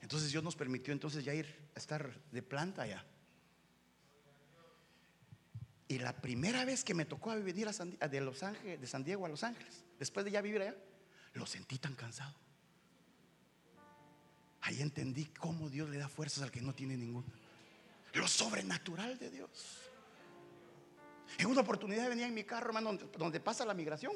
Entonces 0.00 0.32
Dios 0.32 0.42
nos 0.42 0.56
permitió 0.56 0.92
entonces 0.92 1.24
ya 1.24 1.32
ir 1.32 1.46
a 1.76 1.78
estar 1.78 2.12
de 2.32 2.42
planta 2.42 2.82
allá. 2.82 3.06
Y 5.86 6.00
la 6.00 6.20
primera 6.20 6.64
vez 6.64 6.82
que 6.82 6.92
me 6.92 7.04
tocó 7.04 7.30
venir 7.40 7.68
a 7.68 8.08
de, 8.08 8.20
Los 8.20 8.42
Ángeles, 8.42 8.80
de 8.80 8.86
San 8.88 9.04
Diego 9.04 9.24
a 9.24 9.28
Los 9.28 9.44
Ángeles, 9.44 9.84
después 10.00 10.24
de 10.24 10.32
ya 10.32 10.40
vivir 10.40 10.60
allá, 10.60 10.74
lo 11.34 11.46
sentí 11.46 11.78
tan 11.78 11.94
cansado. 11.94 12.34
Ahí 14.62 14.82
entendí 14.82 15.26
cómo 15.26 15.70
Dios 15.70 15.88
le 15.88 15.98
da 15.98 16.08
fuerzas 16.08 16.42
al 16.42 16.50
que 16.50 16.62
no 16.62 16.74
tiene 16.74 16.96
ninguna. 16.96 17.32
Lo 18.14 18.26
sobrenatural 18.26 19.20
de 19.20 19.30
Dios. 19.30 19.91
En 21.38 21.46
una 21.46 21.60
oportunidad 21.60 22.08
venía 22.08 22.26
en 22.26 22.34
mi 22.34 22.44
carro, 22.44 22.68
hermano, 22.68 22.98
donde, 23.18 23.40
pasa 23.40 23.64
la 23.64 23.74
migración, 23.74 24.12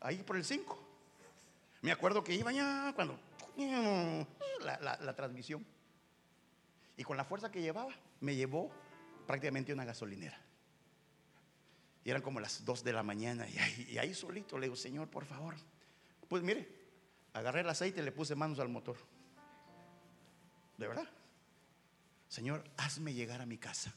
ahí 0.00 0.22
por 0.22 0.36
el 0.36 0.44
5. 0.44 0.78
Me 1.82 1.92
acuerdo 1.92 2.22
que 2.22 2.34
iba 2.34 2.52
ya 2.52 2.92
cuando 2.94 3.18
la, 4.60 5.14
transmisión. 5.14 5.64
Y 6.96 7.04
con 7.04 7.16
la 7.16 7.24
fuerza 7.24 7.50
que 7.50 7.62
llevaba, 7.62 7.94
me 8.20 8.36
llevó 8.36 8.70
prácticamente 9.26 9.72
una 9.72 9.84
gasolinera. 9.84 10.38
Y 12.04 12.10
eran 12.10 12.22
como 12.22 12.40
las 12.40 12.64
2 12.64 12.84
de 12.84 12.92
la 12.92 13.02
mañana. 13.02 13.46
Y 13.88 13.98
ahí, 13.98 14.14
solito 14.14 14.58
le 14.58 14.66
digo, 14.66 14.76
Señor, 14.76 15.08
por 15.08 15.24
favor. 15.24 15.54
Pues 16.28 16.42
mire, 16.42 16.68
agarré 17.32 17.60
el 17.60 17.68
aceite 17.68 18.00
y 18.00 18.04
le 18.04 18.12
puse 18.12 18.34
manos 18.34 18.58
al 18.60 18.68
motor. 18.68 18.96
De 20.76 20.86
verdad. 20.86 21.08
Señor, 22.28 22.64
hazme 22.76 23.12
llegar 23.12 23.40
a 23.40 23.46
mi 23.46 23.58
casa. 23.58 23.92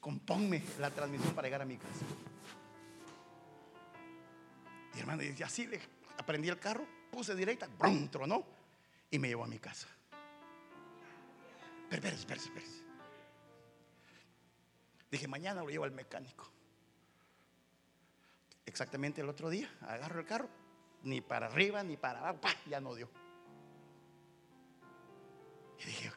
Compónme 0.00 0.62
la 0.78 0.90
transmisión 0.90 1.34
para 1.34 1.46
llegar 1.48 1.62
a 1.62 1.64
mi 1.64 1.76
casa. 1.76 2.04
Y 4.94 5.00
hermano, 5.00 5.22
y 5.22 5.42
así 5.42 5.66
le 5.66 5.80
aprendí 6.18 6.48
el 6.48 6.58
carro, 6.58 6.86
puse 7.10 7.34
directa, 7.34 7.68
brum, 7.78 8.08
tronó 8.08 8.44
y 9.10 9.18
me 9.18 9.28
llevó 9.28 9.44
a 9.44 9.48
mi 9.48 9.58
casa. 9.58 9.88
Pero 11.88 12.08
espérese. 12.08 12.50
Dije, 15.10 15.28
mañana 15.28 15.62
lo 15.62 15.68
llevo 15.68 15.84
al 15.84 15.92
mecánico 15.92 16.50
exactamente 18.70 19.20
el 19.20 19.28
otro 19.28 19.50
día, 19.50 19.68
agarro 19.82 20.20
el 20.20 20.26
carro, 20.26 20.48
ni 21.02 21.20
para 21.20 21.46
arriba 21.46 21.82
ni 21.82 21.96
para 21.96 22.20
abajo, 22.20 22.56
ya 22.66 22.80
no 22.80 22.94
dio. 22.94 23.10
Y 25.80 25.84
dije, 25.84 26.09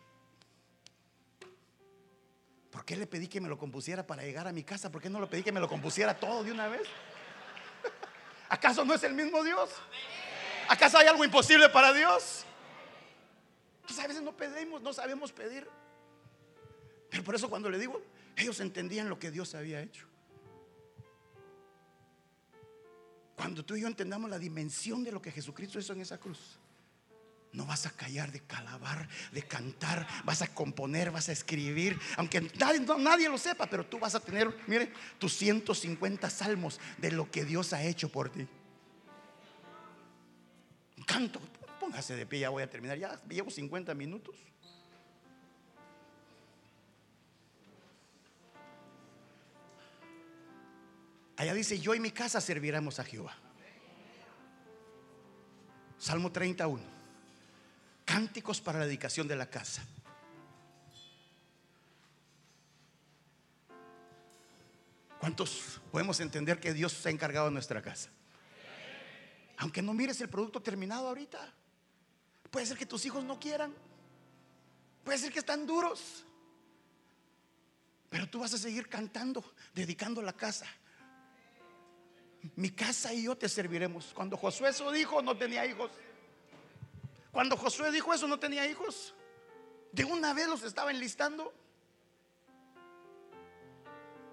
¿por 2.73 2.83
qué 2.83 2.97
le 2.97 3.05
pedí 3.05 3.27
que 3.27 3.39
me 3.39 3.47
lo 3.47 3.55
compusiera 3.55 4.05
para 4.05 4.23
llegar 4.23 4.47
a 4.47 4.51
mi 4.51 4.63
casa? 4.63 4.91
¿Por 4.91 4.99
qué 4.99 5.07
no 5.07 5.21
le 5.21 5.27
pedí 5.27 5.43
que 5.43 5.51
me 5.51 5.59
lo 5.59 5.69
compusiera 5.69 6.19
todo 6.19 6.43
de 6.43 6.51
una 6.51 6.67
vez? 6.67 6.81
¿Acaso 8.49 8.83
no 8.83 8.95
es 8.95 9.03
el 9.03 9.13
mismo 9.13 9.43
Dios? 9.43 9.69
¿Acaso 10.67 10.97
hay 10.97 11.05
algo 11.05 11.23
imposible 11.23 11.69
para 11.69 11.93
Dios? 11.93 12.45
Pues 13.85 13.99
a 13.99 14.07
veces 14.07 14.23
no 14.23 14.35
pedimos, 14.35 14.81
no 14.81 14.91
sabemos 14.91 15.31
pedir. 15.31 15.69
Pero 17.11 17.23
por 17.23 17.35
eso 17.35 17.47
cuando 17.47 17.69
le 17.69 17.77
digo, 17.77 18.01
ellos 18.35 18.59
entendían 18.59 19.07
lo 19.07 19.19
que 19.19 19.29
Dios 19.29 19.53
había 19.53 19.79
hecho. 19.79 20.07
Cuando 23.35 23.63
tú 23.63 23.75
y 23.75 23.81
yo 23.81 23.87
entendamos 23.87 24.31
la 24.31 24.39
dimensión 24.39 25.03
de 25.03 25.11
lo 25.11 25.21
que 25.21 25.31
Jesucristo 25.31 25.77
hizo 25.77 25.93
en 25.93 26.01
esa 26.01 26.17
cruz, 26.17 26.59
no 27.53 27.65
vas 27.65 27.85
a 27.85 27.91
callar 27.91 28.31
de 28.31 28.41
calabar, 28.41 29.07
de 29.31 29.43
cantar, 29.43 30.07
vas 30.25 30.41
a 30.41 30.47
componer, 30.47 31.11
vas 31.11 31.29
a 31.29 31.31
escribir, 31.31 31.99
aunque 32.17 32.41
nadie, 32.57 33.29
lo 33.29 33.37
sepa, 33.37 33.67
pero 33.67 33.85
tú 33.85 33.99
vas 33.99 34.15
a 34.15 34.19
tener, 34.19 34.53
mire, 34.67 34.91
tus 35.19 35.33
150 35.37 36.29
salmos 36.29 36.79
de 36.97 37.11
lo 37.11 37.29
que 37.29 37.45
Dios 37.45 37.71
ha 37.73 37.83
hecho 37.83 38.09
por 38.09 38.29
ti. 38.29 38.47
Canto, 41.05 41.39
póngase 41.79 42.15
de 42.15 42.25
pie, 42.25 42.39
ya 42.39 42.49
voy 42.49 42.63
a 42.63 42.69
terminar, 42.69 42.97
ya 42.97 43.21
llevo 43.29 43.51
50 43.51 43.93
minutos. 43.93 44.35
Allá 51.35 51.53
dice, 51.53 51.79
yo 51.79 51.93
y 51.93 51.99
mi 51.99 52.11
casa 52.11 52.39
serviremos 52.41 52.99
a 52.99 53.03
Jehová. 53.03 53.35
Salmo 55.97 56.31
31. 56.31 57.02
Cánticos 58.05 58.61
para 58.61 58.79
la 58.79 58.85
dedicación 58.85 59.27
de 59.27 59.35
la 59.35 59.49
casa. 59.49 59.83
¿Cuántos 65.19 65.79
podemos 65.91 66.19
entender 66.19 66.59
que 66.59 66.73
Dios 66.73 66.91
se 66.91 67.09
ha 67.09 67.11
encargado 67.11 67.45
de 67.45 67.53
nuestra 67.53 67.81
casa? 67.81 68.09
Aunque 69.57 69.81
no 69.81 69.93
mires 69.93 70.19
el 70.19 70.29
producto 70.29 70.61
terminado 70.61 71.07
ahorita. 71.07 71.53
Puede 72.51 72.65
ser 72.65 72.77
que 72.77 72.85
tus 72.85 73.05
hijos 73.05 73.23
no 73.23 73.39
quieran. 73.39 73.73
Puede 75.03 75.17
ser 75.17 75.31
que 75.31 75.39
están 75.39 75.65
duros. 75.65 76.25
Pero 78.09 78.29
tú 78.29 78.39
vas 78.39 78.53
a 78.53 78.57
seguir 78.57 78.89
cantando, 78.89 79.43
dedicando 79.73 80.21
la 80.21 80.33
casa 80.33 80.67
mi 82.55 82.71
casa 82.71 83.13
y 83.13 83.23
yo 83.23 83.37
te 83.37 83.47
serviremos. 83.47 84.11
Cuando 84.13 84.37
Josué 84.37 84.69
eso 84.69 84.91
dijo, 84.91 85.21
no 85.21 85.37
tenía 85.37 85.65
hijos. 85.65 85.91
Cuando 87.33 87.57
Josué 87.57 87.91
dijo 87.91 88.13
eso, 88.13 88.27
no 88.27 88.39
tenía 88.39 88.65
hijos. 88.67 89.15
De 89.91 90.05
una 90.05 90.33
vez 90.33 90.47
los 90.47 90.63
estaba 90.63 90.91
enlistando. 90.91 91.51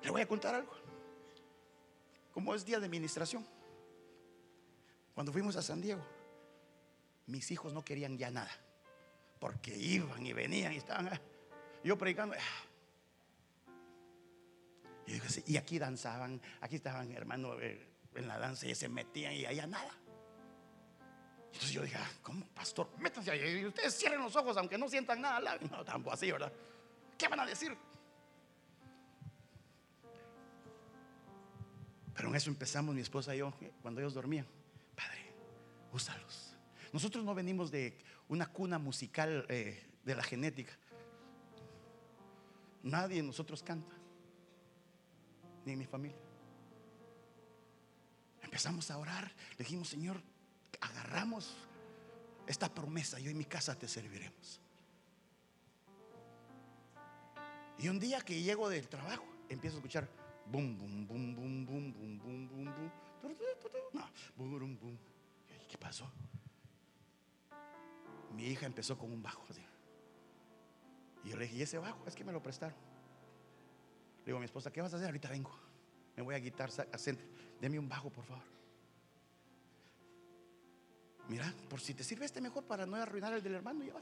Le 0.02 0.10
voy 0.10 0.20
a 0.20 0.28
contar 0.28 0.54
algo. 0.54 0.72
Como 2.32 2.54
es 2.54 2.64
día 2.64 2.78
de 2.78 2.84
administración. 2.84 3.44
Cuando 5.14 5.32
fuimos 5.32 5.56
a 5.56 5.62
San 5.62 5.80
Diego, 5.80 6.02
mis 7.26 7.50
hijos 7.50 7.72
no 7.72 7.82
querían 7.82 8.18
ya 8.18 8.30
nada. 8.30 8.50
Porque 9.38 9.74
iban 9.74 10.24
y 10.24 10.34
venían 10.34 10.74
y 10.74 10.76
estaban. 10.76 11.10
Yo 11.82 11.96
predicando. 11.96 12.36
Ah. 12.38 12.66
Y, 15.46 15.56
aquí 15.56 15.78
danzaban, 15.78 16.40
aquí 16.60 16.76
estaban 16.76 17.10
hermano 17.12 17.58
eh, 17.60 17.84
en 18.14 18.28
la 18.28 18.38
danza 18.38 18.66
y 18.66 18.74
se 18.74 18.90
metían 18.90 19.32
y 19.32 19.46
allá 19.46 19.66
nada. 19.66 19.90
Entonces 21.52 21.72
yo 21.72 21.82
dije, 21.82 21.96
ah, 21.98 22.10
¿cómo, 22.22 22.46
pastor? 22.48 22.88
Métanse 22.98 23.30
ahí 23.30 23.60
y 23.60 23.66
ustedes 23.66 23.96
cierren 23.98 24.22
los 24.22 24.34
ojos 24.36 24.56
aunque 24.56 24.78
no 24.78 24.88
sientan 24.88 25.20
nada. 25.20 25.58
No, 25.70 25.84
tampoco 25.84 26.14
así, 26.14 26.30
¿verdad? 26.30 26.52
¿Qué 27.18 27.28
van 27.28 27.40
a 27.40 27.46
decir? 27.46 27.76
Pero 32.14 32.28
en 32.28 32.34
eso 32.34 32.50
empezamos 32.50 32.94
mi 32.94 33.00
esposa 33.00 33.34
y 33.34 33.38
yo, 33.38 33.52
cuando 33.82 34.00
ellos 34.00 34.14
dormían. 34.14 34.46
Padre, 34.94 35.32
úsalos. 35.92 36.54
Nosotros 36.92 37.24
no 37.24 37.34
venimos 37.34 37.70
de 37.70 37.96
una 38.28 38.46
cuna 38.46 38.78
musical 38.78 39.46
eh, 39.48 39.86
de 40.04 40.14
la 40.14 40.22
genética. 40.22 40.72
Nadie 42.82 43.16
de 43.16 43.22
nosotros 43.22 43.62
canta, 43.62 43.94
ni 45.64 45.72
en 45.72 45.78
mi 45.78 45.86
familia. 45.86 46.18
Empezamos 48.42 48.90
a 48.90 48.98
orar. 48.98 49.32
Le 49.52 49.58
dijimos, 49.58 49.88
Señor, 49.88 50.20
agarramos 50.80 51.54
esta 52.46 52.72
promesa. 52.72 53.18
Yo 53.18 53.30
en 53.30 53.38
mi 53.38 53.44
casa 53.44 53.78
te 53.78 53.88
serviremos. 53.88 54.60
Y 57.78 57.88
un 57.88 57.98
día 57.98 58.20
que 58.20 58.42
llego 58.42 58.68
del 58.68 58.88
trabajo, 58.88 59.24
empiezo 59.48 59.76
a 59.76 59.78
escuchar 59.78 60.08
boom, 60.46 60.76
boom, 60.76 61.06
boom, 61.06 61.34
boom, 61.34 61.66
boom, 61.66 61.92
boom, 61.94 62.18
boom, 62.18 62.48
boom. 62.74 62.92
No, 63.92 64.08
boom, 64.36 64.78
boom. 64.78 64.98
¿Qué 65.68 65.78
pasó? 65.78 66.10
Mi 68.34 68.46
hija 68.46 68.66
empezó 68.66 68.98
con 68.98 69.10
un 69.12 69.22
bajo. 69.22 69.44
Y 71.24 71.30
yo 71.30 71.36
le 71.36 71.44
dije, 71.44 71.56
¿y 71.56 71.62
ese 71.62 71.78
bajo? 71.78 72.04
Es 72.06 72.14
que 72.14 72.24
me 72.24 72.32
lo 72.32 72.42
prestaron. 72.42 72.76
Le 74.20 74.26
digo 74.26 74.36
a 74.36 74.40
mi 74.40 74.46
esposa, 74.46 74.72
¿qué 74.72 74.80
vas 74.80 74.92
a 74.92 74.96
hacer? 74.96 75.08
Ahorita 75.08 75.28
vengo. 75.28 75.52
Me 76.16 76.22
voy 76.22 76.34
a 76.34 76.40
quitar 76.40 76.70
a 76.92 76.98
centro. 76.98 77.26
Deme 77.60 77.78
un 77.78 77.88
bajo, 77.88 78.10
por 78.10 78.24
favor. 78.24 78.59
Mira, 81.30 81.54
por 81.68 81.80
si 81.80 81.94
te 81.94 82.02
sirve 82.02 82.26
este 82.26 82.40
mejor 82.40 82.64
para 82.64 82.86
no 82.86 82.96
arruinar 82.96 83.32
el 83.32 83.40
del 83.40 83.54
hermano, 83.54 83.84
ya 83.84 83.92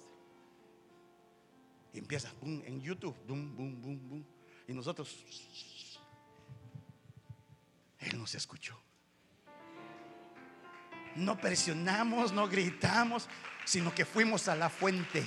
Y 1.93 1.99
empieza 1.99 2.33
en 2.43 2.81
YouTube, 2.81 3.15
boom, 3.27 3.55
boom, 3.55 3.83
boom, 3.83 4.09
boom. 4.09 4.27
Y 4.67 4.73
nosotros, 4.73 5.15
Él 7.99 8.19
nos 8.19 8.35
escuchó. 8.35 8.81
No 11.17 11.39
presionamos, 11.39 12.33
no 12.33 12.49
gritamos, 12.49 13.29
sino 13.67 13.95
que 13.95 14.07
fuimos 14.07 14.49
a 14.49 14.57
la 14.57 14.71
fuente. 14.71 15.23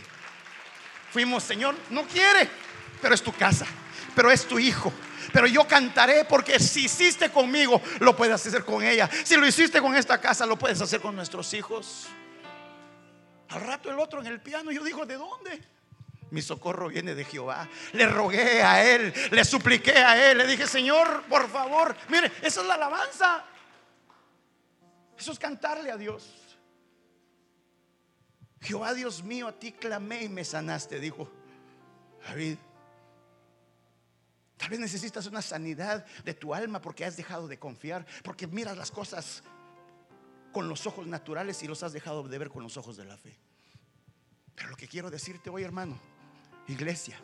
Fuimos, 1.12 1.44
Señor, 1.44 1.76
no 1.92 2.08
quiere, 2.08 2.50
pero 3.00 3.14
es 3.14 3.22
tu 3.22 3.32
casa, 3.32 3.68
pero 4.16 4.32
es 4.32 4.48
tu 4.48 4.58
hijo, 4.58 4.92
pero 5.32 5.48
yo 5.48 5.68
cantaré 5.68 6.26
porque 6.26 6.60
si 6.60 6.86
hiciste 6.86 7.30
conmigo, 7.30 7.82
lo 8.00 8.16
puedes 8.16 8.36
hacer 8.36 8.64
con 8.64 8.84
ella. 8.84 9.10
Si 9.24 9.36
lo 9.36 9.46
hiciste 9.46 9.82
con 9.82 9.96
esta 9.96 10.20
casa, 10.20 10.46
lo 10.46 10.58
puedes 10.58 10.82
hacer 10.82 11.02
con 11.02 11.16
nuestros 11.16 11.54
hijos. 11.54 12.08
Al 13.50 13.62
rato 13.62 13.92
el 13.92 14.00
otro 14.00 14.22
en 14.22 14.28
el 14.28 14.42
piano, 14.42 14.72
yo 14.72 14.84
digo, 14.84 15.06
¿de 15.06 15.16
dónde? 15.16 15.62
Mi 16.30 16.42
socorro 16.42 16.88
viene 16.88 17.14
de 17.14 17.26
Jehová. 17.26 17.68
Le 17.92 18.08
rogué 18.08 18.64
a 18.64 18.84
Él, 18.84 19.14
le 19.32 19.44
supliqué 19.44 19.98
a 19.98 20.32
Él, 20.32 20.38
le 20.38 20.48
dije, 20.48 20.66
Señor, 20.66 21.24
por 21.24 21.50
favor, 21.50 21.96
mire, 22.08 22.32
esa 22.42 22.62
es 22.62 22.68
la 22.68 22.76
alabanza. 22.76 23.46
Eso 25.18 25.34
es 25.34 25.40
cantarle 25.40 25.92
a 25.92 25.98
Dios. 25.98 26.34
Jehová 28.62 28.94
Dios 28.94 29.24
mío, 29.24 29.48
a 29.48 29.54
ti 29.54 29.72
clamé 29.72 30.24
y 30.24 30.30
me 30.30 30.46
sanaste, 30.46 31.00
dijo 31.00 31.30
David. 32.28 32.58
Tal 34.62 34.70
vez 34.70 34.80
necesitas 34.80 35.26
una 35.26 35.42
sanidad 35.42 36.06
de 36.24 36.36
tu 36.36 36.54
alma 36.54 36.80
porque 36.80 37.04
has 37.04 37.18
dejado 37.18 37.48
de 37.48 37.58
confiar, 37.58 38.06
porque 38.24 38.46
miras 38.46 38.78
las 38.78 38.92
cosas 38.92 39.42
con 40.52 40.70
los 40.70 40.86
ojos 40.86 41.08
naturales 41.08 41.64
y 41.64 41.68
los 41.68 41.82
has 41.82 41.94
dejado 41.94 42.22
de 42.28 42.38
ver 42.38 42.50
con 42.50 42.62
los 42.62 42.78
ojos 42.78 42.96
de 42.96 43.06
la 43.06 43.18
fe. 43.18 43.36
Pero 44.54 44.70
lo 44.70 44.76
que 44.76 44.88
quiero 44.88 45.10
decirte 45.10 45.50
hoy, 45.50 45.64
hermano, 45.64 46.00
iglesia, 46.68 47.20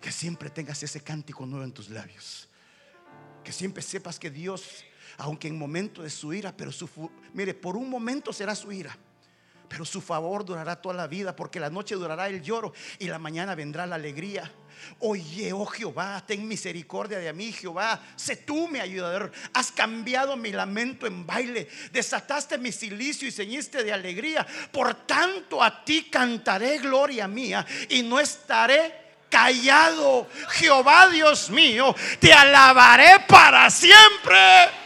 que 0.00 0.12
siempre 0.12 0.48
tengas 0.48 0.80
ese 0.80 1.00
cántico 1.00 1.44
nuevo 1.44 1.64
en 1.64 1.72
tus 1.72 1.90
labios. 1.90 2.48
Que 3.42 3.50
siempre 3.50 3.82
sepas 3.82 4.20
que 4.20 4.30
Dios, 4.30 4.84
aunque 5.16 5.48
en 5.48 5.58
momento 5.58 6.04
de 6.04 6.10
su 6.10 6.32
ira, 6.32 6.56
pero 6.56 6.70
su 6.70 6.88
mire, 7.34 7.52
por 7.52 7.76
un 7.76 7.90
momento 7.90 8.32
será 8.32 8.54
su 8.54 8.70
ira 8.70 8.96
pero 9.68 9.84
su 9.84 10.00
favor 10.00 10.44
durará 10.44 10.80
toda 10.80 10.94
la 10.94 11.06
vida, 11.06 11.36
porque 11.36 11.60
la 11.60 11.70
noche 11.70 11.94
durará 11.94 12.28
el 12.28 12.42
lloro 12.42 12.72
y 12.98 13.06
la 13.06 13.18
mañana 13.18 13.54
vendrá 13.54 13.86
la 13.86 13.96
alegría. 13.96 14.50
Oye, 15.00 15.52
oh 15.52 15.66
Jehová, 15.66 16.22
ten 16.26 16.46
misericordia 16.46 17.18
de 17.18 17.32
mí, 17.32 17.52
Jehová. 17.52 18.00
Sé 18.16 18.36
tú 18.36 18.68
mi 18.68 18.78
ayudador. 18.78 19.32
Has 19.52 19.72
cambiado 19.72 20.36
mi 20.36 20.52
lamento 20.52 21.06
en 21.06 21.26
baile. 21.26 21.68
Desataste 21.92 22.58
mi 22.58 22.72
silicio 22.72 23.28
y 23.28 23.32
ceñiste 23.32 23.84
de 23.84 23.92
alegría. 23.92 24.46
Por 24.72 24.94
tanto, 25.06 25.62
a 25.62 25.84
ti 25.84 26.08
cantaré 26.10 26.78
gloria 26.78 27.28
mía 27.28 27.66
y 27.88 28.02
no 28.02 28.20
estaré 28.20 29.08
callado. 29.28 30.28
Jehová 30.50 31.08
Dios 31.08 31.50
mío, 31.50 31.94
te 32.18 32.32
alabaré 32.32 33.24
para 33.28 33.70
siempre 33.70 34.77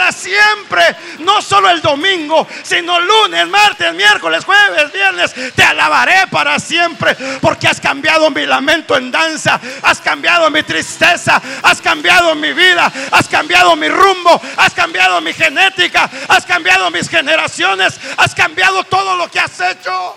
para 0.00 0.12
siempre. 0.12 0.96
No 1.18 1.42
solo 1.42 1.68
el 1.68 1.82
domingo, 1.82 2.46
sino 2.62 2.98
lunes, 3.00 3.46
martes, 3.48 3.92
miércoles, 3.92 4.46
jueves, 4.46 4.90
viernes. 4.90 5.34
Te 5.54 5.62
alabaré 5.62 6.26
para 6.30 6.58
siempre 6.58 7.14
porque 7.40 7.68
has 7.68 7.78
cambiado 7.78 8.30
mi 8.30 8.46
lamento 8.46 8.96
en 8.96 9.10
danza. 9.10 9.60
Has 9.82 10.00
cambiado 10.00 10.50
mi 10.50 10.62
tristeza. 10.62 11.40
Has 11.62 11.82
cambiado 11.82 12.34
mi 12.34 12.54
vida. 12.54 12.90
Has 13.10 13.28
cambiado 13.28 13.76
mi 13.76 13.88
rumbo. 13.88 14.40
Has 14.56 14.72
cambiado 14.72 15.20
mi 15.20 15.34
genética. 15.34 16.08
Has 16.28 16.46
cambiado 16.46 16.90
mis 16.90 17.06
generaciones. 17.06 18.00
Has 18.16 18.34
cambiado 18.34 18.84
todo 18.84 19.16
lo 19.16 19.30
que 19.30 19.38
has 19.38 19.60
hecho. 19.60 20.16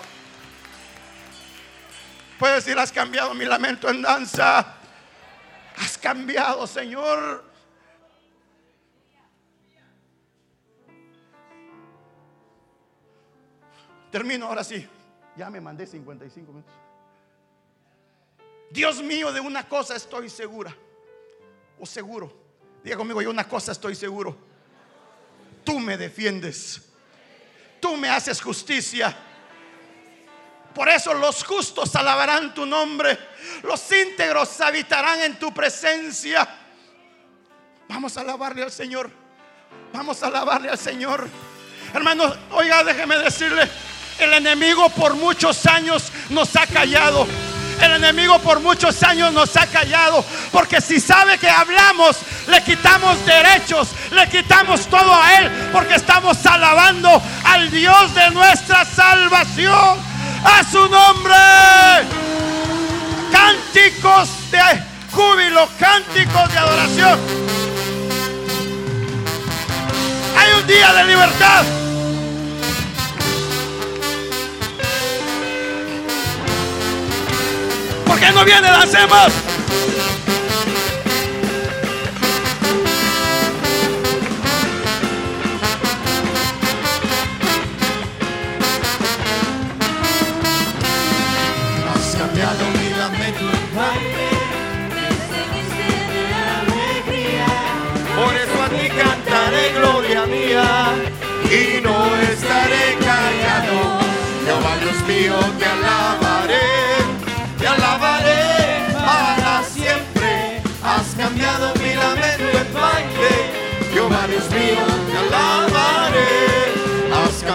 Puedes 2.38 2.64
decir, 2.64 2.78
has 2.78 2.90
cambiado 2.90 3.34
mi 3.34 3.44
lamento 3.44 3.90
en 3.90 4.00
danza. 4.00 4.64
Has 5.76 5.98
cambiado, 5.98 6.66
Señor. 6.66 7.53
Termino 14.14 14.46
ahora 14.46 14.62
sí. 14.62 14.88
Ya 15.36 15.50
me 15.50 15.60
mandé 15.60 15.88
55 15.88 16.52
minutos. 16.52 16.72
Dios 18.70 19.02
mío, 19.02 19.32
de 19.32 19.40
una 19.40 19.68
cosa 19.68 19.96
estoy 19.96 20.30
segura. 20.30 20.72
O 21.80 21.84
seguro. 21.84 22.32
Diga 22.84 22.96
conmigo, 22.96 23.20
yo 23.22 23.30
una 23.30 23.48
cosa 23.48 23.72
estoy 23.72 23.96
seguro. 23.96 24.36
Tú 25.64 25.80
me 25.80 25.96
defiendes. 25.96 26.80
Tú 27.80 27.96
me 27.96 28.08
haces 28.08 28.40
justicia. 28.40 29.16
Por 30.72 30.88
eso 30.88 31.12
los 31.12 31.42
justos 31.42 31.96
alabarán 31.96 32.54
tu 32.54 32.64
nombre. 32.64 33.18
Los 33.64 33.90
íntegros 33.90 34.60
habitarán 34.60 35.22
en 35.22 35.40
tu 35.40 35.52
presencia. 35.52 36.48
Vamos 37.88 38.16
a 38.16 38.20
alabarle 38.20 38.62
al 38.62 38.70
Señor. 38.70 39.10
Vamos 39.92 40.22
a 40.22 40.28
alabarle 40.28 40.68
al 40.68 40.78
Señor. 40.78 41.26
Hermanos, 41.92 42.38
oiga, 42.52 42.84
déjeme 42.84 43.18
decirle. 43.18 43.68
El 44.18 44.32
enemigo 44.32 44.88
por 44.90 45.14
muchos 45.14 45.66
años 45.66 46.12
nos 46.30 46.54
ha 46.56 46.66
callado. 46.66 47.26
El 47.80 47.92
enemigo 47.92 48.38
por 48.38 48.60
muchos 48.60 49.02
años 49.02 49.32
nos 49.32 49.56
ha 49.56 49.66
callado. 49.66 50.24
Porque 50.52 50.80
si 50.80 51.00
sabe 51.00 51.38
que 51.38 51.48
hablamos, 51.48 52.16
le 52.46 52.62
quitamos 52.62 53.24
derechos, 53.26 53.88
le 54.12 54.28
quitamos 54.28 54.86
todo 54.86 55.14
a 55.14 55.38
Él. 55.38 55.50
Porque 55.72 55.96
estamos 55.96 56.44
alabando 56.46 57.20
al 57.44 57.70
Dios 57.70 58.14
de 58.14 58.30
nuestra 58.30 58.84
salvación. 58.84 59.98
A 60.44 60.62
su 60.70 60.88
nombre. 60.88 61.34
Cánticos 63.32 64.28
de 64.50 64.60
júbilo, 65.10 65.68
cánticos 65.78 66.52
de 66.52 66.58
adoración. 66.58 67.18
Hay 70.36 70.60
un 70.60 70.66
día 70.66 70.92
de 70.92 71.04
libertad. 71.04 71.64
¿Por 78.14 78.22
qué 78.22 78.30
no 78.30 78.44
viene? 78.44 78.68
Dancemos. 78.68 79.26
Has 79.26 80.33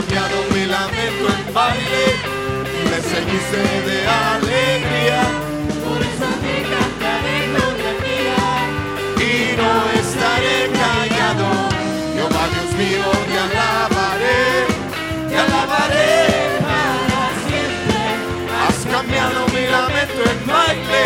demasiado 0.10 0.44
me 0.52 0.66
lamento 0.66 1.28
en 1.28 1.54
baile, 1.54 2.06
me 2.90 3.00
ceñice 3.02 3.62
de 3.86 4.08
alegría, 4.08 5.22
por 5.86 6.02
eso 6.02 6.28
te 6.42 6.56
cantaré 6.72 7.38
gloria 7.54 7.94
mía, 8.04 8.42
y 9.18 9.56
no 9.58 9.72
estaré 10.00 10.70
callado, 10.80 11.50
Jehová 12.16 12.44
Dios 12.54 12.72
mío 12.78 13.10
te 13.28 13.38
alabaré, 13.40 14.42
te 15.30 15.38
alabaré 15.38 16.18
para 16.66 17.22
siempre, 17.46 18.02
has 18.66 18.78
cambiado 18.92 19.48
mi 19.54 19.64
lamento 19.68 20.22
en 20.32 20.48
baile, 20.48 21.04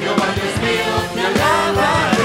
Jehová 0.00 0.28
Dios 0.36 0.54
mío 0.62 0.94
te 1.14 1.20
alabaré. 1.20 2.23